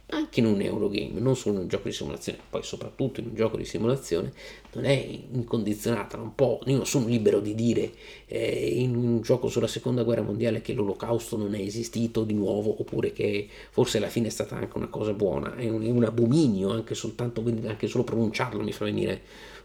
anche 0.07 0.41
in 0.41 0.47
un 0.47 0.59
Eurogame, 0.59 1.20
non 1.20 1.37
solo 1.37 1.57
in 1.57 1.62
un 1.62 1.68
gioco 1.68 1.89
di 1.89 1.93
simulazione, 1.93 2.39
poi 2.49 2.62
soprattutto 2.62 3.20
in 3.20 3.26
un 3.26 3.35
gioco 3.35 3.59
di 3.59 3.66
simulazione, 3.66 4.32
non 4.72 4.87
è 4.87 5.07
incondizionata, 5.32 6.16
non 6.16 6.35
può, 6.35 6.61
io 6.64 6.76
non 6.76 6.87
sono 6.87 7.09
libero 7.09 7.41
di 7.41 7.55
dire 7.55 7.93
eh, 8.24 8.80
in 8.80 8.97
un 8.97 9.20
gioco 9.20 9.49
sulla 9.49 9.66
seconda 9.66 10.03
guerra 10.03 10.22
mondiale 10.22 10.62
che 10.62 10.72
l'olocausto 10.72 11.37
non 11.37 11.55
è 11.55 11.61
esistito 11.61 12.24
di 12.24 12.32
nuovo, 12.32 12.80
oppure 12.80 13.12
che 13.12 13.47
forse 13.70 13.99
alla 13.99 14.09
fine 14.09 14.28
è 14.28 14.30
stata 14.30 14.57
anche 14.57 14.78
una 14.78 14.89
cosa 14.89 15.12
buona, 15.12 15.57
è 15.57 15.68
un, 15.68 15.82
è 15.82 15.91
un 15.91 16.05
abominio, 16.05 16.70
anche 16.70 16.95
soltanto, 16.95 17.45
anche 17.66 17.87
solo 17.87 18.05
pronunciarlo 18.05 18.62
mi 18.62 18.72
fa 18.72 18.87
venire 18.87 19.20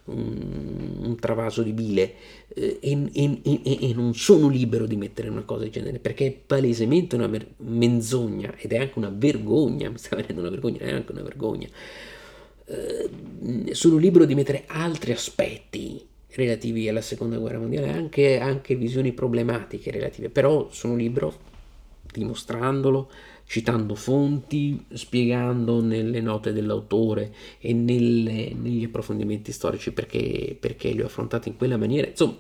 un, 0.10 1.06
un 1.06 1.16
travaso 1.20 1.62
di 1.64 1.72
bile 1.72 2.14
eh, 2.50 2.80
e, 2.82 3.10
e, 3.12 3.40
e, 3.44 3.90
e, 3.90 3.94
non 3.94 4.14
sono 4.14 4.50
libero 4.50 4.86
di 4.86 4.96
mettere 4.96 5.30
una 5.30 5.44
cosa 5.44 5.62
del 5.62 5.72
genere 5.72 6.00
perché 6.00 6.28
è 6.28 6.32
palesemente 6.32 7.16
una 7.16 7.28
mer- 7.28 7.48
menzogna 7.58 8.54
ed 8.58 8.74
è 8.74 8.78
anche 8.78 8.98
una 8.98 9.12
vergogna, 9.14 9.90
mi 9.90 9.98
sta 9.98 10.16
venendo 10.16 10.42
una 10.42 10.50
vergogna, 10.50 10.80
è 10.80 10.92
anche 10.92 11.12
una 11.12 11.24
vergogna. 11.24 11.68
Eh, 12.66 13.10
sono 13.72 13.98
libero 13.98 14.26
di 14.26 14.36
mettere 14.36 14.64
altri 14.68 15.12
aspetti 15.12 16.06
relativi 16.32 16.88
alla 16.88 17.02
seconda 17.02 17.38
guerra 17.38 17.60
mondiale, 17.60 17.92
anche, 17.92 18.40
anche 18.40 18.76
visioni 18.76 19.14
problematiche 19.14 19.92
relative, 19.92 20.30
però 20.30 20.68
sono 20.72 20.96
libero 20.96 21.48
dimostrandolo, 22.12 23.10
citando 23.50 23.96
fonti, 23.96 24.86
spiegando 24.94 25.82
nelle 25.82 26.22
note 26.22 26.54
dell'autore 26.54 27.34
e 27.58 27.74
nelle, 27.74 28.54
negli 28.54 28.84
approfondimenti 28.84 29.52
storici 29.52 29.92
perché, 29.92 30.56
perché 30.60 30.92
li 30.92 31.02
ho 31.02 31.08
affrontati 31.08 31.50
in 31.50 31.58
quella 31.58 31.76
maniera. 31.76 32.08
Insomma, 32.08 32.38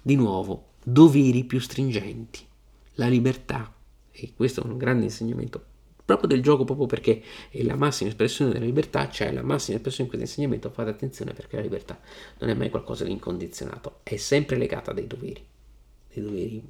di 0.00 0.14
nuovo, 0.14 0.68
doveri 0.82 1.44
più 1.44 1.60
stringenti, 1.60 2.40
la 2.94 3.06
libertà, 3.06 3.70
e 4.12 4.32
questo 4.34 4.62
è 4.62 4.66
un 4.66 4.78
grande 4.78 5.04
insegnamento 5.04 5.62
proprio 6.02 6.28
del 6.28 6.42
gioco, 6.42 6.64
proprio 6.64 6.86
perché 6.86 7.22
è 7.50 7.62
la 7.64 7.76
massima 7.76 8.08
espressione 8.08 8.50
della 8.50 8.64
libertà, 8.64 9.10
cioè 9.10 9.30
la 9.30 9.42
massima 9.42 9.76
espressione 9.76 10.08
di 10.08 10.16
questo 10.16 10.40
insegnamento, 10.40 10.70
fate 10.70 10.88
attenzione 10.88 11.34
perché 11.34 11.56
la 11.56 11.62
libertà 11.62 12.00
non 12.38 12.48
è 12.48 12.54
mai 12.54 12.70
qualcosa 12.70 13.04
di 13.04 13.10
incondizionato, 13.10 14.00
è 14.04 14.16
sempre 14.16 14.56
legata 14.56 14.92
a 14.92 14.94
dei 14.94 15.06
doveri, 15.06 15.44
dei 16.14 16.24
doveri 16.24 16.62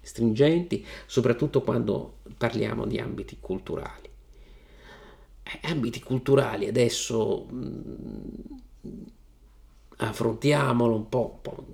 stringenti, 0.00 0.84
soprattutto 1.06 1.62
quando 1.62 2.18
parliamo 2.36 2.86
di 2.86 2.98
ambiti 2.98 3.38
culturali. 3.40 4.08
Eh, 5.42 5.68
ambiti 5.68 6.00
culturali 6.02 6.66
adesso 6.66 7.46
mh, 7.50 7.56
mm, 8.86 9.02
affrontiamolo 10.02 10.94
un 10.94 11.08
po', 11.08 11.32
un 11.34 11.40
po', 11.42 11.64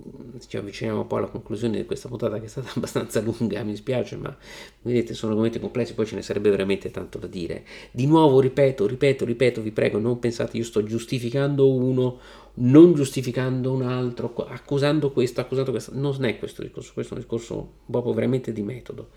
ci 0.47 0.57
avviciniamo 0.57 1.05
poi 1.05 1.19
alla 1.19 1.27
conclusione 1.29 1.77
di 1.77 1.85
questa 1.85 2.09
puntata 2.09 2.39
che 2.39 2.45
è 2.45 2.49
stata 2.49 2.69
abbastanza 2.75 3.21
lunga, 3.21 3.63
mi 3.63 3.75
spiace, 3.75 4.17
ma 4.17 4.35
vedete 4.81 5.13
sono 5.13 5.31
argomenti 5.31 5.59
complessi, 5.59 5.93
poi 5.93 6.05
ce 6.05 6.15
ne 6.15 6.21
sarebbe 6.21 6.49
veramente 6.49 6.91
tanto 6.91 7.17
da 7.17 7.27
dire. 7.27 7.65
Di 7.91 8.05
nuovo 8.05 8.39
ripeto, 8.39 8.85
ripeto, 8.85 9.23
ripeto, 9.23 9.61
vi 9.61 9.71
prego, 9.71 9.97
non 9.97 10.19
pensate 10.19 10.57
io 10.57 10.63
sto 10.63 10.83
giustificando 10.83 11.71
uno, 11.71 12.19
non 12.55 12.93
giustificando 12.93 13.71
un 13.71 13.83
altro, 13.83 14.33
accusando 14.35 15.11
questo, 15.11 15.39
accusando 15.39 15.71
questo, 15.71 15.91
non 15.93 16.25
è 16.25 16.37
questo 16.37 16.61
discorso, 16.63 16.91
questo 16.93 17.13
è 17.13 17.17
un 17.17 17.21
discorso 17.21 17.71
proprio 17.89 18.13
veramente 18.13 18.51
di 18.51 18.61
metodo. 18.61 19.09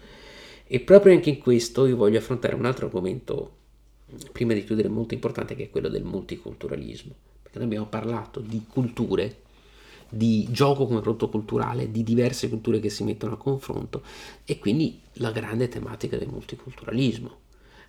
E 0.67 0.79
proprio 0.79 1.13
anche 1.13 1.31
in 1.31 1.39
questo 1.39 1.85
io 1.87 1.97
voglio 1.97 2.19
affrontare 2.19 2.55
un 2.55 2.65
altro 2.65 2.87
argomento, 2.87 3.57
prima 4.31 4.53
di 4.55 4.63
chiudere, 4.63 4.89
molto 4.89 5.15
importante, 5.15 5.57
che 5.57 5.65
è 5.65 5.71
quello 5.71 5.89
del 5.89 6.05
multiculturalismo 6.05 7.15
perché 7.51 7.59
noi 7.59 7.67
abbiamo 7.67 7.87
parlato 7.87 8.39
di 8.39 8.65
culture, 8.69 9.43
di 10.09 10.47
gioco 10.51 10.87
come 10.87 11.01
prodotto 11.01 11.29
culturale, 11.29 11.91
di 11.91 12.05
diverse 12.05 12.49
culture 12.49 12.79
che 12.79 12.91
si 12.91 13.03
mettono 13.03 13.35
a 13.35 13.39
confronto 13.39 14.03
e 14.45 14.59
quindi 14.59 15.01
la 15.15 15.33
grande 15.33 15.69
tematica 15.69 16.17
del 16.17 16.29
multiculturalismo, 16.29 17.39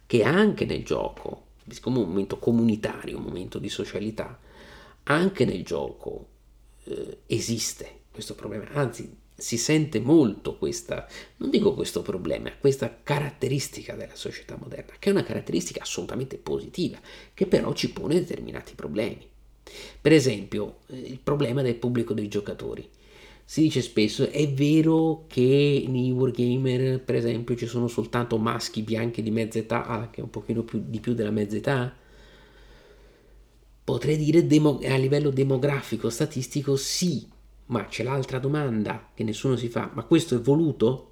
che 0.07 0.23
anche 0.23 0.65
nel 0.65 0.83
gioco, 0.83 1.45
come 1.79 1.99
un 1.99 2.07
momento 2.07 2.39
comunitario, 2.39 3.17
un 3.17 3.23
momento 3.23 3.59
di 3.59 3.69
socialità, 3.69 4.39
anche 5.03 5.45
nel 5.45 5.63
gioco 5.63 6.27
eh, 6.85 7.19
esiste 7.27 7.99
questo 8.11 8.33
problema, 8.33 8.67
anzi 8.71 9.19
si 9.35 9.57
sente 9.57 9.99
molto 9.99 10.55
questa, 10.57 11.07
non 11.37 11.49
dico 11.49 11.73
questo 11.73 12.01
problema, 12.01 12.51
questa 12.59 12.99
caratteristica 13.01 13.95
della 13.95 14.15
società 14.15 14.55
moderna, 14.55 14.93
che 14.99 15.09
è 15.09 15.11
una 15.11 15.23
caratteristica 15.23 15.81
assolutamente 15.81 16.37
positiva, 16.37 16.99
che 17.33 17.47
però 17.47 17.73
ci 17.73 17.91
pone 17.91 18.15
determinati 18.15 18.75
problemi. 18.75 19.30
Per 20.01 20.11
esempio, 20.11 20.79
il 20.87 21.19
problema 21.21 21.61
del 21.61 21.75
pubblico 21.75 22.13
dei 22.13 22.27
giocatori. 22.27 22.87
Si 23.43 23.61
dice 23.61 23.81
spesso, 23.81 24.29
è 24.29 24.49
vero 24.49 25.25
che 25.27 25.85
nei 25.87 26.11
wargamer, 26.11 27.01
per 27.01 27.15
esempio, 27.15 27.55
ci 27.55 27.65
sono 27.65 27.87
soltanto 27.87 28.37
maschi 28.37 28.81
bianchi 28.81 29.21
di 29.21 29.31
mezza 29.31 29.59
età, 29.59 29.85
anche 29.85 30.21
un 30.21 30.29
pochino 30.29 30.63
più, 30.63 30.81
di 30.87 30.99
più 30.99 31.13
della 31.13 31.31
mezza 31.31 31.57
età? 31.57 31.93
Potrei 33.83 34.15
dire 34.15 34.47
demo, 34.47 34.79
a 34.83 34.95
livello 34.95 35.31
demografico, 35.31 36.09
statistico, 36.09 36.77
sì, 36.77 37.27
ma 37.65 37.85
c'è 37.87 38.03
l'altra 38.03 38.39
domanda 38.39 39.09
che 39.13 39.23
nessuno 39.23 39.57
si 39.57 39.67
fa, 39.67 39.91
ma 39.93 40.03
questo 40.03 40.35
è 40.35 40.39
voluto? 40.39 41.10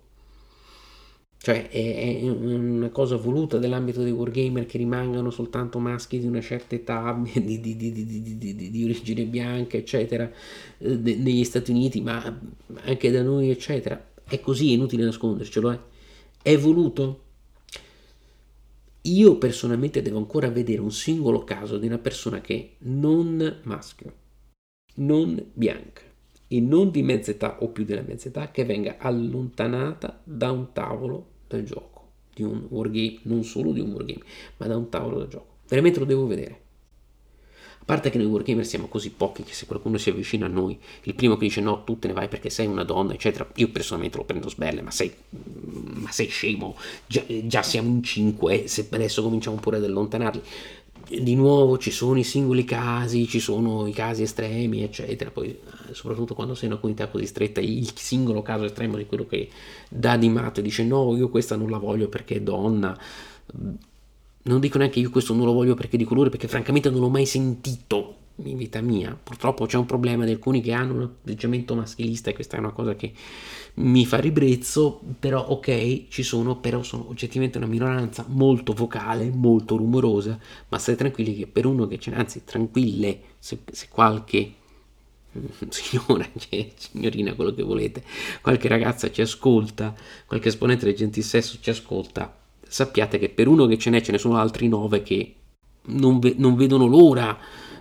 Cioè 1.41 1.69
è, 1.69 2.19
è, 2.19 2.27
una 2.27 2.89
cosa 2.89 3.15
voluta 3.15 3.57
dell'ambito 3.59 4.03
dei 4.03 4.11
wargamer 4.11 4.65
che 4.65 4.77
rimangano 4.77 5.29
soltanto 5.29 5.79
maschi 5.79 6.19
di 6.19 6.27
una 6.27 6.41
certa 6.41 6.75
età, 6.75 7.17
di, 7.33 7.61
di, 7.61 7.77
di, 7.77 8.69
di 8.71 8.83
origine 8.83 9.23
bianca, 9.23 9.77
eccetera, 9.77 10.29
eh, 10.79 10.95
negli 10.97 11.45
Stati 11.45 11.71
Uniti, 11.71 12.01
ma 12.01 12.39
anche 12.83 13.09
da 13.09 13.21
noi, 13.21 13.49
eccetera. 13.49 14.05
È 14.25 14.39
così, 14.41 14.71
è 14.71 14.73
inutile 14.73 15.05
nascondercelo. 15.05 15.71
Eh. 15.71 15.79
È 16.41 16.57
voluto? 16.57 17.23
Io 19.03 19.37
personalmente 19.37 20.01
devo 20.01 20.17
ancora 20.17 20.49
vedere 20.49 20.81
un 20.81 20.91
singolo 20.91 21.45
caso 21.45 21.77
di 21.77 21.87
una 21.87 21.99
persona 21.99 22.41
che 22.41 22.75
non 22.79 23.61
maschio, 23.63 24.13
non 24.95 25.41
bianca, 25.53 26.01
e 26.51 26.59
non 26.59 26.91
di 26.91 27.01
mezza 27.01 27.31
età 27.31 27.61
o 27.61 27.69
più 27.69 27.85
della 27.85 28.03
mezza 28.05 28.27
età 28.27 28.51
che 28.51 28.65
venga 28.65 28.97
allontanata 28.97 30.19
da 30.23 30.51
un 30.51 30.73
tavolo 30.73 31.28
del 31.55 31.65
gioco, 31.65 32.07
di 32.33 32.43
un 32.43 32.65
wargame, 32.69 33.19
non 33.23 33.43
solo 33.43 33.71
di 33.71 33.79
un 33.79 33.91
wargame, 33.91 34.23
ma 34.57 34.67
da 34.67 34.77
un 34.77 34.89
tavolo 34.89 35.19
da 35.19 35.27
gioco. 35.27 35.57
Veramente 35.67 35.99
lo 35.99 36.05
devo 36.05 36.27
vedere. 36.27 36.61
A 37.81 37.85
parte 37.85 38.11
che 38.11 38.19
noi 38.19 38.27
wargamer 38.27 38.65
siamo 38.65 38.87
così 38.87 39.09
pochi 39.09 39.41
che 39.41 39.53
se 39.53 39.65
qualcuno 39.65 39.97
si 39.97 40.09
avvicina 40.09 40.45
a 40.45 40.49
noi, 40.49 40.77
il 41.03 41.15
primo 41.15 41.37
che 41.37 41.45
dice 41.45 41.59
no, 41.59 41.83
tu 41.83 41.97
te 41.97 42.07
ne 42.07 42.13
vai 42.13 42.27
perché 42.27 42.51
sei 42.51 42.67
una 42.67 42.83
donna, 42.83 43.13
eccetera, 43.13 43.49
io 43.55 43.69
personalmente 43.69 44.17
lo 44.17 44.25
prendo 44.25 44.47
sbelle, 44.47 44.81
ma 44.83 44.91
sei, 44.91 45.11
ma 45.29 46.11
sei 46.11 46.27
scemo, 46.27 46.77
già, 47.07 47.23
già 47.45 47.63
siamo 47.63 47.89
in 47.89 48.03
cinque, 48.03 48.67
se 48.67 48.87
adesso 48.91 49.23
cominciamo 49.23 49.55
pure 49.55 49.77
ad 49.77 49.85
allontanarli 49.85 50.41
di 51.09 51.35
nuovo 51.35 51.77
ci 51.77 51.91
sono 51.91 52.19
i 52.19 52.23
singoli 52.23 52.63
casi, 52.63 53.27
ci 53.27 53.39
sono 53.39 53.87
i 53.87 53.93
casi 53.93 54.23
estremi, 54.23 54.83
eccetera. 54.83 55.31
Poi, 55.31 55.47
eh, 55.49 55.93
soprattutto 55.93 56.35
quando 56.35 56.53
sei 56.53 56.65
in 56.65 56.71
una 56.71 56.79
comunità 56.79 57.07
così 57.07 57.25
stretta, 57.25 57.59
il 57.59 57.91
singolo 57.95 58.41
caso 58.41 58.65
estremo 58.65 58.97
di 58.97 59.05
quello 59.05 59.25
che 59.25 59.49
dà 59.89 60.17
di 60.17 60.29
matto 60.29 60.59
e 60.59 60.63
dice: 60.63 60.83
No, 60.83 61.15
io 61.15 61.29
questa 61.29 61.55
non 61.55 61.69
la 61.69 61.77
voglio 61.77 62.07
perché 62.07 62.35
è 62.35 62.41
donna. 62.41 62.97
Non 64.41 64.59
dico 64.59 64.77
neanche 64.77 64.99
io 64.99 65.09
questo 65.09 65.33
non 65.33 65.45
lo 65.45 65.53
voglio 65.53 65.73
perché 65.73 65.95
è 65.95 65.99
di 65.99 66.05
colore, 66.05 66.29
perché 66.29 66.47
francamente 66.47 66.89
non 66.89 66.99
l'ho 66.99 67.09
mai 67.09 67.25
sentito 67.25 68.18
in 68.43 68.57
vita 68.57 68.81
mia. 68.81 69.17
Purtroppo 69.21 69.65
c'è 69.65 69.77
un 69.77 69.85
problema 69.85 70.25
di 70.25 70.31
alcuni 70.31 70.61
che 70.61 70.71
hanno 70.71 70.93
un 70.93 71.01
atteggiamento 71.01 71.75
maschilista 71.75 72.29
e 72.29 72.33
questa 72.33 72.57
è 72.57 72.59
una 72.59 72.71
cosa 72.71 72.95
che 72.95 73.11
mi 73.75 74.05
fa 74.05 74.17
ribrezzo, 74.17 74.99
però 75.19 75.45
ok, 75.47 76.07
ci 76.09 76.23
sono, 76.23 76.57
però 76.57 76.83
sono 76.83 77.07
oggettivamente 77.09 77.57
una 77.57 77.67
minoranza 77.67 78.25
molto 78.27 78.73
vocale, 78.73 79.29
molto 79.29 79.77
rumorosa, 79.77 80.37
ma 80.67 80.77
state 80.77 80.97
tranquilli 80.97 81.35
che 81.35 81.47
per 81.47 81.65
uno 81.65 81.87
che 81.87 81.97
ce 81.97 82.11
n'è, 82.11 82.17
anzi 82.17 82.43
tranquille, 82.43 83.21
se, 83.39 83.59
se 83.71 83.87
qualche 83.89 84.53
signora, 85.69 86.27
cioè, 86.37 86.69
signorina, 86.75 87.33
quello 87.35 87.53
che 87.53 87.63
volete, 87.63 88.03
qualche 88.41 88.67
ragazza 88.67 89.11
ci 89.11 89.21
ascolta, 89.21 89.95
qualche 90.25 90.49
esponente 90.49 90.85
del 90.85 90.95
gentilsesso 90.95 91.57
ci 91.61 91.69
ascolta, 91.69 92.35
sappiate 92.67 93.17
che 93.17 93.29
per 93.29 93.47
uno 93.47 93.65
che 93.65 93.77
ce 93.77 93.89
n'è 93.89 94.01
ce 94.01 94.11
ne 94.11 94.17
sono 94.17 94.37
altri 94.37 94.67
nove 94.67 95.01
che 95.01 95.35
non, 95.85 96.19
ve- 96.19 96.35
non 96.37 96.55
vedono 96.55 96.85
l'ora 96.85 97.37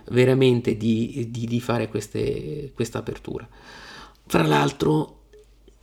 veramente 0.09 0.77
di, 0.77 1.27
di, 1.29 1.45
di 1.45 1.59
fare 1.59 1.89
questa 1.89 2.97
apertura. 2.97 3.47
Fra 4.25 4.43
l'altro 4.43 5.19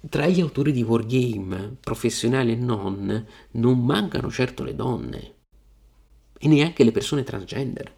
tra 0.08 0.26
gli 0.26 0.40
autori 0.40 0.72
di 0.72 0.82
wargame, 0.82 1.76
professionali 1.80 2.52
e 2.52 2.56
non, 2.56 3.26
non 3.52 3.84
mancano 3.84 4.30
certo 4.30 4.62
le 4.62 4.74
donne 4.74 5.34
e 6.38 6.48
neanche 6.48 6.84
le 6.84 6.92
persone 6.92 7.24
transgender, 7.24 7.92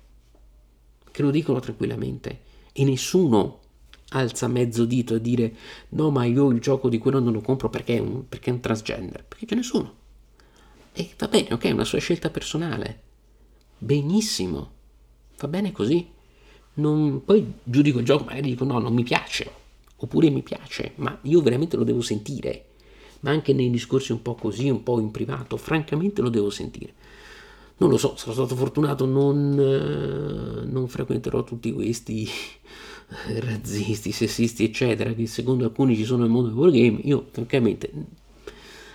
che 1.10 1.22
lo 1.22 1.30
dicono 1.30 1.60
tranquillamente 1.60 2.40
e 2.72 2.84
nessuno 2.84 3.60
alza 4.10 4.48
mezzo 4.48 4.86
dito 4.86 5.14
a 5.14 5.18
dire 5.18 5.54
no 5.90 6.10
ma 6.10 6.24
io 6.24 6.48
il 6.48 6.60
gioco 6.60 6.88
di 6.88 6.96
quello 6.96 7.18
non 7.18 7.34
lo 7.34 7.42
compro 7.42 7.68
perché 7.68 7.96
è 7.96 7.98
un, 7.98 8.26
perché 8.26 8.50
è 8.50 8.52
un 8.52 8.60
transgender, 8.60 9.24
perché 9.24 9.46
ce 9.46 9.54
ne 9.54 9.62
sono. 9.62 9.96
E 10.92 11.10
va 11.18 11.28
bene, 11.28 11.52
ok, 11.52 11.64
è 11.64 11.70
una 11.70 11.84
sua 11.84 11.98
scelta 11.98 12.30
personale. 12.30 13.02
Benissimo, 13.78 14.72
va 15.38 15.48
bene 15.48 15.72
così. 15.72 16.16
Non, 16.78 17.22
poi 17.24 17.52
giudico 17.62 17.98
il 17.98 18.04
gioco, 18.04 18.24
magari 18.24 18.50
dico 18.50 18.64
no, 18.64 18.78
non 18.78 18.94
mi 18.94 19.02
piace 19.02 19.66
oppure 20.00 20.30
mi 20.30 20.42
piace, 20.42 20.92
ma 20.96 21.18
io 21.22 21.40
veramente 21.40 21.76
lo 21.76 21.84
devo 21.84 22.00
sentire, 22.00 22.66
ma 23.20 23.30
anche 23.30 23.52
nei 23.52 23.70
discorsi 23.70 24.12
un 24.12 24.22
po' 24.22 24.34
così, 24.34 24.68
un 24.68 24.82
po' 24.82 25.00
in 25.00 25.10
privato, 25.10 25.56
francamente 25.56 26.22
lo 26.22 26.28
devo 26.28 26.50
sentire. 26.50 26.94
Non 27.78 27.90
lo 27.90 27.96
so, 27.96 28.14
sono 28.16 28.34
stato 28.34 28.56
fortunato, 28.56 29.06
non, 29.06 29.56
eh, 29.58 30.66
non 30.66 30.88
frequenterò 30.88 31.44
tutti 31.44 31.72
questi 31.72 32.28
razzisti, 33.40 34.12
sessisti, 34.12 34.64
eccetera, 34.64 35.12
che 35.12 35.26
secondo 35.26 35.64
alcuni 35.64 35.96
ci 35.96 36.04
sono 36.04 36.22
nel 36.22 36.30
mondo 36.30 36.48
del 36.48 36.56
wargame. 36.56 37.00
Io, 37.04 37.26
francamente, 37.30 37.90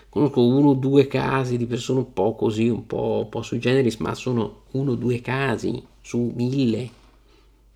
conosco 0.10 0.46
uno 0.46 0.70
o 0.70 0.74
due 0.74 1.08
casi 1.08 1.58
di 1.58 1.66
persone 1.66 2.00
un 2.00 2.14
po' 2.14 2.36
così, 2.36 2.68
un 2.68 2.86
po', 2.86 3.22
un 3.24 3.30
po' 3.30 3.42
sui 3.42 3.60
generis, 3.60 3.98
ma 3.98 4.14
sono 4.16 4.64
uno 4.72 4.92
o 4.92 4.96
due 4.96 5.22
casi 5.22 5.82
su 6.02 6.32
mille 6.36 7.02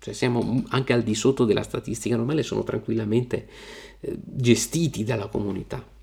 cioè 0.00 0.14
siamo 0.14 0.62
anche 0.68 0.92
al 0.92 1.02
di 1.02 1.14
sotto 1.14 1.44
della 1.44 1.62
statistica 1.62 2.16
normale, 2.16 2.42
sono 2.42 2.62
tranquillamente 2.62 3.46
eh, 4.00 4.16
gestiti 4.22 5.04
dalla 5.04 5.26
comunità. 5.26 5.96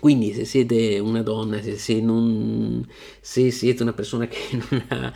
Quindi 0.00 0.32
se 0.32 0.44
siete 0.44 0.98
una 0.98 1.22
donna, 1.22 1.62
se, 1.62 1.76
se, 1.76 2.00
non, 2.00 2.84
se 3.20 3.50
siete 3.50 3.82
una 3.82 3.92
persona 3.92 4.26
che 4.26 4.38
non, 4.70 4.84
ha, 4.88 5.12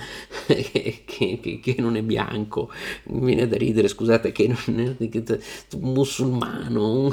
che, 0.46 1.02
che, 1.04 1.60
che 1.60 1.74
non, 1.78 1.96
è 1.96 2.02
bianco, 2.02 2.70
mi 3.06 3.26
viene 3.26 3.48
da 3.48 3.56
ridere, 3.56 3.88
scusate, 3.88 4.32
che 4.32 4.46
non 4.46 4.80
è 4.80 4.94
un 4.98 5.38
musulmano, 5.80 7.00
un, 7.00 7.12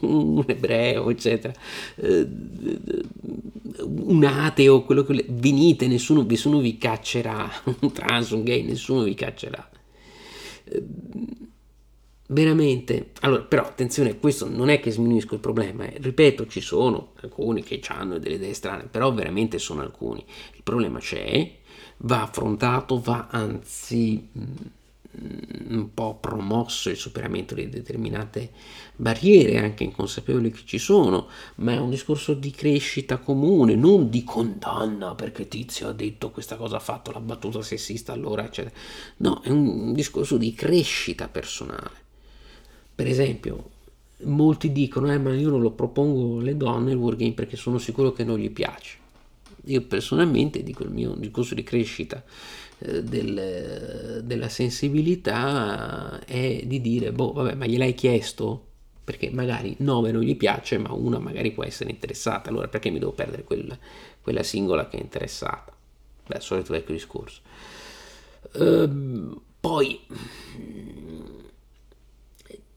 un 0.00 0.44
ebreo, 0.46 1.10
eccetera, 1.10 1.52
eh, 1.96 2.28
un 3.82 4.24
ateo, 4.24 4.84
quello 4.84 5.02
che 5.02 5.24
venite, 5.28 5.88
nessuno, 5.88 6.22
nessuno 6.22 6.60
vi 6.60 6.78
caccerà, 6.78 7.50
un 7.80 7.92
trans, 7.92 8.30
un 8.30 8.44
gay, 8.44 8.62
nessuno 8.62 9.02
vi 9.02 9.14
caccerà 9.14 9.68
veramente 12.28 13.10
allora 13.20 13.42
però 13.42 13.64
attenzione 13.64 14.18
questo 14.18 14.48
non 14.48 14.68
è 14.68 14.80
che 14.80 14.92
sminuisco 14.92 15.34
il 15.34 15.40
problema 15.40 15.84
eh. 15.84 15.96
ripeto 16.00 16.46
ci 16.46 16.60
sono 16.60 17.12
alcuni 17.20 17.62
che 17.62 17.80
hanno 17.88 18.18
delle 18.18 18.36
idee 18.36 18.54
strane 18.54 18.84
però 18.84 19.12
veramente 19.12 19.58
sono 19.58 19.82
alcuni 19.82 20.24
il 20.54 20.62
problema 20.62 21.00
c'è 21.00 21.58
va 21.98 22.22
affrontato 22.22 23.00
va 23.00 23.26
anzi 23.30 24.28
un 25.20 25.90
po' 25.92 26.16
promosso 26.16 26.88
il 26.88 26.96
superamento 26.96 27.54
di 27.54 27.68
determinate 27.68 28.50
barriere, 28.96 29.58
anche 29.58 29.84
inconsapevoli 29.84 30.50
che 30.50 30.62
ci 30.64 30.78
sono, 30.78 31.28
ma 31.56 31.72
è 31.72 31.78
un 31.78 31.90
discorso 31.90 32.34
di 32.34 32.50
crescita 32.50 33.18
comune, 33.18 33.74
non 33.74 34.08
di 34.08 34.24
condanna 34.24 35.14
perché 35.14 35.48
Tizio 35.48 35.88
ha 35.88 35.92
detto 35.92 36.30
questa 36.30 36.56
cosa, 36.56 36.76
ha 36.76 36.80
fatto 36.80 37.12
la 37.12 37.20
battuta 37.20 37.62
sessista 37.62 38.12
allora, 38.12 38.44
eccetera. 38.44 38.74
No, 39.18 39.40
è 39.42 39.50
un 39.50 39.92
discorso 39.92 40.36
di 40.36 40.54
crescita 40.54 41.28
personale. 41.28 42.08
Per 42.94 43.06
esempio, 43.06 43.70
molti 44.22 44.72
dicono, 44.72 45.12
eh, 45.12 45.18
ma 45.18 45.34
io 45.34 45.50
non 45.50 45.60
lo 45.60 45.70
propongo 45.70 46.40
alle 46.40 46.56
donne 46.56 46.92
il 46.92 46.96
wargame 46.96 47.32
perché 47.32 47.56
sono 47.56 47.78
sicuro 47.78 48.12
che 48.12 48.24
non 48.24 48.38
gli 48.38 48.50
piace. 48.50 48.98
Io 49.64 49.82
personalmente 49.82 50.62
dico 50.62 50.84
il 50.84 50.90
mio 50.90 51.14
discorso 51.14 51.54
di 51.54 51.62
crescita 51.62 52.22
del, 52.80 54.22
della 54.24 54.48
sensibilità 54.48 56.20
è 56.24 56.62
di 56.64 56.80
dire, 56.80 57.12
boh, 57.12 57.32
vabbè, 57.32 57.54
ma 57.54 57.66
gliel'hai 57.66 57.94
chiesto? 57.94 58.66
Perché 59.04 59.30
magari 59.30 59.74
9 59.78 60.12
non 60.12 60.22
gli 60.22 60.36
piace, 60.36 60.78
ma 60.78 60.92
una 60.92 61.18
magari 61.18 61.52
può 61.52 61.64
essere 61.64 61.90
interessata, 61.90 62.48
allora 62.48 62.68
perché 62.68 62.90
mi 62.90 62.98
devo 62.98 63.12
perdere 63.12 63.44
quella, 63.44 63.76
quella 64.20 64.42
singola 64.42 64.88
che 64.88 64.98
è 64.98 65.00
interessata? 65.00 65.72
Beh, 66.26 66.40
solito 66.40 66.72
vecchio 66.72 66.94
discorso. 66.94 67.40
Ehm, 68.52 69.40
poi, 69.60 70.00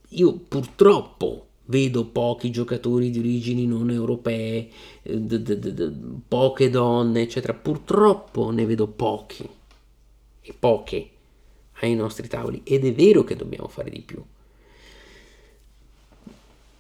io 0.09 0.33
purtroppo 0.33 1.47
vedo 1.65 2.05
pochi 2.05 2.51
giocatori 2.51 3.09
di 3.09 3.19
origini 3.19 3.65
non 3.65 3.89
europee, 3.89 4.69
d- 5.01 5.37
d- 5.37 5.55
d- 5.55 5.93
poche 6.27 6.69
donne, 6.69 7.21
eccetera. 7.21 7.53
Purtroppo 7.53 8.51
ne 8.51 8.65
vedo 8.65 8.87
pochi 8.87 9.47
e 10.43 10.53
poche 10.57 11.09
ai 11.79 11.95
nostri 11.95 12.27
tavoli 12.27 12.61
ed 12.63 12.85
è 12.85 12.93
vero 12.93 13.23
che 13.23 13.35
dobbiamo 13.35 13.67
fare 13.67 13.89
di 13.89 14.01
più. 14.01 14.23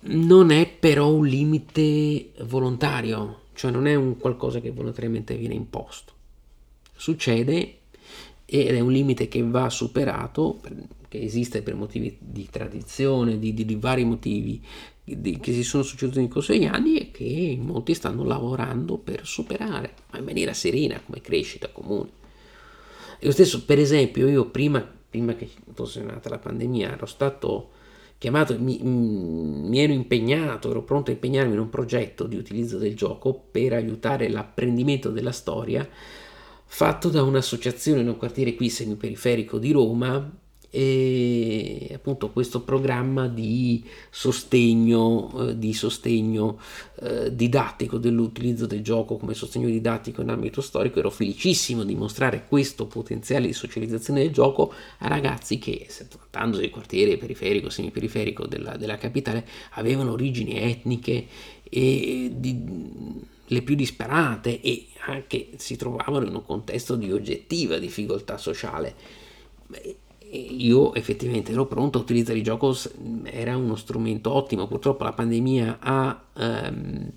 Non 0.05 0.51
è 0.51 0.67
però 0.67 1.09
un 1.09 1.25
limite 1.25 2.31
volontario, 2.41 3.43
cioè 3.53 3.71
non 3.71 3.87
è 3.87 3.95
un 3.95 4.17
qualcosa 4.17 4.59
che 4.59 4.71
volontariamente 4.71 5.35
viene 5.35 5.53
imposto. 5.53 6.11
Succede 6.95 7.77
ed 8.45 8.75
è 8.75 8.79
un 8.81 8.91
limite 8.91 9.27
che 9.27 9.41
va 9.41 9.69
superato, 9.69 10.59
che 11.07 11.21
esiste 11.21 11.61
per 11.61 11.75
motivi 11.75 12.17
di 12.19 12.47
tradizione, 12.51 13.39
di, 13.39 13.53
di, 13.53 13.65
di 13.65 13.75
vari 13.75 14.03
motivi 14.03 14.61
di, 15.03 15.37
che 15.39 15.53
si 15.53 15.63
sono 15.63 15.83
succeduti 15.83 16.19
in 16.19 16.27
corso 16.27 16.51
degli 16.51 16.65
anni 16.65 16.97
e 16.97 17.11
che 17.11 17.57
molti 17.59 17.93
stanno 17.93 18.23
lavorando 18.23 18.97
per 18.97 19.25
superare, 19.25 19.93
ma 20.11 20.19
in 20.19 20.25
maniera 20.25 20.53
serena, 20.53 20.99
come 20.99 21.21
crescita 21.21 21.69
comune. 21.69 22.21
Io 23.23 23.31
stesso, 23.31 23.63
per 23.63 23.79
esempio, 23.79 24.27
io 24.27 24.49
prima, 24.49 24.85
prima 25.09 25.33
che 25.35 25.49
fosse 25.73 26.01
nata 26.01 26.29
la 26.29 26.39
pandemia 26.39 26.91
ero 26.91 27.05
stato 27.05 27.71
chiamato, 28.17 28.57
mi, 28.59 28.79
mi, 28.81 29.79
ero 29.79 29.93
impegnato, 29.93 30.69
ero 30.69 30.83
pronto 30.83 31.09
a 31.09 31.13
impegnarmi 31.13 31.53
in 31.53 31.59
un 31.59 31.69
progetto 31.69 32.25
di 32.25 32.35
utilizzo 32.35 32.77
del 32.77 32.95
gioco 32.95 33.33
per 33.33 33.73
aiutare 33.73 34.29
l'apprendimento 34.29 35.09
della 35.09 35.31
storia 35.31 35.87
fatto 36.65 37.09
da 37.09 37.21
un'associazione 37.21 38.01
in 38.01 38.07
un 38.07 38.17
quartiere 38.17 38.55
qui 38.55 38.69
semiperiferico 38.69 39.57
di 39.57 39.71
Roma 39.71 40.31
e 40.75 41.91
appunto 41.93 42.31
questo 42.31 42.61
programma 42.63 43.27
di 43.27 43.83
sostegno, 44.09 45.49
eh, 45.49 45.59
di 45.59 45.71
sostegno 45.71 46.59
eh, 46.99 47.35
didattico 47.35 47.99
dell'utilizzo 47.99 48.65
del 48.65 48.81
gioco 48.81 49.17
come 49.17 49.35
sostegno 49.35 49.67
didattico 49.67 50.21
in 50.21 50.29
ambito 50.29 50.61
storico. 50.61 50.97
Ero 50.97 51.11
felicissimo 51.11 51.83
di 51.83 51.93
mostrare 51.93 52.45
questo 52.47 52.87
potenziale 52.87 53.45
di 53.45 53.53
socializzazione 53.53 54.23
del 54.23 54.31
gioco 54.31 54.73
a 54.97 55.07
ragazzi 55.07 55.59
che, 55.59 55.87
trattandosi 56.09 56.61
del 56.61 56.71
quartiere 56.71 57.17
periferico, 57.17 57.69
semiperiferico 57.69 58.47
della, 58.47 58.75
della 58.75 58.97
capitale, 58.97 59.45
avevano 59.73 60.13
origini 60.13 60.59
etniche 60.59 61.27
e 61.69 62.31
di, 62.35 62.63
le 63.45 63.61
più 63.61 63.75
disperate 63.75 64.59
e 64.59 64.87
anche 65.05 65.49
si 65.57 65.75
trovavano 65.75 66.25
in 66.25 66.33
un 66.33 66.43
contesto 66.43 66.95
di 66.95 67.11
oggettiva 67.11 67.77
difficoltà 67.77 68.39
sociale. 68.39 68.95
Beh, 69.67 69.97
io 70.33 70.93
effettivamente 70.95 71.51
ero 71.51 71.65
pronto 71.65 71.97
a 71.97 72.01
utilizzare 72.01 72.37
il 72.39 72.43
gioco, 72.43 72.75
era 73.23 73.55
uno 73.55 73.75
strumento 73.75 74.33
ottimo, 74.33 74.67
purtroppo 74.67 75.03
la 75.03 75.13
pandemia 75.13 75.77
ha 75.79 76.23
ehm, 76.35 77.11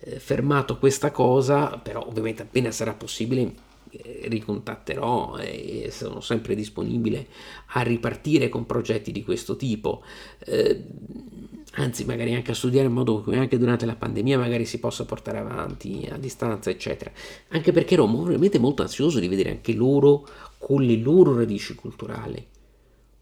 eh, 0.00 0.18
fermato 0.18 0.78
questa 0.78 1.10
cosa, 1.10 1.78
però 1.78 2.04
ovviamente 2.06 2.42
appena 2.42 2.70
sarà 2.70 2.92
possibile 2.92 3.64
eh, 3.90 4.22
ricontatterò 4.24 5.36
e 5.38 5.88
sono 5.90 6.20
sempre 6.20 6.54
disponibile 6.54 7.28
a 7.68 7.82
ripartire 7.82 8.48
con 8.48 8.66
progetti 8.66 9.12
di 9.12 9.22
questo 9.22 9.56
tipo. 9.56 10.02
Eh, 10.40 10.84
anzi 11.78 12.04
magari 12.04 12.34
anche 12.34 12.50
a 12.52 12.54
studiare 12.54 12.88
in 12.88 12.94
modo 12.94 13.22
che 13.22 13.36
anche 13.36 13.58
durante 13.58 13.86
la 13.86 13.96
pandemia 13.96 14.38
magari 14.38 14.64
si 14.64 14.78
possa 14.80 15.04
portare 15.04 15.38
avanti 15.38 16.08
a 16.10 16.16
distanza 16.16 16.70
eccetera. 16.70 17.12
Anche 17.48 17.72
perché 17.72 17.94
ero 17.94 18.04
ovviamente 18.04 18.58
molto 18.58 18.82
ansioso 18.82 19.20
di 19.20 19.28
vedere 19.28 19.50
anche 19.50 19.72
loro 19.72 20.26
con 20.58 20.82
le 20.82 20.96
loro 20.96 21.36
radici 21.36 21.74
culturali 21.74 22.54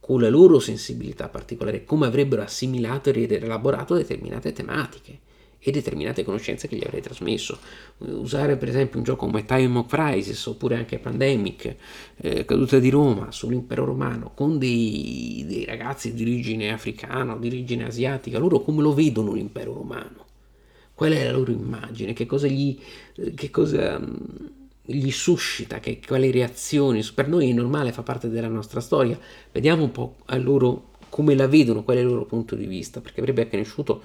con 0.04 0.20
la 0.20 0.28
loro 0.28 0.58
sensibilità 0.58 1.30
particolare, 1.30 1.86
come 1.86 2.04
avrebbero 2.04 2.42
assimilato 2.42 3.08
ed 3.08 3.32
elaborato 3.32 3.94
determinate 3.94 4.52
tematiche 4.52 5.18
e 5.58 5.70
determinate 5.70 6.24
conoscenze 6.24 6.68
che 6.68 6.76
gli 6.76 6.84
avrei 6.84 7.00
trasmesso. 7.00 7.58
Usare 8.00 8.58
per 8.58 8.68
esempio 8.68 8.98
un 8.98 9.04
gioco 9.04 9.24
come 9.24 9.46
Time 9.46 9.78
of 9.78 9.86
Crisis 9.86 10.44
oppure 10.44 10.76
anche 10.76 10.98
Pandemic, 10.98 11.76
eh, 12.18 12.44
Caduta 12.44 12.78
di 12.78 12.90
Roma 12.90 13.32
sull'impero 13.32 13.86
romano 13.86 14.32
con 14.34 14.58
dei, 14.58 15.42
dei 15.48 15.64
ragazzi 15.64 16.12
di 16.12 16.20
origine 16.20 16.70
africana 16.70 17.34
di 17.38 17.46
origine 17.46 17.86
asiatica, 17.86 18.38
loro 18.38 18.60
come 18.60 18.82
lo 18.82 18.92
vedono 18.92 19.32
l'impero 19.32 19.72
romano? 19.72 20.26
Qual 20.92 21.12
è 21.12 21.24
la 21.24 21.32
loro 21.32 21.50
immagine? 21.50 22.12
Che 22.12 22.26
cosa 22.26 22.46
gli... 22.46 22.78
Che 23.34 23.50
cosa, 23.50 23.98
gli 24.86 25.10
suscita, 25.10 25.80
che, 25.80 26.00
quali 26.06 26.30
reazioni, 26.30 27.02
per 27.14 27.28
noi 27.28 27.48
è 27.48 27.52
normale, 27.52 27.92
fa 27.92 28.02
parte 28.02 28.28
della 28.28 28.48
nostra 28.48 28.80
storia, 28.80 29.18
vediamo 29.50 29.84
un 29.84 29.90
po' 29.90 30.16
a 30.26 30.36
loro 30.36 30.90
come 31.08 31.34
la 31.34 31.46
vedono, 31.46 31.84
qual 31.84 31.96
è 31.96 32.00
il 32.00 32.06
loro 32.06 32.26
punto 32.26 32.54
di 32.54 32.66
vista, 32.66 33.00
perché 33.00 33.20
avrebbe 33.20 33.48
cresciuto, 33.48 34.02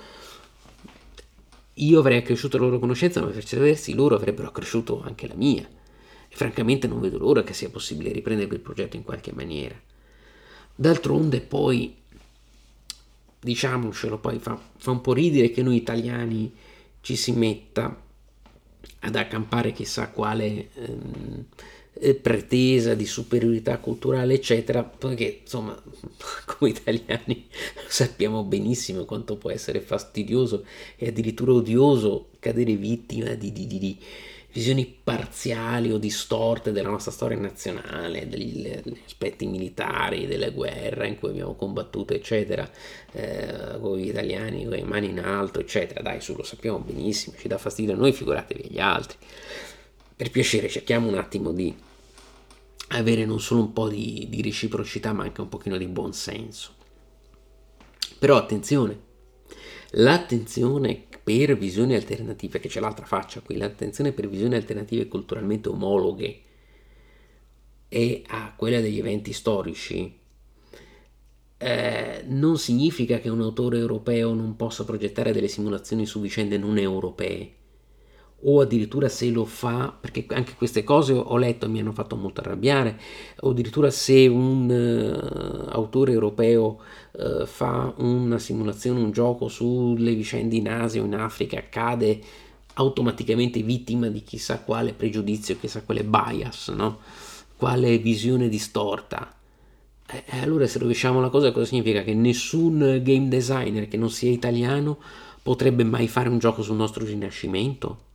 io 1.74 2.00
avrei 2.00 2.20
accresciuto 2.20 2.58
la 2.58 2.66
loro 2.66 2.80
conoscenza, 2.80 3.20
ma 3.20 3.28
per 3.28 3.44
certi 3.44 3.66
versi 3.66 3.94
loro 3.94 4.16
avrebbero 4.16 4.48
accresciuto 4.48 5.02
anche 5.02 5.28
la 5.28 5.36
mia, 5.36 5.68
e 5.68 6.36
francamente 6.36 6.88
non 6.88 7.02
vedo 7.02 7.18
l'ora 7.18 7.44
che 7.44 7.54
sia 7.54 7.70
possibile 7.70 8.12
riprendere 8.12 8.54
il 8.54 8.62
progetto 8.62 8.96
in 8.96 9.04
qualche 9.04 9.34
maniera. 9.34 9.76
D'altronde 10.76 11.42
poi, 11.42 11.94
diciamocelo, 13.42 14.18
poi 14.18 14.40
fa, 14.40 14.58
fa 14.78 14.92
un 14.92 15.02
po' 15.02 15.12
ridere 15.12 15.52
che 15.52 15.62
noi 15.62 15.76
italiani 15.76 16.54
ci 17.02 17.18
si 17.18 17.34
metta 17.34 18.08
ad 19.02 19.16
accampare 19.16 19.72
chissà 19.72 20.10
quale 20.10 20.70
ehm, 20.74 21.46
eh, 21.94 22.16
pretesa 22.16 22.94
di 22.94 23.06
superiorità 23.06 23.78
culturale, 23.78 24.36
eccetera, 24.36 24.84
perché 24.84 25.40
insomma, 25.42 25.80
come 26.46 26.72
italiani 26.72 27.48
sappiamo 27.88 28.44
benissimo 28.44 29.06
quanto 29.06 29.36
può 29.36 29.52
essere 29.52 29.82
fastidioso 29.82 30.66
e 30.96 31.08
addirittura 31.08 31.54
odioso 31.54 32.30
cadere 32.40 32.76
vittima 32.76 33.34
di, 33.34 33.52
di, 33.52 33.68
di, 33.68 33.80
di 33.80 33.98
visioni 34.52 34.86
parziali 34.86 35.92
o 35.92 35.98
distorte 35.98 36.72
della 36.72 36.90
nostra 36.90 37.12
storia 37.12 37.38
nazionale, 37.38 38.28
degli, 38.28 38.68
degli 38.68 39.02
aspetti 39.06 39.46
militari, 39.46 40.26
delle 40.26 40.52
guerre 40.52 41.08
in 41.08 41.20
cui 41.20 41.30
abbiamo 41.30 41.56
combattuto, 41.56 42.14
eccetera, 42.14 42.70
eh, 43.12 43.78
con 43.80 43.98
gli 43.98 44.08
italiani 44.08 44.64
con 44.64 44.74
le 44.74 44.84
mani 44.84 45.10
in 45.10 45.20
alto, 45.20 45.60
eccetera. 45.60 46.02
Dai, 46.02 46.20
su, 46.20 46.36
lo 46.36 46.44
sappiamo 46.44 46.80
benissimo, 46.80 47.36
ci 47.38 47.48
dà 47.48 47.58
fastidio 47.58 47.94
a 47.94 47.98
noi, 47.98 48.12
figuratevi 48.12 48.70
agli 48.70 48.80
altri. 48.80 49.18
Per 50.16 50.32
piacere, 50.32 50.68
cerchiamo 50.68 51.08
un 51.08 51.16
attimo 51.16 51.52
di 51.52 51.74
avere 52.90 53.26
non 53.26 53.40
solo 53.40 53.62
un 53.62 53.74
po' 53.74 53.88
di, 53.88 54.26
di 54.30 54.42
reciprocità, 54.42 55.14
ma 55.14 55.24
anche 55.24 55.42
un 55.42 55.50
pochino 55.50 55.78
di 55.78 55.86
buonsenso. 55.86 56.74
Però 58.18 58.36
attenzione, 58.36 59.00
l'attenzione 59.92 61.06
per 61.30 61.56
visioni 61.56 61.94
alternative, 61.94 62.60
che 62.60 62.70
c'è 62.70 62.80
l'altra 62.80 63.06
faccia 63.06 63.42
qui, 63.42 63.56
l'attenzione 63.56 64.14
per 64.14 64.28
visioni 64.28 64.56
alternative 64.56 65.08
culturalmente 65.08 65.70
omologhe 65.70 66.42
e 67.88 68.24
a 68.26 68.52
quella 68.56 68.80
degli 68.80 68.98
eventi 68.98 69.32
storici, 69.32 70.18
eh, 71.58 72.24
non 72.26 72.58
significa 72.58 73.20
che 73.20 73.30
un 73.30 73.42
autore 73.42 73.78
europeo 73.78 74.34
non 74.34 74.56
possa 74.56 74.84
progettare 74.86 75.32
delle 75.32 75.48
simulazioni 75.48 76.08
su 76.08 76.20
vicende 76.20 76.58
non 76.58 76.80
europee 76.80 77.58
o 78.42 78.62
addirittura 78.62 79.10
se 79.10 79.30
lo 79.30 79.44
fa, 79.44 79.94
perché 80.00 80.26
anche 80.30 80.54
queste 80.56 80.84
cose 80.84 81.14
ho 81.14 81.38
letto 81.38 81.66
e 81.66 81.70
mi 81.70 81.80
hanno 81.80 81.92
fatto 81.92 82.16
molto 82.16 82.42
arrabbiare, 82.42 82.98
o 83.42 83.50
addirittura 83.50 83.90
se 83.90 84.28
un 84.28 84.70
uh, 84.70 85.70
autore 85.72 86.14
europeo 86.14 86.80
uh, 87.12 87.46
fa 87.46 87.94
una 87.98 88.40
simulazione, 88.40 89.02
un 89.02 89.12
gioco 89.12 89.48
sulle 89.50 90.14
vicende 90.14 90.56
in 90.56 90.70
Asia 90.70 91.02
o 91.02 91.06
in 91.06 91.16
Africa, 91.16 91.64
cade 91.70 92.22
automaticamente 92.76 93.62
vittima 93.62 94.08
di 94.08 94.24
chissà 94.24 94.62
quale 94.62 94.94
pregiudizio, 94.94 95.58
chissà 95.60 95.84
quale 95.84 96.04
bias, 96.04 96.70
no? 96.70 97.00
quale 97.58 97.98
visione 97.98 98.48
distorta. 98.48 99.34
E 100.08 100.24
eh, 100.26 100.40
allora 100.40 100.66
se 100.66 100.80
rovesciamo 100.80 101.20
la 101.20 101.30
cosa 101.30 101.52
cosa 101.52 101.66
significa? 101.66 102.04
Che 102.04 102.14
nessun 102.14 103.02
game 103.04 103.28
designer 103.28 103.90
che 103.90 103.98
non 103.98 104.10
sia 104.10 104.32
italiano 104.32 104.98
potrebbe 105.44 105.84
mai 105.84 106.08
fare 106.08 106.30
un 106.30 106.40
gioco 106.40 106.64
sul 106.64 106.78
nostro 106.78 107.04
rinascimento? 107.04 108.08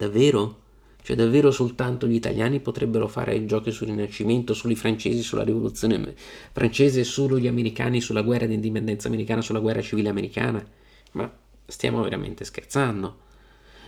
Davvero? 0.00 0.56
Cioè 1.02 1.14
davvero 1.14 1.50
soltanto 1.50 2.06
gli 2.06 2.14
italiani 2.14 2.60
potrebbero 2.60 3.06
fare 3.06 3.44
giochi 3.44 3.70
sul 3.70 3.88
Rinascimento, 3.88 4.54
solo 4.54 4.72
i 4.72 4.76
francesi 4.76 5.22
sulla 5.22 5.42
rivoluzione 5.42 6.14
francese, 6.52 7.04
solo 7.04 7.38
gli 7.38 7.46
americani 7.46 8.00
sulla 8.00 8.22
guerra 8.22 8.46
di 8.46 8.54
indipendenza 8.54 9.08
americana, 9.08 9.42
sulla 9.42 9.58
guerra 9.58 9.82
civile 9.82 10.08
americana? 10.08 10.66
Ma 11.12 11.30
stiamo 11.66 12.02
veramente 12.02 12.46
scherzando? 12.46 13.18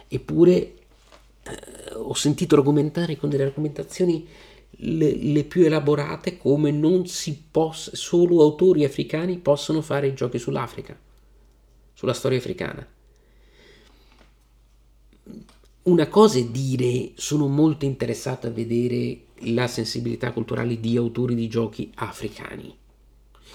Eppure 0.09 0.53
eh, 0.53 0.75
ho 1.95 2.13
sentito 2.13 2.57
argomentare 2.57 3.17
con 3.17 3.31
delle 3.31 3.45
argomentazioni 3.45 4.29
le, 4.69 5.15
le, 5.15 5.45
più 5.45 5.65
elaborate 5.65 6.37
come 6.37 6.71
non 6.73 7.07
si 7.07 7.43
possa, 7.51 7.93
solo 7.95 8.43
autori 8.43 8.85
africani 8.85 9.39
possono 9.39 9.81
fare 9.81 10.09
i 10.09 10.15
giochi 10.15 10.39
sull'Africa, 10.39 10.95
sulla 11.95 12.13
storia 12.13 12.37
africana. 12.37 12.87
Una 15.85 16.07
cosa 16.07 16.39
è 16.39 16.45
dire 16.45 17.11
sono 17.17 17.49
molto 17.49 17.85
interessato 17.85 18.47
a 18.47 18.51
vedere 18.51 19.23
la 19.47 19.67
sensibilità 19.67 20.31
culturale 20.31 20.79
di 20.79 20.97
autori 20.97 21.35
di 21.35 21.49
giochi 21.49 21.91
africani, 21.97 22.73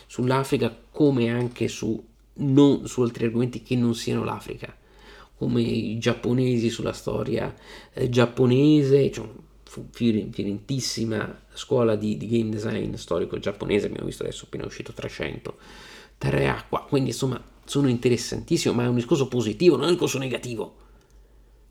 sull'Africa 0.07 0.78
come 0.91 1.30
anche 1.30 1.69
su, 1.69 2.03
non, 2.34 2.86
su 2.86 3.01
altri 3.01 3.28
argomenti 3.28 3.63
che 3.63 3.78
non 3.78 3.95
siano 3.95 4.25
l'Africa, 4.25 4.75
come 5.38 5.61
i 5.61 5.97
giapponesi 5.99 6.69
sulla 6.69 6.91
storia 6.91 7.55
eh, 7.93 8.09
giapponese, 8.09 9.09
cioè, 9.09 9.25
fiorentissima 9.91 11.43
scuola 11.53 11.95
di, 11.95 12.17
di, 12.17 12.28
game 12.28 12.49
design 12.49 12.93
storico 12.95 13.39
giapponese, 13.39 13.86
abbiamo 13.86 14.05
visto 14.05 14.23
adesso 14.23 14.43
appena 14.47 14.65
uscito 14.65 14.91
300, 14.91 15.55
terra 16.17 16.57
acqua, 16.57 16.86
quindi 16.89 17.11
insomma 17.11 17.41
sono 17.63 17.88
interessantissimo, 17.88 18.73
ma 18.73 18.84
è 18.84 18.88
un 18.88 18.95
discorso 18.95 19.30
positivo, 19.30 19.75
non 19.75 19.86
è 19.86 19.88
un 19.88 19.93
discorso 19.93 20.17
negativo 20.17 20.86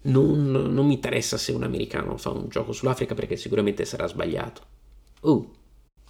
non, 0.06 0.50
non 0.50 0.86
mi 0.86 0.94
interessa 0.94 1.36
se 1.36 1.52
un 1.52 1.62
americano 1.62 2.16
fa 2.16 2.30
un 2.30 2.48
gioco 2.48 2.72
sull'Africa 2.72 3.14
perché 3.14 3.36
sicuramente 3.36 3.84
sarà 3.84 4.06
sbagliato. 4.06 4.62
Oh, 5.20 5.50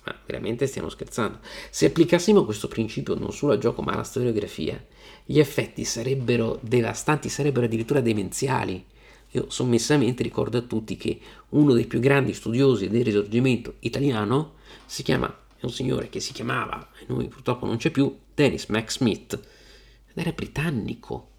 ma 0.05 0.15
veramente 0.25 0.67
stiamo 0.67 0.89
scherzando? 0.89 1.41
Se 1.71 1.87
applicassimo 1.87 2.45
questo 2.45 2.69
principio 2.69 3.15
non 3.15 3.33
solo 3.33 3.53
al 3.53 3.59
gioco 3.59 3.83
ma 3.83 3.93
alla 3.93 4.05
storiografia, 4.05 4.83
gli 5.25 5.39
effetti 5.39 5.85
sarebbero 5.85 6.59
devastanti, 6.63 7.29
sarebbero 7.29 7.67
addirittura 7.67 8.01
demenziali. 8.01 8.85
Io 9.33 9.51
sommessamente 9.51 10.23
ricordo 10.23 10.59
a 10.59 10.63
tutti 10.63 10.97
che 10.97 11.19
uno 11.51 11.73
dei 11.73 11.87
più 11.87 11.99
grandi 11.99 12.33
studiosi 12.33 12.89
del 12.89 13.05
risorgimento 13.05 13.75
italiano 13.81 14.55
si 14.87 15.03
chiama, 15.03 15.27
è 15.57 15.65
un 15.65 15.73
signore 15.73 16.09
che 16.09 16.21
si 16.21 16.33
chiamava, 16.33 16.89
e 17.01 17.05
noi 17.09 17.27
purtroppo 17.27 17.67
non 17.67 17.77
c'è 17.77 17.91
più, 17.91 18.17
Dennis 18.33 18.67
Mac 18.67 18.93
Smith, 18.93 19.35
ed 19.35 20.17
era 20.17 20.31
britannico. 20.31 21.31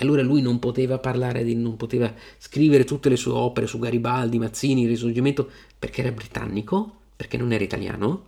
E 0.00 0.04
allora 0.04 0.22
lui 0.22 0.40
non 0.40 0.60
poteva 0.60 1.00
parlare, 1.00 1.42
di, 1.42 1.56
non 1.56 1.76
poteva 1.76 2.14
scrivere 2.38 2.84
tutte 2.84 3.08
le 3.08 3.16
sue 3.16 3.32
opere 3.32 3.66
su 3.66 3.80
Garibaldi, 3.80 4.38
Mazzini, 4.38 4.82
il 4.82 4.88
Risorgimento, 4.88 5.50
perché 5.76 6.02
era 6.02 6.12
britannico, 6.12 7.00
perché 7.16 7.36
non 7.36 7.50
era 7.50 7.64
italiano, 7.64 8.26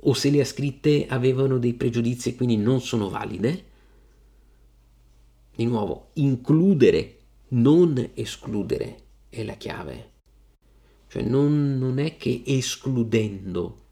o 0.00 0.12
se 0.12 0.28
le 0.28 0.42
ha 0.42 0.44
scritte 0.44 1.06
avevano 1.08 1.56
dei 1.56 1.72
pregiudizi 1.72 2.28
e 2.28 2.34
quindi 2.34 2.58
non 2.58 2.82
sono 2.82 3.08
valide. 3.08 3.64
Di 5.56 5.64
nuovo, 5.64 6.10
includere, 6.14 7.20
non 7.48 8.10
escludere 8.12 8.96
è 9.30 9.44
la 9.44 9.54
chiave. 9.54 10.10
Cioè 11.08 11.22
non, 11.22 11.78
non 11.78 12.00
è 12.00 12.18
che 12.18 12.42
escludendo, 12.44 13.84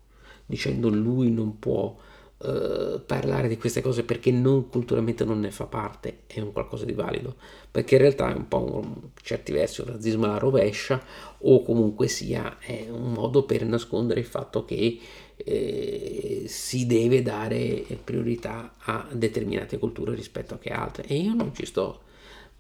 dicendo 0.45 0.91
lui 0.91 1.31
non 1.31 1.59
può 1.59 1.97
eh, 2.43 3.01
parlare 3.05 3.49
di 3.49 3.59
queste 3.59 3.83
cose 3.83 4.03
perché 4.03 4.31
non 4.31 4.69
culturalmente 4.69 5.25
non 5.25 5.41
ne 5.41 5.51
fa 5.51 5.67
parte 5.67 6.21
è 6.27 6.41
un 6.41 6.53
qualcosa 6.53 6.85
di 6.85 6.93
valido 6.93 7.37
perché 7.71 7.97
in 7.97 8.01
realtà 8.01 8.31
è 8.31 8.35
un 8.35 8.49
po' 8.49 8.65
un, 8.77 8.95
certi 9.23 9.53
versi 9.53 9.81
un 9.83 9.89
razzismo 9.89 10.25
alla 10.25 10.39
rovescia 10.39 11.03
o 11.39 11.63
comunque 11.63 12.09
sia 12.09 12.57
un 12.91 13.13
modo 13.13 13.45
per 13.45 13.65
nascondere 13.65 14.21
il 14.21 14.27
fatto 14.27 14.65
che 14.65 14.99
eh, 15.37 16.45
si 16.47 16.87
deve 16.87 17.23
dare 17.23 17.85
priorità 18.03 18.75
a 18.79 19.07
determinate 19.13 19.79
culture 19.79 20.15
rispetto 20.15 20.55
a 20.55 20.59
che 20.59 20.71
altre. 20.71 21.05
E 21.07 21.17
io 21.17 21.35
non 21.35 21.55
ci 21.55 21.67
sto 21.67 22.01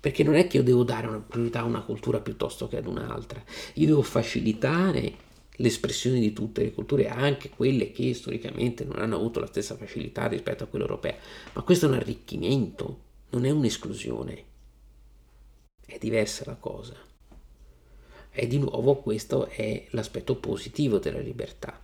perché 0.00 0.22
non 0.22 0.34
è 0.34 0.46
che 0.46 0.56
io 0.56 0.62
devo 0.62 0.82
dare 0.82 1.06
una 1.06 1.22
priorità 1.26 1.60
a 1.60 1.64
una 1.64 1.82
cultura 1.82 2.20
piuttosto 2.20 2.68
che 2.68 2.78
ad 2.78 2.86
un'altra. 2.86 3.42
Io 3.74 3.86
devo 3.86 4.02
facilitare 4.02 5.28
l'espressione 5.60 6.18
di 6.18 6.32
tutte 6.32 6.62
le 6.62 6.72
culture, 6.72 7.08
anche 7.08 7.50
quelle 7.50 7.92
che 7.92 8.12
storicamente 8.14 8.84
non 8.84 8.98
hanno 8.98 9.16
avuto 9.16 9.40
la 9.40 9.46
stessa 9.46 9.76
facilità 9.76 10.26
rispetto 10.26 10.64
a 10.64 10.66
quella 10.66 10.84
europea. 10.84 11.16
Ma 11.52 11.62
questo 11.62 11.86
è 11.86 11.88
un 11.88 11.94
arricchimento, 11.94 13.00
non 13.30 13.44
è 13.44 13.50
un'esclusione. 13.50 14.44
È 15.84 15.98
diversa 15.98 16.44
la 16.46 16.56
cosa. 16.56 16.94
E 18.32 18.46
di 18.46 18.58
nuovo 18.58 18.96
questo 18.96 19.46
è 19.46 19.86
l'aspetto 19.90 20.36
positivo 20.36 20.98
della 20.98 21.18
libertà. 21.18 21.78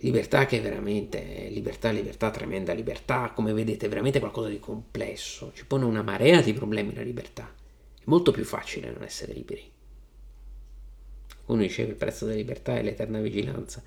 Libertà 0.00 0.46
che 0.46 0.58
è 0.58 0.62
veramente 0.62 1.48
libertà, 1.50 1.90
libertà, 1.90 2.30
tremenda 2.30 2.72
libertà, 2.72 3.32
come 3.34 3.52
vedete, 3.52 3.86
è 3.86 3.88
veramente 3.88 4.20
qualcosa 4.20 4.48
di 4.48 4.60
complesso, 4.60 5.50
ci 5.54 5.66
pone 5.66 5.84
una 5.84 6.02
marea 6.02 6.40
di 6.40 6.52
problemi 6.52 6.94
la 6.94 7.02
libertà. 7.02 7.52
È 7.98 8.02
molto 8.04 8.30
più 8.30 8.44
facile 8.44 8.92
non 8.92 9.02
essere 9.02 9.32
liberi 9.32 9.76
uno 11.48 11.62
diceva 11.62 11.90
il 11.90 11.96
prezzo 11.96 12.24
della 12.24 12.36
libertà 12.36 12.78
e 12.78 12.82
l'eterna 12.82 13.20
vigilanza. 13.20 13.82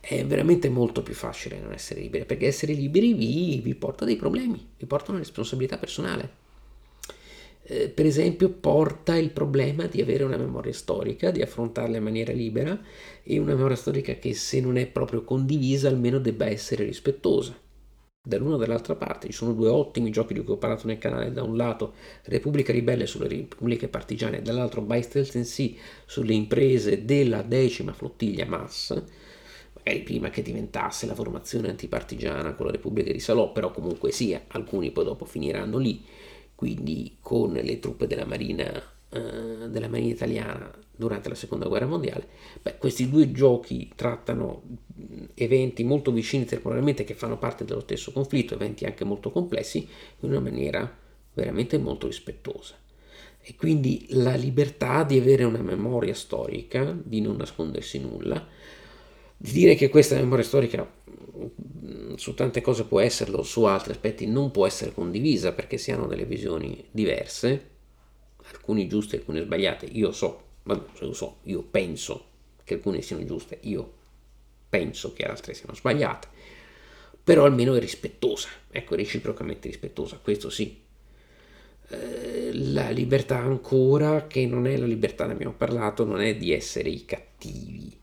È 0.00 0.24
veramente 0.24 0.68
molto 0.68 1.02
più 1.02 1.14
facile 1.14 1.60
non 1.60 1.72
essere 1.72 2.00
liberi, 2.00 2.24
perché 2.24 2.46
essere 2.46 2.72
liberi 2.72 3.14
vi, 3.14 3.60
vi 3.62 3.74
porta 3.74 4.04
dei 4.04 4.16
problemi, 4.16 4.66
vi 4.76 4.86
porta 4.86 5.10
una 5.10 5.20
responsabilità 5.20 5.78
personale. 5.78 6.38
Eh, 7.62 7.88
per 7.88 8.06
esempio, 8.06 8.48
porta 8.48 9.16
il 9.16 9.30
problema 9.30 9.86
di 9.86 10.00
avere 10.00 10.24
una 10.24 10.36
memoria 10.36 10.72
storica, 10.72 11.30
di 11.30 11.42
affrontarla 11.42 11.98
in 11.98 12.02
maniera 12.02 12.32
libera 12.32 12.80
e 13.22 13.38
una 13.38 13.54
memoria 13.54 13.76
storica 13.76 14.14
che 14.14 14.34
se 14.34 14.60
non 14.60 14.76
è 14.76 14.86
proprio 14.86 15.22
condivisa 15.22 15.88
almeno 15.88 16.18
debba 16.18 16.46
essere 16.46 16.84
rispettosa 16.84 17.68
dall'una 18.22 18.56
o 18.56 18.58
dall'altra 18.58 18.94
parte. 18.94 19.28
Ci 19.28 19.32
sono 19.32 19.52
due 19.52 19.68
ottimi 19.68 20.10
giochi 20.10 20.34
di 20.34 20.42
cui 20.42 20.54
ho 20.54 20.58
parlato 20.58 20.86
nel 20.86 20.98
canale, 20.98 21.32
da 21.32 21.42
un 21.42 21.56
lato 21.56 21.94
Repubblica 22.24 22.72
Ribelle 22.72 23.06
sulle 23.06 23.28
Repubbliche 23.28 23.88
Partigiane 23.88 24.42
dall'altro 24.42 24.82
By 24.82 25.02
Stealth 25.02 25.74
sulle 26.04 26.34
imprese 26.34 27.04
della 27.04 27.42
decima 27.42 27.92
flottiglia 27.92 28.46
Mass, 28.46 28.90
magari 29.72 30.02
prima 30.02 30.30
che 30.30 30.42
diventasse 30.42 31.06
la 31.06 31.14
formazione 31.14 31.70
antipartigiana 31.70 32.54
con 32.54 32.66
la 32.66 32.72
Repubblica 32.72 33.10
di 33.10 33.20
Salò, 33.20 33.52
però 33.52 33.70
comunque 33.70 34.10
sia, 34.12 34.44
alcuni 34.48 34.90
poi 34.90 35.04
dopo 35.04 35.24
finiranno 35.24 35.78
lì, 35.78 36.04
quindi 36.54 37.16
con 37.20 37.52
le 37.52 37.78
truppe 37.78 38.06
della 38.06 38.26
Marina, 38.26 38.70
eh, 39.08 39.68
della 39.68 39.88
Marina 39.88 40.12
italiana 40.12 40.70
durante 41.00 41.30
la 41.30 41.34
seconda 41.34 41.66
guerra 41.66 41.86
mondiale. 41.86 42.28
Beh, 42.60 42.76
questi 42.76 43.08
due 43.08 43.32
giochi 43.32 43.90
trattano 43.96 44.62
eventi 45.34 45.82
molto 45.82 46.12
vicini 46.12 46.44
temporalmente 46.44 47.04
che 47.04 47.14
fanno 47.14 47.38
parte 47.38 47.64
dello 47.64 47.80
stesso 47.80 48.12
conflitto, 48.12 48.54
eventi 48.54 48.84
anche 48.84 49.04
molto 49.04 49.30
complessi, 49.30 49.88
in 50.20 50.28
una 50.28 50.40
maniera 50.40 50.98
veramente 51.32 51.78
molto 51.78 52.06
rispettosa. 52.06 52.74
E 53.40 53.54
quindi 53.56 54.04
la 54.10 54.34
libertà 54.34 55.02
di 55.02 55.18
avere 55.18 55.44
una 55.44 55.62
memoria 55.62 56.12
storica, 56.12 56.94
di 57.02 57.22
non 57.22 57.36
nascondersi 57.36 57.98
nulla, 57.98 58.46
di 59.38 59.52
dire 59.52 59.74
che 59.74 59.88
questa 59.88 60.16
memoria 60.16 60.44
storica 60.44 60.86
su 62.16 62.34
tante 62.34 62.60
cose 62.60 62.84
può 62.84 63.00
esserlo, 63.00 63.42
su 63.42 63.64
altri 63.64 63.92
aspetti 63.92 64.26
non 64.26 64.50
può 64.50 64.66
essere 64.66 64.92
condivisa 64.92 65.52
perché 65.54 65.78
si 65.78 65.90
hanno 65.90 66.06
delle 66.06 66.26
visioni 66.26 66.84
diverse, 66.90 67.68
alcune 68.52 68.86
giuste 68.86 69.16
alcune 69.16 69.40
sbagliate, 69.40 69.86
io 69.86 70.12
so 70.12 70.48
vabbè, 70.62 71.04
lo 71.04 71.12
so, 71.12 71.38
io 71.44 71.62
penso 71.62 72.26
che 72.64 72.74
alcune 72.74 73.02
siano 73.02 73.24
giuste, 73.24 73.58
io 73.62 73.92
penso 74.68 75.12
che 75.12 75.24
altre 75.24 75.54
siano 75.54 75.74
sbagliate, 75.74 76.28
però 77.22 77.44
almeno 77.44 77.74
è 77.74 77.80
rispettosa, 77.80 78.48
ecco, 78.70 78.94
reciprocamente 78.94 79.68
rispettosa, 79.68 80.18
questo 80.22 80.50
sì. 80.50 80.80
Eh, 81.88 82.50
la 82.52 82.90
libertà 82.90 83.38
ancora, 83.38 84.26
che 84.26 84.46
non 84.46 84.66
è 84.66 84.76
la 84.76 84.86
libertà, 84.86 85.26
ne 85.26 85.32
abbiamo 85.32 85.54
parlato, 85.54 86.04
non 86.04 86.20
è 86.20 86.36
di 86.36 86.52
essere 86.52 86.88
i 86.88 87.04
cattivi. 87.04 87.98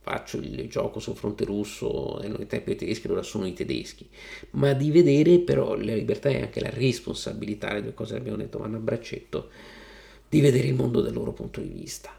Faccio 0.00 0.38
il 0.38 0.68
gioco 0.68 0.98
sul 0.98 1.14
fronte 1.14 1.44
russo 1.44 2.20
e 2.20 2.28
non 2.28 2.40
i 2.40 2.46
tempi 2.46 2.74
tedeschi, 2.74 3.06
allora 3.06 3.22
sono 3.22 3.46
i 3.46 3.52
tedeschi, 3.52 4.08
ma 4.52 4.72
di 4.72 4.90
vedere 4.90 5.38
però 5.38 5.76
la 5.76 5.94
libertà 5.94 6.28
è 6.28 6.40
anche 6.40 6.60
la 6.60 6.70
responsabilità, 6.70 7.72
le 7.72 7.82
due 7.82 7.94
cose 7.94 8.16
abbiamo 8.16 8.38
detto 8.38 8.58
vanno 8.58 8.78
a 8.78 8.80
braccetto, 8.80 9.50
di 10.32 10.40
vedere 10.40 10.66
il 10.66 10.74
mondo 10.74 11.02
dal 11.02 11.12
loro 11.12 11.34
punto 11.34 11.60
di 11.60 11.68
vista. 11.68 12.10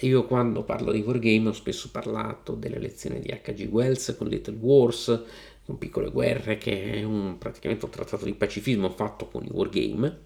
Io 0.00 0.24
quando 0.24 0.62
parlo 0.62 0.92
di 0.92 1.00
wargame 1.00 1.50
ho 1.50 1.52
spesso 1.52 1.90
parlato 1.90 2.54
delle 2.54 2.78
lezioni 2.78 3.20
di 3.20 3.28
H.G. 3.28 3.68
Wells 3.70 4.14
con 4.16 4.28
Little 4.28 4.56
Wars, 4.58 5.22
con 5.66 5.76
Piccole 5.76 6.10
Guerre, 6.10 6.56
che 6.56 6.94
è 6.94 7.02
un, 7.02 7.36
praticamente 7.36 7.84
un 7.84 7.90
trattato 7.90 8.24
di 8.24 8.32
pacifismo 8.32 8.88
fatto 8.88 9.28
con 9.28 9.44
i 9.44 9.50
wargame, 9.52 10.18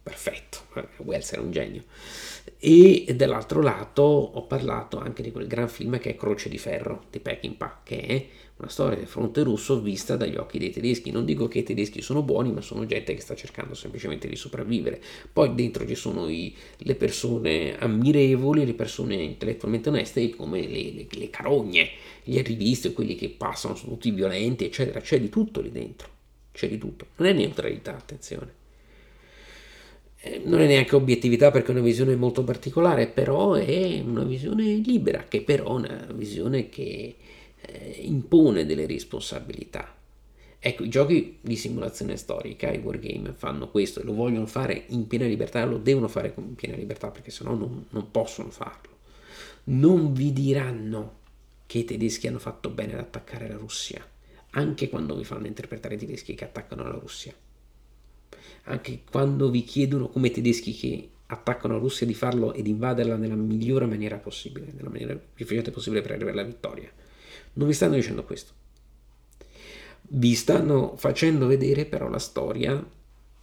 perfetto, 0.00 0.58
Wells 0.98 1.32
era 1.32 1.42
un 1.42 1.50
genio. 1.50 1.82
E 2.56 3.12
dall'altro 3.16 3.60
lato 3.60 4.02
ho 4.02 4.46
parlato 4.46 5.00
anche 5.00 5.24
di 5.24 5.32
quel 5.32 5.48
gran 5.48 5.68
film 5.68 5.98
che 5.98 6.10
è 6.10 6.16
Croce 6.16 6.48
di 6.48 6.58
Ferro 6.58 7.06
di 7.10 7.18
Peckinpah, 7.18 7.80
che 7.82 8.00
è 8.00 8.28
una 8.62 8.70
storia 8.70 8.96
del 8.96 9.08
fronte 9.08 9.42
russo 9.42 9.80
vista 9.80 10.16
dagli 10.16 10.36
occhi 10.36 10.58
dei 10.58 10.70
tedeschi. 10.70 11.10
Non 11.10 11.24
dico 11.24 11.48
che 11.48 11.58
i 11.58 11.62
tedeschi 11.64 12.00
sono 12.00 12.22
buoni, 12.22 12.52
ma 12.52 12.60
sono 12.60 12.86
gente 12.86 13.12
che 13.12 13.20
sta 13.20 13.34
cercando 13.34 13.74
semplicemente 13.74 14.28
di 14.28 14.36
sopravvivere. 14.36 15.02
Poi 15.32 15.54
dentro 15.54 15.86
ci 15.86 15.96
sono 15.96 16.28
i, 16.28 16.54
le 16.78 16.94
persone 16.94 17.76
ammirevoli, 17.76 18.64
le 18.64 18.74
persone 18.74 19.16
intellettualmente 19.16 19.88
oneste, 19.88 20.30
come 20.30 20.60
le, 20.60 20.92
le, 20.92 21.06
le 21.10 21.30
carogne, 21.30 21.90
gli 22.22 22.38
arrivisti, 22.38 22.92
quelli 22.92 23.16
che 23.16 23.30
passano, 23.30 23.74
sono 23.74 23.92
tutti 23.92 24.12
violenti, 24.12 24.64
eccetera. 24.64 25.00
C'è 25.00 25.20
di 25.20 25.28
tutto 25.28 25.60
lì 25.60 25.72
dentro. 25.72 26.08
C'è 26.52 26.68
di 26.68 26.78
tutto. 26.78 27.06
Non 27.16 27.28
è 27.28 27.32
neutralità, 27.32 27.96
attenzione. 27.96 28.60
Eh, 30.20 30.40
non 30.44 30.60
è 30.60 30.68
neanche 30.68 30.94
obiettività 30.94 31.50
perché 31.50 31.68
è 31.68 31.74
una 31.74 31.80
visione 31.82 32.14
molto 32.14 32.44
particolare, 32.44 33.08
però 33.08 33.54
è 33.54 34.00
una 34.06 34.22
visione 34.22 34.74
libera, 34.74 35.24
che 35.26 35.42
però 35.42 35.78
è 35.78 35.80
una 35.80 36.08
visione 36.14 36.68
che 36.68 37.16
eh, 37.72 38.00
impone 38.02 38.66
delle 38.66 38.86
responsabilità. 38.86 39.94
Ecco, 40.58 40.84
i 40.84 40.88
giochi 40.88 41.38
di 41.40 41.56
simulazione 41.56 42.16
storica, 42.16 42.70
i 42.70 42.78
wargame, 42.78 43.32
fanno 43.32 43.68
questo 43.68 44.00
e 44.00 44.04
lo 44.04 44.14
vogliono 44.14 44.46
fare 44.46 44.84
in 44.88 45.06
piena 45.08 45.26
libertà, 45.26 45.64
lo 45.64 45.78
devono 45.78 46.06
fare 46.06 46.32
in 46.36 46.54
piena 46.54 46.76
libertà 46.76 47.10
perché 47.10 47.30
sennò 47.30 47.54
non, 47.54 47.86
non 47.90 48.10
possono 48.10 48.50
farlo. 48.50 48.90
Non 49.64 50.12
vi 50.12 50.32
diranno 50.32 51.20
che 51.66 51.78
i 51.78 51.84
tedeschi 51.84 52.28
hanno 52.28 52.38
fatto 52.38 52.68
bene 52.68 52.92
ad 52.92 53.00
attaccare 53.00 53.48
la 53.48 53.56
Russia, 53.56 54.06
anche 54.50 54.88
quando 54.88 55.16
vi 55.16 55.24
fanno 55.24 55.46
interpretare 55.46 55.94
i 55.94 55.98
tedeschi 55.98 56.34
che 56.34 56.44
attaccano 56.44 56.84
la 56.84 56.98
Russia 56.98 57.34
anche 58.64 59.00
quando 59.10 59.50
vi 59.50 59.64
chiedono 59.64 60.08
come 60.08 60.30
tedeschi 60.30 60.74
che 60.74 61.08
attaccano 61.26 61.74
la 61.74 61.80
Russia 61.80 62.06
di 62.06 62.14
farlo 62.14 62.52
ed 62.52 62.66
invaderla 62.66 63.16
nella 63.16 63.34
migliore 63.34 63.86
maniera 63.86 64.18
possibile, 64.18 64.72
nella 64.74 64.90
maniera 64.90 65.14
più 65.14 65.44
efficiente 65.44 65.70
possibile 65.70 66.02
per 66.02 66.12
arrivare 66.12 66.32
alla 66.32 66.46
vittoria. 66.46 66.90
Non 67.54 67.66
vi 67.66 67.74
stanno 67.74 67.94
dicendo 67.94 68.24
questo. 68.24 68.52
Vi 70.00 70.34
stanno 70.34 70.94
facendo 70.96 71.46
vedere 71.46 71.84
però 71.84 72.08
la 72.08 72.18
storia 72.18 72.84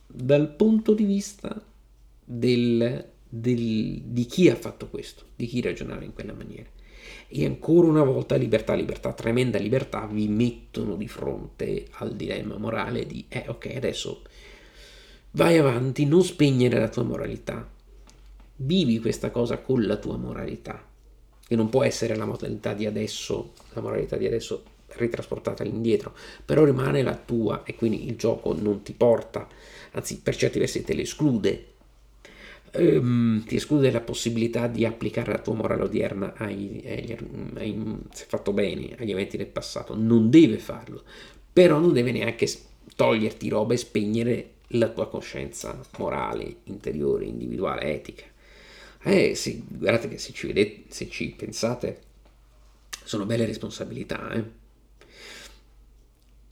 dal 0.05 0.49
punto 0.55 0.93
di 0.93 1.03
vista 1.03 1.61
del, 2.23 3.05
del, 3.27 4.01
di 4.03 4.25
chi 4.25 4.49
ha 4.49 4.55
fatto 4.55 4.87
questo, 4.89 5.25
di 5.35 5.45
chi 5.45 5.61
ragionava 5.61 6.03
in 6.03 6.13
quella 6.13 6.33
maniera. 6.33 6.69
E 7.27 7.45
ancora 7.45 7.87
una 7.87 8.03
volta 8.03 8.35
libertà, 8.35 8.73
libertà, 8.73 9.13
tremenda 9.13 9.57
libertà 9.57 10.05
vi 10.07 10.27
mettono 10.27 10.95
di 10.95 11.07
fronte 11.07 11.87
al 11.91 12.15
dilemma 12.15 12.57
morale 12.57 13.05
di, 13.05 13.25
eh 13.29 13.45
ok, 13.47 13.73
adesso 13.75 14.21
Vai 15.31 15.59
avanti, 15.59 16.05
non 16.05 16.23
spegnere 16.23 16.79
la 16.79 16.89
tua 16.89 17.03
moralità. 17.03 17.69
Vivi 18.55 18.99
questa 18.99 19.29
cosa 19.29 19.59
con 19.59 19.85
la 19.85 19.97
tua 19.97 20.17
moralità, 20.17 20.83
che 21.49 21.55
non 21.55 21.69
può 21.69 21.83
essere 21.83 22.15
la 22.15 22.25
moralità 22.25 22.73
di 22.73 22.85
adesso, 22.85 23.53
la 23.73 23.81
moralità 23.81 24.17
di 24.17 24.27
adesso 24.27 24.63
ritrasportata 24.89 25.63
indietro, 25.63 26.13
però 26.45 26.63
rimane 26.63 27.01
la 27.01 27.15
tua 27.15 27.63
e 27.63 27.73
quindi 27.73 28.05
il 28.07 28.17
gioco 28.17 28.53
non 28.53 28.83
ti 28.83 28.93
porta, 28.93 29.47
anzi 29.93 30.19
per 30.19 30.35
certi 30.35 30.59
versi 30.59 30.83
te 30.83 30.93
l'esclude. 30.93 31.65
Um, 32.71 33.43
ti 33.45 33.55
esclude 33.55 33.89
la 33.89 33.99
possibilità 33.99 34.67
di 34.67 34.85
applicare 34.85 35.31
la 35.31 35.39
tua 35.39 35.55
morale 35.55 35.81
odierna 35.81 36.35
ai, 36.37 36.83
ai, 36.85 37.17
ai, 37.55 37.97
se 38.13 38.25
fatto 38.27 38.53
bene 38.53 38.95
agli 38.99 39.09
eventi 39.09 39.37
del 39.37 39.47
passato, 39.47 39.95
non 39.95 40.29
deve 40.29 40.59
farlo, 40.59 41.01
però 41.51 41.79
non 41.79 41.93
deve 41.93 42.11
neanche 42.11 42.47
toglierti 42.95 43.49
roba 43.49 43.73
e 43.73 43.77
spegnere 43.77 44.49
la 44.73 44.89
tua 44.89 45.07
coscienza 45.07 45.81
morale, 45.97 46.57
interiore, 46.65 47.25
individuale, 47.25 47.91
etica. 47.91 48.25
Eh 49.01 49.33
sì, 49.35 49.63
guardate 49.67 50.09
che 50.09 50.17
se 50.17 50.33
ci, 50.33 50.47
vedete, 50.47 50.83
se 50.89 51.09
ci 51.09 51.29
pensate, 51.29 52.01
sono 53.03 53.25
belle 53.25 53.45
responsabilità. 53.45 54.31
Eh? 54.31 54.43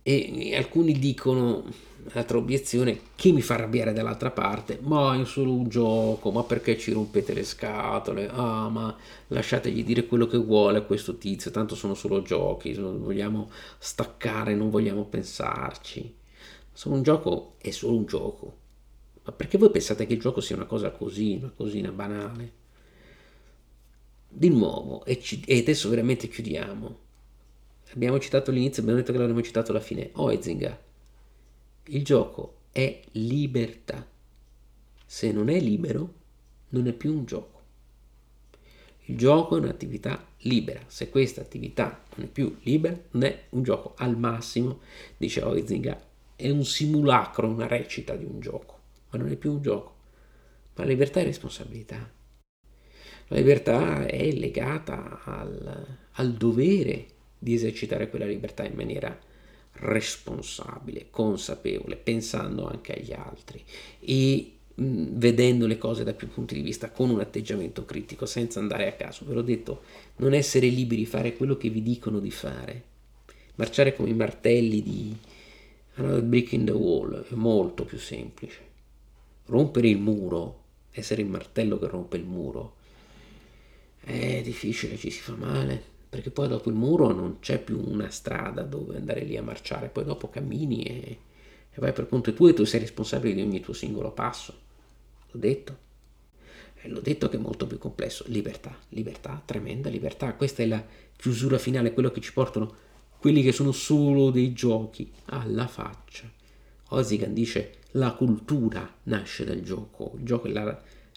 E, 0.03 0.55
alcuni 0.55 0.97
dicono, 0.97 1.65
altra 2.13 2.37
obiezione, 2.37 2.99
che 3.15 3.31
mi 3.33 3.41
fa 3.41 3.55
arrabbiare 3.55 3.91
dall'altra 3.91 4.31
parte, 4.31 4.79
ma 4.81 5.19
è 5.19 5.25
solo 5.25 5.51
un 5.51 5.67
gioco, 5.67 6.31
ma 6.31 6.43
perché 6.43 6.77
ci 6.77 6.93
rompete 6.93 7.33
le 7.33 7.43
scatole? 7.43 8.29
Ah, 8.29 8.69
ma 8.69 8.95
lasciategli 9.27 9.83
dire 9.83 10.05
quello 10.07 10.25
che 10.27 10.37
vuole 10.37 10.77
a 10.77 10.81
questo 10.83 11.17
tizio, 11.17 11.51
tanto 11.51 11.75
sono 11.75 11.93
solo 11.95 12.21
giochi, 12.21 12.73
non 12.73 13.01
vogliamo 13.03 13.51
staccare, 13.77 14.55
non 14.55 14.69
vogliamo 14.69 15.03
pensarci. 15.03 16.15
Solo 16.71 16.95
un 16.95 17.03
gioco 17.03 17.55
è 17.57 17.71
solo 17.71 17.97
un 17.97 18.05
gioco. 18.05 18.55
Ma 19.27 19.33
perché 19.33 19.57
voi 19.57 19.69
pensate 19.69 20.05
che 20.05 20.13
il 20.13 20.21
gioco 20.21 20.39
sia 20.39 20.55
una 20.55 20.65
cosa 20.65 20.89
così, 20.91 21.35
una 21.41 21.51
cosina 21.53 21.91
banale? 21.91 22.51
Di 24.29 24.47
nuovo, 24.47 25.03
e, 25.03 25.19
ci, 25.19 25.43
e 25.45 25.59
adesso 25.59 25.89
veramente 25.89 26.29
chiudiamo. 26.29 26.97
Abbiamo 27.93 28.19
citato 28.19 28.51
l'inizio, 28.51 28.81
abbiamo 28.81 28.99
detto 28.99 29.11
che 29.11 29.17
l'avremmo 29.17 29.41
citato 29.41 29.71
alla 29.71 29.81
fine. 29.81 30.11
Oezinga. 30.13 30.81
Il 31.87 32.05
gioco 32.05 32.55
è 32.71 33.01
libertà. 33.11 34.07
Se 35.05 35.31
non 35.33 35.49
è 35.49 35.59
libero, 35.59 36.13
non 36.69 36.87
è 36.87 36.93
più 36.93 37.13
un 37.13 37.25
gioco. 37.25 37.61
Il 39.05 39.17
gioco 39.17 39.57
è 39.57 39.59
un'attività 39.59 40.25
libera. 40.43 40.79
Se 40.87 41.09
questa 41.09 41.41
attività 41.41 42.01
non 42.15 42.27
è 42.27 42.29
più 42.29 42.55
libera, 42.61 42.97
non 43.11 43.23
è 43.23 43.43
un 43.49 43.63
gioco. 43.63 43.93
Al 43.97 44.17
massimo, 44.17 44.79
dice 45.17 45.41
Oezinga, 45.41 46.01
è 46.37 46.49
un 46.49 46.63
simulacro, 46.63 47.49
una 47.49 47.67
recita 47.67 48.15
di 48.15 48.23
un 48.23 48.39
gioco, 48.39 48.76
ma 49.17 49.23
non 49.23 49.31
è 49.31 49.35
più 49.35 49.53
un 49.53 49.61
gioco. 49.61 49.95
Ma 50.75 50.85
libertà 50.85 51.19
è 51.19 51.23
responsabilità. 51.23 52.09
La 53.29 53.37
libertà 53.37 54.05
è 54.05 54.31
legata 54.31 55.21
al, 55.23 55.97
al 56.11 56.33
dovere 56.33 57.07
di 57.37 57.53
esercitare 57.53 58.09
quella 58.09 58.25
libertà 58.25 58.63
in 58.63 58.75
maniera 58.75 59.17
responsabile, 59.79 61.07
consapevole, 61.09 61.97
pensando 61.97 62.67
anche 62.67 62.93
agli 62.93 63.11
altri 63.11 63.63
e 63.99 64.53
mh, 64.73 65.17
vedendo 65.17 65.67
le 65.67 65.77
cose 65.77 66.03
da 66.03 66.13
più 66.13 66.29
punti 66.29 66.55
di 66.55 66.61
vista 66.61 66.89
con 66.89 67.09
un 67.09 67.19
atteggiamento 67.19 67.85
critico, 67.85 68.25
senza 68.25 68.59
andare 68.59 68.87
a 68.87 68.93
caso. 68.93 69.25
Ve 69.25 69.33
l'ho 69.33 69.41
detto, 69.41 69.81
non 70.17 70.33
essere 70.33 70.67
liberi 70.67 71.01
di 71.01 71.07
fare 71.07 71.35
quello 71.35 71.57
che 71.57 71.69
vi 71.69 71.83
dicono 71.83 72.19
di 72.19 72.31
fare, 72.31 72.83
marciare 73.55 73.93
come 73.93 74.09
i 74.09 74.13
martelli 74.13 74.81
di, 74.81 75.15
Another 75.99 76.21
brick 76.21 76.51
in 76.51 76.65
the 76.65 76.71
wall 76.71 77.25
è 77.27 77.33
molto 77.33 77.83
più 77.83 77.97
semplice. 77.97 78.66
Rompere 79.47 79.89
il 79.89 79.97
muro, 79.97 80.63
essere 80.91 81.21
il 81.21 81.27
martello 81.27 81.77
che 81.79 81.87
rompe 81.87 82.17
il 82.17 82.23
muro, 82.23 82.75
è 83.99 84.41
difficile, 84.41 84.95
ci 84.95 85.09
si 85.09 85.19
fa 85.19 85.35
male, 85.35 85.81
perché 86.09 86.31
poi 86.31 86.47
dopo 86.47 86.69
il 86.69 86.75
muro 86.75 87.11
non 87.11 87.39
c'è 87.39 87.59
più 87.61 87.81
una 87.85 88.09
strada 88.09 88.61
dove 88.61 88.95
andare 88.95 89.21
lì 89.23 89.35
a 89.35 89.43
marciare, 89.43 89.89
poi 89.89 90.05
dopo 90.05 90.29
cammini 90.29 90.83
e, 90.83 91.17
e 91.69 91.79
vai 91.79 91.91
per 91.91 92.07
conto 92.07 92.33
tuo 92.33 92.47
e 92.47 92.53
tu 92.53 92.63
sei 92.63 92.79
responsabile 92.79 93.33
di 93.33 93.41
ogni 93.41 93.59
tuo 93.59 93.73
singolo 93.73 94.11
passo. 94.11 94.57
L'ho 95.31 95.39
detto. 95.39 95.85
L'ho 96.83 97.01
detto 97.01 97.27
che 97.27 97.35
è 97.35 97.39
molto 97.39 97.67
più 97.67 97.77
complesso. 97.77 98.23
Libertà, 98.27 98.73
libertà, 98.89 99.41
tremenda 99.43 99.89
libertà. 99.89 100.33
Questa 100.35 100.63
è 100.63 100.65
la 100.65 100.81
chiusura 101.17 101.57
finale, 101.57 101.91
quello 101.91 102.11
che 102.11 102.21
ci 102.21 102.31
portano 102.31 102.85
quelli 103.19 103.41
che 103.41 103.51
sono 103.51 103.71
solo 103.71 104.29
dei 104.29 104.53
giochi 104.53 105.11
alla 105.25 105.67
faccia. 105.67 106.31
Ozigan 106.89 107.33
dice 107.33 107.73
la 107.91 108.13
cultura 108.13 108.89
nasce 109.03 109.43
dal 109.43 109.61
gioco, 109.61 110.13
il 110.17 110.23
gioco 110.23 110.47
è 110.47 110.51
la, 110.51 110.63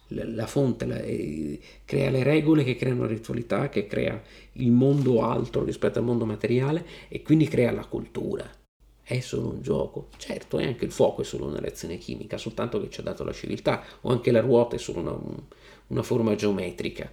la, 0.08 0.24
la 0.24 0.46
fonte, 0.46 0.86
la, 0.86 0.98
eh, 0.98 1.60
crea 1.84 2.10
le 2.10 2.22
regole 2.22 2.64
che 2.64 2.76
creano 2.76 3.02
la 3.02 3.08
ritualità, 3.08 3.68
che 3.68 3.86
crea 3.86 4.20
il 4.52 4.70
mondo 4.70 5.22
altro 5.22 5.64
rispetto 5.64 5.98
al 5.98 6.04
mondo 6.04 6.24
materiale 6.24 6.84
e 7.08 7.22
quindi 7.22 7.46
crea 7.48 7.72
la 7.72 7.84
cultura. 7.84 8.48
È 9.02 9.18
solo 9.20 9.48
un 9.50 9.62
gioco. 9.62 10.08
Certo, 10.16 10.58
e 10.58 10.66
anche 10.66 10.84
il 10.84 10.92
fuoco 10.92 11.22
è 11.22 11.24
solo 11.24 11.46
una 11.46 11.58
reazione 11.58 11.98
chimica, 11.98 12.38
soltanto 12.38 12.80
che 12.80 12.90
ci 12.90 13.00
ha 13.00 13.02
dato 13.02 13.24
la 13.24 13.32
civiltà, 13.32 13.82
o 14.02 14.10
anche 14.10 14.30
la 14.30 14.40
ruota 14.40 14.76
è 14.76 14.78
solo 14.78 15.00
una, 15.00 15.18
una 15.88 16.02
forma 16.02 16.34
geometrica, 16.36 17.10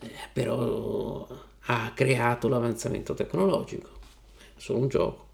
eh, 0.00 0.08
però 0.32 1.26
ha 1.68 1.92
creato 1.94 2.48
l'avanzamento 2.48 3.14
tecnologico 3.14 3.90
solo 4.56 4.78
un 4.80 4.88
gioco. 4.88 5.25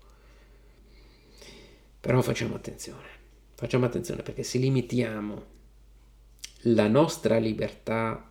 Però 2.03 2.21
facciamo 2.21 2.57
attenzione, 2.57 3.07
facciamo 3.55 3.87
attenzione 3.87 4.23
perché 4.23 4.43
se 4.43 4.59
limitiamo 4.59 5.45
la 6.63 6.89
nostra 6.89 7.39
libertà 7.39 8.29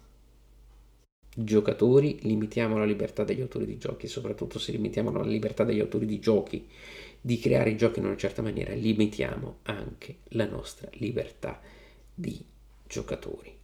giocatori, 1.33 2.19
limitiamo 2.23 2.77
la 2.77 2.83
libertà 2.83 3.23
degli 3.23 3.39
autori 3.39 3.65
di 3.65 3.77
giochi, 3.77 4.09
soprattutto 4.09 4.59
se 4.59 4.73
limitiamo 4.73 5.09
la 5.09 5.23
libertà 5.23 5.63
degli 5.63 5.79
autori 5.79 6.05
di 6.05 6.19
giochi 6.19 6.67
di 7.21 7.39
creare 7.39 7.69
i 7.69 7.77
giochi 7.77 7.99
in 7.99 8.07
una 8.07 8.17
certa 8.17 8.41
maniera, 8.41 8.73
limitiamo 8.73 9.59
anche 9.63 10.17
la 10.31 10.49
nostra 10.49 10.89
libertà 10.95 11.61
di 12.13 12.43
giocatori. 12.85 13.57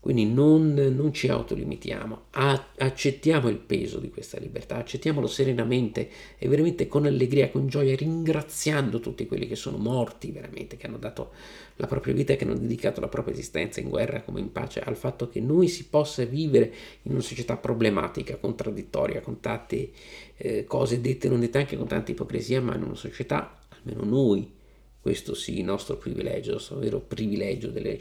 Quindi 0.00 0.24
non, 0.24 0.72
non 0.72 1.12
ci 1.12 1.28
autolimitiamo, 1.28 2.22
accettiamo 2.30 3.50
il 3.50 3.58
peso 3.58 3.98
di 3.98 4.08
questa 4.08 4.38
libertà, 4.38 4.76
accettiamolo 4.76 5.26
serenamente 5.26 6.08
e 6.38 6.48
veramente 6.48 6.88
con 6.88 7.04
allegria, 7.04 7.50
con 7.50 7.66
gioia, 7.66 7.94
ringraziando 7.94 8.98
tutti 8.98 9.26
quelli 9.26 9.46
che 9.46 9.56
sono 9.56 9.76
morti 9.76 10.32
veramente, 10.32 10.78
che 10.78 10.86
hanno 10.86 10.96
dato 10.96 11.32
la 11.76 11.86
propria 11.86 12.14
vita 12.14 12.34
che 12.34 12.44
hanno 12.44 12.56
dedicato 12.56 13.00
la 13.00 13.08
propria 13.08 13.34
esistenza 13.34 13.80
in 13.80 13.88
guerra 13.88 14.22
come 14.22 14.40
in 14.40 14.52
pace 14.52 14.80
al 14.80 14.96
fatto 14.96 15.28
che 15.28 15.40
noi 15.40 15.68
si 15.68 15.88
possa 15.88 16.24
vivere 16.24 16.72
in 17.02 17.12
una 17.12 17.20
società 17.20 17.58
problematica, 17.58 18.36
contraddittoria, 18.36 19.20
con 19.20 19.40
tante 19.40 19.90
eh, 20.36 20.64
cose 20.64 21.02
dette 21.02 21.26
e 21.26 21.30
non 21.30 21.40
dette, 21.40 21.58
anche 21.58 21.76
con 21.76 21.86
tanta 21.86 22.10
ipocrisia, 22.10 22.62
ma 22.62 22.74
in 22.74 22.84
una 22.84 22.94
società, 22.94 23.58
almeno 23.68 24.04
noi, 24.04 24.50
questo 24.98 25.34
sì, 25.34 25.58
il 25.58 25.64
nostro 25.64 25.96
privilegio, 25.96 26.48
il 26.50 26.56
nostro 26.56 26.78
vero 26.78 27.00
privilegio 27.00 27.68
delle 27.68 27.92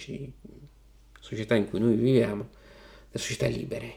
società 1.29 1.55
in 1.55 1.69
cui 1.69 1.79
noi 1.79 1.95
viviamo, 1.95 2.49
le 3.11 3.19
società 3.19 3.47
libere. 3.47 3.93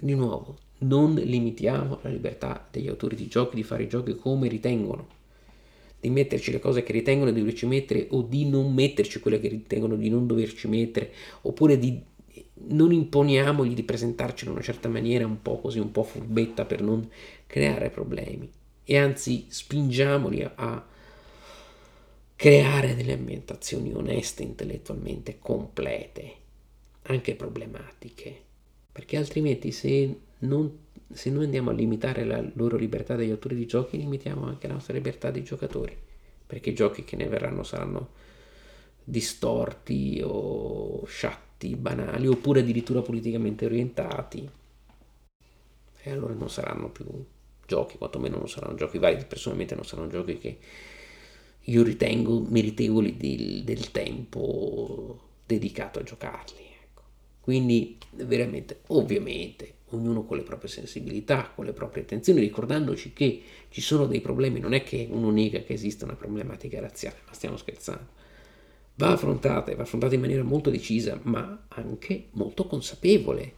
Di 0.00 0.14
nuovo, 0.14 0.56
non 0.78 1.14
limitiamo 1.14 2.00
la 2.02 2.10
libertà 2.10 2.66
degli 2.70 2.88
autori 2.88 3.16
di 3.16 3.28
giochi 3.28 3.56
di 3.56 3.62
fare 3.62 3.84
i 3.84 3.88
giochi 3.88 4.16
come 4.16 4.48
ritengono, 4.48 5.18
di 6.00 6.10
metterci 6.10 6.50
le 6.50 6.58
cose 6.58 6.82
che 6.82 6.92
ritengono 6.92 7.30
di 7.30 7.38
doverci 7.38 7.66
mettere 7.66 8.06
o 8.10 8.22
di 8.22 8.48
non 8.48 8.72
metterci 8.72 9.20
quelle 9.20 9.38
che 9.38 9.48
ritengono 9.48 9.96
di 9.96 10.08
non 10.08 10.26
doverci 10.26 10.68
mettere, 10.68 11.12
oppure 11.42 11.78
di 11.78 12.02
non 12.68 12.92
imponiamogli 12.92 13.74
di 13.74 13.82
presentarci 13.82 14.44
in 14.44 14.50
una 14.50 14.62
certa 14.62 14.88
maniera 14.88 15.26
un 15.26 15.40
po' 15.40 15.58
così, 15.60 15.78
un 15.78 15.92
po' 15.92 16.02
furbetta 16.02 16.64
per 16.64 16.82
non 16.82 17.08
creare 17.46 17.90
problemi 17.90 18.50
e 18.90 18.98
anzi 18.98 19.46
spingiamoli 19.48 20.42
a 20.52 20.84
creare 22.40 22.96
delle 22.96 23.12
ambientazioni 23.12 23.92
oneste 23.92 24.42
intellettualmente, 24.42 25.38
complete, 25.38 26.36
anche 27.02 27.34
problematiche, 27.34 28.34
perché 28.90 29.18
altrimenti 29.18 29.72
se, 29.72 30.20
non, 30.38 30.78
se 31.12 31.28
noi 31.28 31.44
andiamo 31.44 31.68
a 31.68 31.74
limitare 31.74 32.24
la 32.24 32.42
loro 32.54 32.78
libertà 32.78 33.14
degli 33.14 33.30
autori 33.30 33.56
di 33.56 33.66
giochi, 33.66 33.98
limitiamo 33.98 34.46
anche 34.46 34.68
la 34.68 34.72
nostra 34.72 34.94
libertà 34.94 35.30
dei 35.30 35.42
giocatori, 35.42 35.94
perché 36.46 36.70
i 36.70 36.74
giochi 36.74 37.04
che 37.04 37.16
ne 37.16 37.28
verranno 37.28 37.62
saranno 37.62 38.08
distorti 39.04 40.22
o 40.24 41.04
sciatti, 41.04 41.76
banali, 41.76 42.26
oppure 42.26 42.60
addirittura 42.60 43.02
politicamente 43.02 43.66
orientati, 43.66 44.48
e 46.02 46.10
allora 46.10 46.32
non 46.32 46.48
saranno 46.48 46.88
più 46.88 47.04
giochi, 47.66 47.98
quantomeno 47.98 48.38
non 48.38 48.48
saranno 48.48 48.76
giochi 48.76 48.96
validi, 48.96 49.26
personalmente 49.26 49.74
non 49.74 49.84
saranno 49.84 50.08
giochi 50.08 50.38
che 50.38 50.58
io 51.70 51.84
ritengo 51.84 52.40
meritevoli 52.48 53.16
del, 53.16 53.62
del 53.62 53.90
tempo 53.92 55.18
dedicato 55.46 56.00
a 56.00 56.02
giocarli. 56.02 56.62
Ecco. 56.82 57.02
Quindi 57.40 57.96
veramente, 58.10 58.80
ovviamente, 58.88 59.74
ognuno 59.90 60.24
con 60.24 60.36
le 60.36 60.42
proprie 60.42 60.68
sensibilità, 60.68 61.52
con 61.54 61.64
le 61.64 61.72
proprie 61.72 62.02
attenzioni, 62.02 62.40
ricordandoci 62.40 63.12
che 63.12 63.42
ci 63.68 63.80
sono 63.80 64.06
dei 64.06 64.20
problemi, 64.20 64.58
non 64.58 64.72
è 64.72 64.82
che 64.82 65.06
uno 65.10 65.30
nega 65.30 65.60
che 65.60 65.74
esista 65.74 66.04
una 66.04 66.16
problematica 66.16 66.80
razziale, 66.80 67.18
ma 67.26 67.32
stiamo 67.32 67.56
scherzando. 67.56 68.18
Va 68.96 69.12
affrontata 69.12 69.70
e 69.70 69.76
va 69.76 69.84
affrontata 69.84 70.14
in 70.14 70.20
maniera 70.20 70.42
molto 70.42 70.70
decisa, 70.70 71.18
ma 71.22 71.66
anche 71.68 72.26
molto 72.32 72.66
consapevole, 72.66 73.54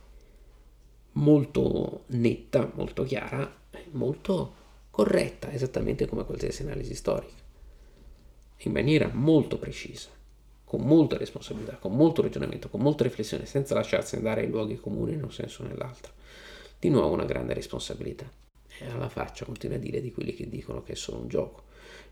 molto 1.13 2.05
netta, 2.09 2.71
molto 2.75 3.05
chiara, 3.05 3.51
molto 3.93 4.61
corretta, 4.91 5.51
esattamente 5.51 6.07
come 6.07 6.25
qualsiasi 6.25 6.63
analisi 6.63 6.95
storica 6.95 7.42
in 8.69 8.75
maniera 8.75 9.11
molto 9.13 9.59
precisa, 9.59 10.09
con 10.65 10.81
molta 10.83 11.17
responsabilità, 11.17 11.77
con 11.77 11.95
molto 11.95 12.23
ragionamento, 12.23 12.69
con 12.69 12.81
molta 12.81 13.05
riflessione, 13.05 13.47
senza 13.47 13.75
lasciarsi 13.75 14.17
andare 14.17 14.43
ai 14.43 14.49
luoghi 14.49 14.79
comuni 14.79 15.13
in 15.13 15.23
un 15.23 15.33
senso 15.33 15.63
o 15.63 15.67
nell'altro. 15.67 16.13
Di 16.79 16.89
nuovo 16.89 17.13
una 17.13 17.25
grande 17.25 17.55
responsabilità. 17.55 18.31
E 18.79 18.87
alla 18.89 19.09
faccia 19.09 19.45
continua 19.45 19.77
a 19.77 19.81
dire 19.81 20.01
di 20.01 20.13
quelli 20.13 20.35
che 20.35 20.49
dicono 20.49 20.83
che 20.83 20.93
è 20.93 20.97
solo 20.97 21.19
un 21.19 21.29
gioco. 21.29 21.65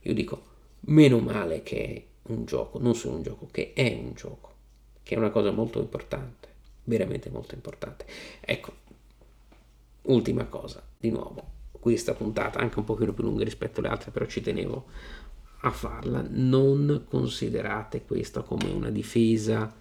Io 0.03 0.15
dico, 0.15 0.43
meno 0.81 1.19
male 1.19 1.63
che 1.63 1.85
è 1.85 2.05
un 2.33 2.45
gioco, 2.45 2.79
non 2.79 2.95
solo 2.95 3.17
un 3.17 3.23
gioco, 3.23 3.49
che 3.51 3.73
è 3.73 3.99
un 4.01 4.13
gioco, 4.15 4.53
che 5.03 5.15
è 5.15 5.19
una 5.19 5.31
cosa 5.31 5.51
molto 5.51 5.81
importante, 5.81 6.49
veramente 6.85 7.31
molto 7.31 7.55
importante. 7.55 8.05
Ecco, 8.41 8.73
ultima 10.03 10.45
cosa, 10.45 10.83
di 10.97 11.11
nuovo, 11.11 11.59
questa 11.73 12.15
puntata, 12.15 12.59
anche 12.59 12.79
un 12.79 12.85
pochino 12.85 13.13
più 13.13 13.25
lunga 13.25 13.43
rispetto 13.43 13.81
alle 13.81 13.89
altre, 13.89 14.11
però 14.11 14.27
ci 14.27 14.41
tenevo 14.41 14.87
a 15.61 15.71
farla, 15.71 16.25
non 16.29 17.05
considerate 17.09 18.05
questa 18.05 18.43
come 18.43 18.71
una 18.71 18.91
difesa 18.91 19.75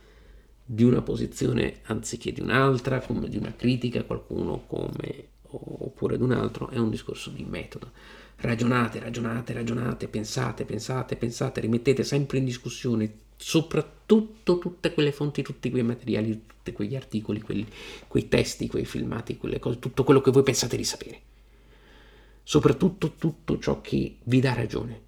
di 0.65 0.83
una 0.83 1.01
posizione 1.01 1.79
anziché 1.83 2.31
di 2.31 2.41
un'altra, 2.41 2.99
come 2.99 3.29
di 3.29 3.37
una 3.37 3.53
critica 3.55 4.01
a 4.01 4.03
qualcuno 4.03 4.65
come, 4.67 5.27
oppure 5.41 6.17
di 6.17 6.23
un 6.23 6.31
altro, 6.31 6.69
è 6.69 6.77
un 6.77 6.89
discorso 6.89 7.29
di 7.29 7.43
metodo. 7.43 7.91
Ragionate, 8.35 8.99
ragionate, 8.99 9.53
ragionate, 9.53 10.07
pensate, 10.07 10.65
pensate, 10.65 11.15
pensate, 11.15 11.61
rimettete 11.61 12.03
sempre 12.03 12.37
in 12.37 12.45
discussione 12.45 13.27
soprattutto 13.35 14.59
tutte 14.59 14.93
quelle 14.93 15.11
fonti, 15.11 15.41
tutti 15.41 15.69
quei 15.69 15.83
materiali, 15.83 16.43
tutti 16.45 16.71
quegli 16.73 16.95
articoli, 16.95 17.41
quelli, 17.41 17.65
quei 18.07 18.27
testi, 18.27 18.67
quei 18.67 18.85
filmati, 18.85 19.37
quelle 19.37 19.59
cose, 19.59 19.79
tutto 19.79 20.03
quello 20.03 20.21
che 20.21 20.31
voi 20.31 20.43
pensate 20.43 20.77
di 20.77 20.83
sapere. 20.83 21.21
Soprattutto 22.43 23.13
tutto 23.17 23.57
ciò 23.59 23.79
che 23.81 24.17
vi 24.23 24.39
dà 24.39 24.53
ragione 24.53 25.07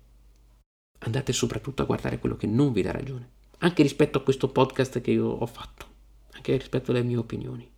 andate 1.04 1.34
soprattutto 1.34 1.82
a 1.82 1.86
guardare 1.86 2.20
quello 2.20 2.36
che 2.36 2.48
non 2.48 2.72
vi 2.74 2.82
dà 2.82 2.92
ragione, 2.92 3.30
anche 3.60 3.84
rispetto 3.84 4.18
a 4.18 4.22
questo 4.22 4.50
podcast 4.50 5.02
che 5.02 5.12
io 5.12 5.28
ho 5.28 5.46
fatto, 5.46 5.86
anche 6.34 6.56
rispetto 6.58 6.92
alle 6.92 7.04
mie 7.04 7.18
opinioni. 7.18 7.70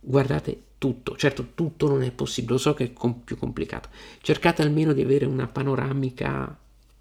Guardate 0.00 0.62
tutto, 0.78 1.16
certo 1.16 1.50
tutto 1.54 1.88
non 1.88 2.02
è 2.02 2.10
possibile, 2.10 2.54
lo 2.54 2.58
so 2.58 2.74
che 2.74 2.84
è 2.84 2.92
com- 2.92 3.20
più 3.20 3.36
complicato, 3.36 3.88
cercate 4.20 4.62
almeno 4.62 4.92
di 4.92 5.02
avere 5.02 5.26
una 5.26 5.46
panoramica 5.46 6.56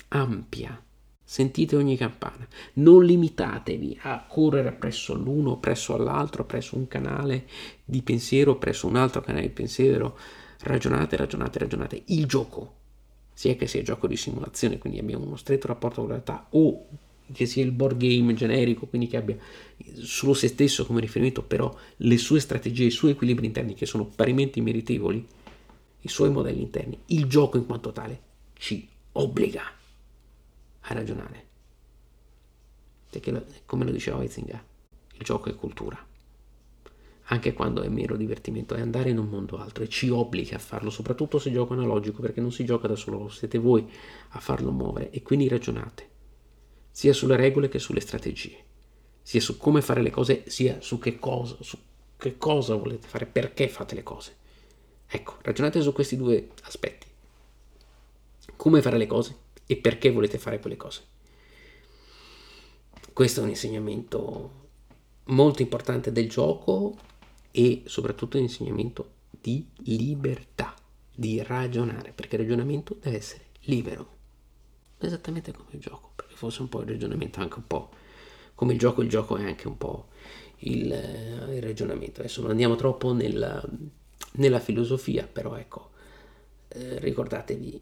ampia, 0.10 0.84
sentite 1.24 1.76
ogni 1.76 1.98
campana, 1.98 2.48
non 2.74 3.03
limitatevi 3.03 3.99
a 4.03 4.26
correre 4.28 4.72
presso 4.72 5.16
l'uno, 5.16 5.58
presso 5.58 5.95
all'altro, 5.95 6.45
presso 6.45 6.76
un 6.76 6.88
canale 6.88 7.48
di 7.84 8.02
pensiero, 8.02 8.58
presso 8.58 8.88
un 8.88 8.95
altro 8.95 9.22
canale 9.22 9.48
di 9.48 9.53
pensiero, 9.53 10.18
ragionate, 10.60 11.16
ragionate, 11.16 11.60
ragionate. 11.60 12.03
Il 12.08 12.26
gioco 12.26 12.80
sia 13.42 13.56
che 13.56 13.66
sia 13.66 13.82
gioco 13.82 14.06
di 14.06 14.18
simulazione, 14.18 14.78
quindi 14.78 15.00
abbiamo 15.00 15.26
uno 15.26 15.36
stretto 15.36 15.66
rapporto 15.66 16.02
con 16.02 16.10
la 16.10 16.14
realtà, 16.14 16.46
o 16.52 16.86
che 17.34 17.48
sia 17.48 17.64
il 17.64 17.72
board 17.72 17.98
game 17.98 18.36
generico, 18.36 18.86
quindi 18.86 19.08
che 19.08 19.18
abbia 19.18 19.36
solo 20.04 20.36
se 20.36 20.48
stesso 20.48 20.86
come 20.86 21.02
riferimento, 21.02 21.42
però 21.42 21.76
le 21.98 22.18
sue 22.18 22.40
strategie, 22.40 22.84
i 22.84 22.92
suoi 22.92 23.12
equilibri 23.12 23.48
interni 23.48 23.74
che 23.74 23.88
sono 23.88 24.06
parimenti 24.06 24.62
meritevoli, 24.62 25.26
i 26.02 26.08
suoi 26.08 26.30
modelli 26.30 26.62
interni, 26.62 27.00
il 27.08 27.26
gioco 27.26 27.58
in 27.58 27.66
quanto 27.66 27.92
tale 27.92 28.22
ci 28.60 28.88
obbliga 29.14 29.64
a 30.82 30.94
ragionare. 30.94 31.46
Perché, 33.10 33.44
come 33.66 33.86
lo 33.86 33.92
diceva 33.92 34.22
Heitzinger, 34.22 34.64
il 35.14 35.24
gioco 35.24 35.50
è 35.50 35.56
cultura 35.56 35.98
anche 37.32 37.53
quando 37.53 37.82
è 37.82 37.88
mero 37.88 38.18
divertimento, 38.18 38.76
è 38.76 38.82
andare 38.82 39.10
in 39.10 39.18
un 39.18 39.30
mondo 39.30 39.58
altro 39.58 39.86
e 39.86 39.90
ci 39.90 40.10
obbliga 40.10 40.58
a 40.58 40.60
farlo, 40.60 40.90
soprattutto 40.90 41.40
se 41.40 41.49
gioco 41.49 41.72
analogico, 41.72 42.22
perché 42.22 42.41
non 42.41 42.52
si 42.52 42.66
gioca 42.66 42.90
da 42.90 42.98
solo, 42.98 43.30
siete 43.30 43.58
voi 43.58 43.90
a 44.32 44.40
farlo 44.41 44.72
muovere 44.72 45.12
e 45.12 45.22
quindi 45.22 45.48
ragionate, 45.48 46.10
sia 46.91 47.14
sulle 47.14 47.38
regole 47.38 47.70
che 47.70 47.80
sulle 47.80 48.02
strategie, 48.02 48.58
sia 49.22 49.40
su 49.40 49.56
come 49.56 49.82
fare 49.82 50.02
le 50.02 50.10
cose, 50.10 50.44
sia 50.48 50.82
su 50.82 50.99
che 50.99 51.20
cosa, 51.20 51.56
su 51.62 51.78
che 52.18 52.38
cosa 52.38 52.76
volete 52.76 53.08
fare, 53.08 53.26
perché 53.26 53.70
fate 53.70 53.95
le 53.95 54.03
cose. 54.03 54.36
Ecco, 55.08 55.38
ragionate 55.41 55.82
su 55.82 55.94
questi 55.94 56.18
due 56.18 56.49
aspetti. 56.64 57.08
Come 58.58 58.82
fare 58.82 58.98
le 58.98 59.08
cose 59.08 59.38
e 59.66 59.78
perché 59.78 60.12
volete 60.12 60.38
fare 60.38 60.60
quelle 60.60 60.76
cose. 60.76 61.02
Questo 63.14 63.40
è 63.40 63.44
un 63.44 63.49
insegnamento 63.49 64.60
molto 65.26 65.62
importante 65.62 66.12
del 66.12 66.30
gioco 66.30 66.98
e 67.52 67.84
soprattutto 67.86 68.38
l'insegnamento 68.38 69.14
di 69.30 69.65
libertà, 69.84 70.73
di 71.14 71.41
ragionare, 71.44 72.11
perché 72.14 72.36
il 72.36 72.41
ragionamento 72.41 72.98
deve 73.02 73.18
essere 73.18 73.45
libero, 73.64 74.18
esattamente 74.99 75.52
come 75.52 75.69
il 75.72 75.80
gioco, 75.80 76.11
perché 76.15 76.36
fosse 76.36 76.61
un 76.61 76.69
po' 76.69 76.82
il 76.82 76.88
ragionamento 76.88 77.40
anche 77.40 77.57
un 77.57 77.68
po' 77.68 77.90
come 78.56 78.73
il 78.73 78.80
gioco, 78.80 79.02
il 79.02 79.10
gioco 79.10 79.38
è 79.38 79.44
anche 79.44 79.68
un 79.68 79.78
po' 79.78 80.10
il, 80.60 80.91
eh, 80.91 81.56
il 81.56 81.61
ragionamento. 81.64 82.19
Adesso 82.19 82.41
non 82.41 82.52
andiamo 82.52 82.76
troppo 82.76 83.11
nella, 83.11 83.64
nella 84.34 84.60
filosofia, 84.60 85.28
però 85.28 85.56
ecco, 85.56 85.90
eh, 86.68 86.99
ricordatevi, 86.99 87.82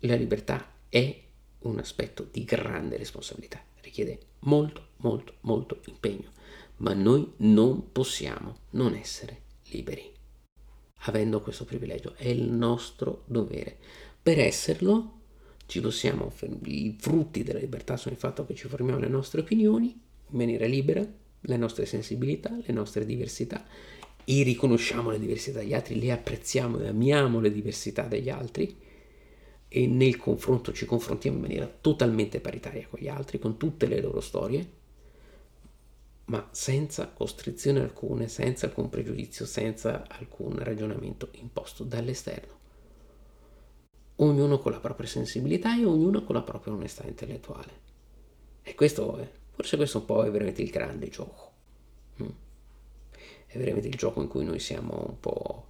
la 0.00 0.14
libertà 0.14 0.72
è 0.88 1.22
un 1.60 1.78
aspetto 1.78 2.26
di 2.30 2.44
grande 2.44 2.96
responsabilità, 2.96 3.60
richiede 3.80 4.18
molto, 4.40 4.88
molto, 4.98 5.34
molto 5.40 5.80
impegno 5.86 6.36
ma 6.78 6.94
noi 6.94 7.32
non 7.38 7.92
possiamo 7.92 8.56
non 8.70 8.94
essere 8.94 9.42
liberi. 9.70 10.12
Avendo 11.02 11.40
questo 11.40 11.64
privilegio 11.64 12.14
è 12.16 12.28
il 12.28 12.50
nostro 12.50 13.22
dovere. 13.26 13.76
Per 14.20 14.38
esserlo, 14.38 15.20
ci 15.66 15.80
possiamo, 15.80 16.32
i 16.64 16.96
frutti 16.98 17.42
della 17.42 17.60
libertà 17.60 17.96
sono 17.96 18.14
il 18.14 18.20
fatto 18.20 18.44
che 18.44 18.54
ci 18.54 18.68
formiamo 18.68 18.98
le 18.98 19.08
nostre 19.08 19.40
opinioni 19.40 19.86
in 20.30 20.36
maniera 20.36 20.66
libera 20.66 21.06
le 21.40 21.56
nostre 21.56 21.86
sensibilità, 21.86 22.50
le 22.50 22.72
nostre 22.72 23.04
diversità 23.04 23.64
e 24.24 24.42
riconosciamo 24.42 25.10
le 25.10 25.18
diversità 25.18 25.60
degli 25.60 25.74
altri, 25.74 25.98
le 25.98 26.12
apprezziamo 26.12 26.80
e 26.80 26.88
amiamo 26.88 27.40
le 27.40 27.52
diversità 27.52 28.02
degli 28.02 28.28
altri 28.28 28.76
e 29.68 29.86
nel 29.86 30.16
confronto 30.16 30.72
ci 30.72 30.84
confrontiamo 30.84 31.36
in 31.36 31.42
maniera 31.42 31.72
totalmente 31.80 32.40
paritaria 32.40 32.86
con 32.88 32.98
gli 33.00 33.08
altri, 33.08 33.38
con 33.38 33.56
tutte 33.56 33.86
le 33.86 34.00
loro 34.00 34.20
storie, 34.20 34.76
ma 36.28 36.48
senza 36.50 37.08
costrizione 37.08 37.80
alcuna, 37.80 38.26
senza 38.28 38.66
alcun 38.66 38.88
pregiudizio, 38.88 39.46
senza 39.46 40.06
alcun 40.08 40.58
ragionamento 40.58 41.30
imposto 41.32 41.84
dall'esterno. 41.84 42.56
Ognuno 44.16 44.58
con 44.58 44.72
la 44.72 44.80
propria 44.80 45.08
sensibilità 45.08 45.78
e 45.78 45.84
ognuno 45.84 46.24
con 46.24 46.34
la 46.34 46.42
propria 46.42 46.74
onestà 46.74 47.06
intellettuale. 47.06 47.86
E 48.62 48.74
questo 48.74 49.28
forse 49.52 49.76
questo 49.76 49.98
un 49.98 50.04
po' 50.04 50.24
è 50.24 50.30
veramente 50.30 50.62
il 50.62 50.70
grande 50.70 51.08
gioco. 51.08 51.52
Mm. 52.22 52.28
È 53.46 53.56
veramente 53.56 53.88
il 53.88 53.94
gioco 53.94 54.20
in 54.20 54.28
cui 54.28 54.44
noi 54.44 54.58
siamo 54.58 55.06
un 55.08 55.20
po', 55.20 55.68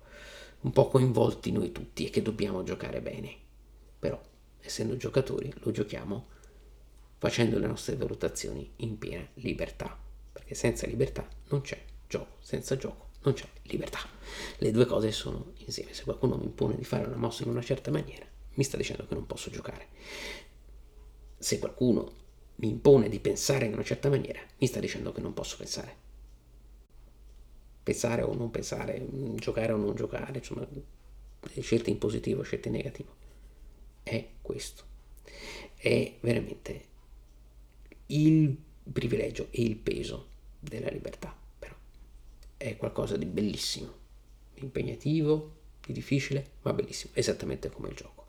un 0.61 0.73
po' 0.73 0.89
coinvolti 0.89 1.53
noi 1.53 1.71
tutti 1.71 2.07
e 2.07 2.11
che 2.11 2.23
dobbiamo 2.23 2.65
giocare 2.65 3.01
bene. 3.01 3.33
Però, 3.99 4.21
essendo 4.61 4.97
giocatori, 4.97 5.53
lo 5.59 5.71
giochiamo 5.71 6.27
facendo 7.19 7.59
le 7.59 7.67
nostre 7.67 7.97
valutazioni 7.97 8.73
in 8.77 8.99
piena 8.99 9.27
libertà, 9.35 10.07
perché 10.49 10.55
senza 10.55 10.87
libertà 10.87 11.29
non 11.49 11.61
c'è 11.61 11.79
gioco, 12.09 12.37
senza 12.41 12.77
gioco 12.79 13.11
non 13.23 13.35
c'è 13.35 13.47
libertà. 13.65 13.99
Le 14.59 14.71
due 14.71 14.87
cose 14.87 15.13
sono 15.13 15.53
insieme. 15.57 15.93
Se 15.93 16.05
qualcuno 16.05 16.37
mi 16.37 16.45
impone 16.45 16.77
di 16.77 16.85
fare 16.85 17.07
una 17.07 17.17
mossa 17.17 17.43
in 17.43 17.51
una 17.51 17.61
certa 17.61 17.91
maniera, 17.91 18.25
mi 18.55 18.65
sta 18.65 18.79
dicendo 18.79 19.07
che 19.07 19.15
non 19.15 19.27
posso 19.27 19.51
giocare. 19.51 19.89
Se 21.37 21.59
qualcuno 21.59 22.13
mi 22.57 22.69
impone 22.69 23.11
di 23.11 23.21
pensare 23.21 23.67
in 23.67 23.75
una 23.75 23.85
certa 23.85 24.09
maniera, 24.09 24.41
mi 24.59 24.67
sta 24.67 24.81
dicendo 24.81 25.13
che 25.13 25.21
non 25.21 25.35
posso 25.35 25.59
pensare. 25.59 26.07
Pensare 27.83 28.23
o 28.23 28.35
non 28.35 28.51
pensare, 28.51 29.07
giocare 29.35 29.73
o 29.73 29.77
non 29.77 29.95
giocare, 29.95 30.39
insomma, 30.39 30.67
scelte 31.61 31.91
in 31.91 31.99
positivo, 31.99 32.43
scelte 32.43 32.69
in 32.69 32.75
negativo. 32.75 33.15
È 34.03 34.29
questo. 34.41 34.85
È 35.75 36.17
veramente 36.21 36.87
il 38.07 38.57
privilegio 38.91 39.49
e 39.51 39.63
il 39.63 39.77
peso 39.77 40.28
della 40.59 40.91
libertà, 40.91 41.35
però 41.59 41.75
è 42.57 42.77
qualcosa 42.77 43.17
di 43.17 43.27
bellissimo, 43.27 43.93
impegnativo, 44.55 45.57
di 45.85 45.93
difficile, 45.93 46.53
ma 46.63 46.73
bellissimo, 46.73 47.13
esattamente 47.15 47.71
come 47.71 47.89
il 47.89 47.95
gioco. 47.95 48.27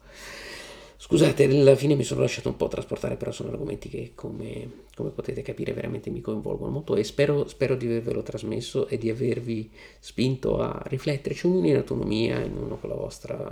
Scusate, 1.01 1.45
alla 1.45 1.77
fine 1.77 1.95
mi 1.95 2.03
sono 2.03 2.19
lasciato 2.19 2.49
un 2.49 2.57
po' 2.57 2.67
trasportare, 2.67 3.15
però 3.15 3.31
sono 3.31 3.49
argomenti 3.49 3.87
che 3.87 4.11
come, 4.15 4.83
come 4.93 5.11
potete 5.11 5.41
capire 5.41 5.71
veramente 5.71 6.09
mi 6.09 6.19
coinvolgono 6.19 6.71
molto 6.71 6.95
e 6.97 7.05
spero, 7.05 7.47
spero, 7.47 7.75
di 7.75 7.85
avervelo 7.85 8.21
trasmesso 8.21 8.85
e 8.85 8.97
di 8.97 9.09
avervi 9.09 9.71
spinto 9.99 10.59
a 10.59 10.83
rifletterci, 10.85 11.47
ognuno 11.47 11.67
in 11.67 11.77
autonomia, 11.77 12.43
ognuno 12.43 12.77
con 12.77 12.89
la 12.89 12.95
vostra, 12.95 13.51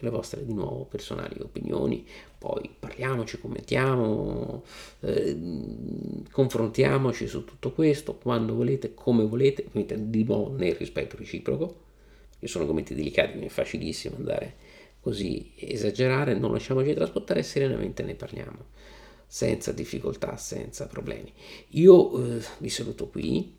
le 0.00 0.10
vostre 0.10 0.44
di 0.44 0.52
nuovo 0.52 0.84
personali 0.84 1.40
opinioni, 1.40 2.06
poi 2.38 2.70
parliamoci, 2.78 3.38
commentiamo, 3.40 4.62
eh, 5.00 5.36
confrontiamoci 6.30 7.26
su 7.26 7.44
tutto 7.44 7.72
questo, 7.72 8.14
quando 8.16 8.54
volete, 8.54 8.94
come 8.94 9.24
volete, 9.24 9.66
di 9.96 10.24
nuovo 10.24 10.54
nel 10.56 10.74
rispetto 10.76 11.16
reciproco, 11.16 11.86
che 12.38 12.46
sono 12.46 12.64
argomenti 12.64 12.94
delicati, 12.94 13.30
quindi 13.30 13.46
è 13.46 13.50
facilissimo 13.50 14.16
andare 14.16 14.54
così 15.00 15.52
esagerare, 15.56 16.38
non 16.38 16.52
lasciamoci 16.52 16.94
trasportare 16.94 17.42
serenamente 17.42 18.02
ne 18.02 18.14
parliamo, 18.14 18.66
senza 19.26 19.72
difficoltà, 19.72 20.36
senza 20.36 20.86
problemi. 20.86 21.32
Io 21.70 22.36
eh, 22.36 22.42
vi 22.58 22.68
saluto 22.68 23.08
qui, 23.08 23.56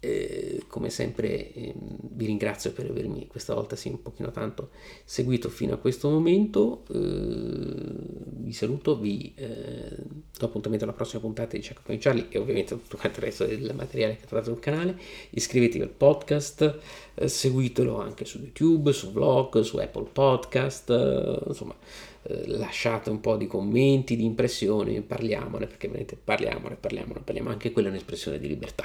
eh, 0.00 0.62
come 0.68 0.90
sempre 0.90 1.52
eh, 1.52 1.74
vi 1.76 2.26
ringrazio 2.26 2.72
per 2.72 2.86
avermi 2.88 3.26
questa 3.26 3.54
volta 3.54 3.74
sì 3.74 3.88
un 3.88 4.00
pochino 4.00 4.30
tanto 4.30 4.70
seguito 5.04 5.48
fino 5.48 5.74
a 5.74 5.76
questo 5.76 6.08
momento. 6.08 6.84
Eh, 6.92 8.16
vi 8.40 8.52
saluto 8.52 8.98
vi 8.98 9.32
eh, 9.36 9.96
do 10.38 10.46
appuntamento 10.46 10.84
alla 10.84 10.94
prossima 10.94 11.20
puntata 11.20 11.56
di 11.56 11.62
Checkpoint 11.62 12.02
Charlie 12.02 12.26
e 12.28 12.38
ovviamente 12.38 12.76
tutto 12.76 12.96
quanto 12.96 13.18
il 13.18 13.26
resto 13.26 13.44
del 13.44 13.74
materiale 13.74 14.16
che 14.16 14.26
trovate 14.26 14.50
sul 14.50 14.60
canale. 14.60 14.96
Iscrivetevi 15.30 15.82
al 15.82 15.90
podcast 15.90 16.78
eh, 17.14 17.28
seguitelo 17.28 18.00
anche 18.00 18.24
su 18.24 18.38
youtube 18.38 18.92
su 18.92 19.10
vlog 19.10 19.60
su 19.60 19.76
apple 19.78 20.08
podcast 20.12 20.90
eh, 20.90 21.38
insomma 21.48 21.74
eh, 22.28 22.46
lasciate 22.46 23.10
un 23.10 23.20
po' 23.20 23.36
di 23.36 23.46
commenti, 23.46 24.16
di 24.16 24.24
impressioni, 24.24 25.00
parliamone, 25.00 25.66
perché 25.66 25.86
veramente 25.86 26.16
parliamone, 26.22 26.76
parliamone, 26.76 27.20
parliamo, 27.20 27.48
anche 27.48 27.72
quella 27.72 27.88
è 27.88 27.90
un'espressione 27.90 28.38
di 28.38 28.48
libertà, 28.48 28.84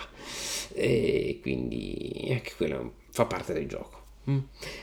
e 0.74 1.40
quindi 1.42 2.30
anche 2.32 2.54
quello 2.56 2.94
fa 3.10 3.26
parte 3.26 3.54
del 3.54 3.68
gioco. 3.68 4.02
Mm. 4.30 4.40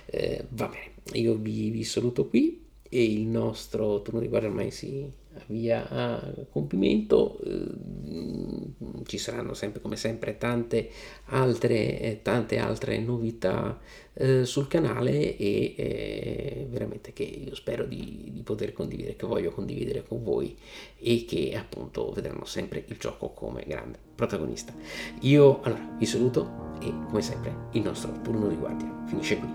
Eh, 0.07 0.45
va 0.51 0.69
bene, 0.69 0.93
io 1.19 1.35
vi, 1.35 1.71
vi 1.71 1.83
saluto 1.85 2.29
qui 2.29 2.63
e 2.89 3.03
il 3.03 3.27
nostro 3.27 4.03
turno 4.03 4.21
di 4.21 4.29
guardia 4.29 4.51
ormai 4.51 4.71
si 4.71 5.09
avvia 5.35 5.89
a 5.89 6.33
compimento. 6.51 7.39
Eh, 7.45 8.69
ci 9.05 9.19
saranno 9.19 9.55
sempre, 9.55 9.81
come 9.81 9.97
sempre, 9.97 10.39
tante 10.39 10.91
altre, 11.27 12.01
eh, 12.01 12.21
tante 12.23 12.59
altre 12.59 12.99
novità 12.99 13.79
eh, 14.15 14.45
sul 14.45 14.69
canale 14.69 15.37
e 15.37 15.75
eh, 15.77 16.67
veramente 16.69 17.13
che 17.13 17.25
io 17.25 17.55
spero 17.55 17.85
di, 17.85 18.31
di, 18.33 18.43
poter 18.43 18.73
condividere, 18.73 19.17
che 19.17 19.27
voglio 19.27 19.51
condividere 19.51 20.05
con 20.07 20.23
voi 20.23 20.57
e 20.99 21.25
che 21.27 21.55
appunto 21.57 22.11
vedranno 22.13 22.45
sempre 22.45 22.85
il 22.87 22.97
gioco 22.99 23.31
come 23.31 23.65
grande 23.67 23.99
protagonista. 24.15 24.75
Io 25.23 25.61
allora 25.63 25.97
vi 25.99 26.07
saluto 26.07 26.77
e 26.81 26.93
come 27.07 27.23
sempre 27.23 27.69
il 27.73 27.83
nostro 27.83 28.13
turno 28.23 28.49
di 28.49 28.57
guardia 28.57 29.05
finisce 29.07 29.39
qui. 29.39 29.49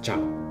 Ciao! 0.00 0.45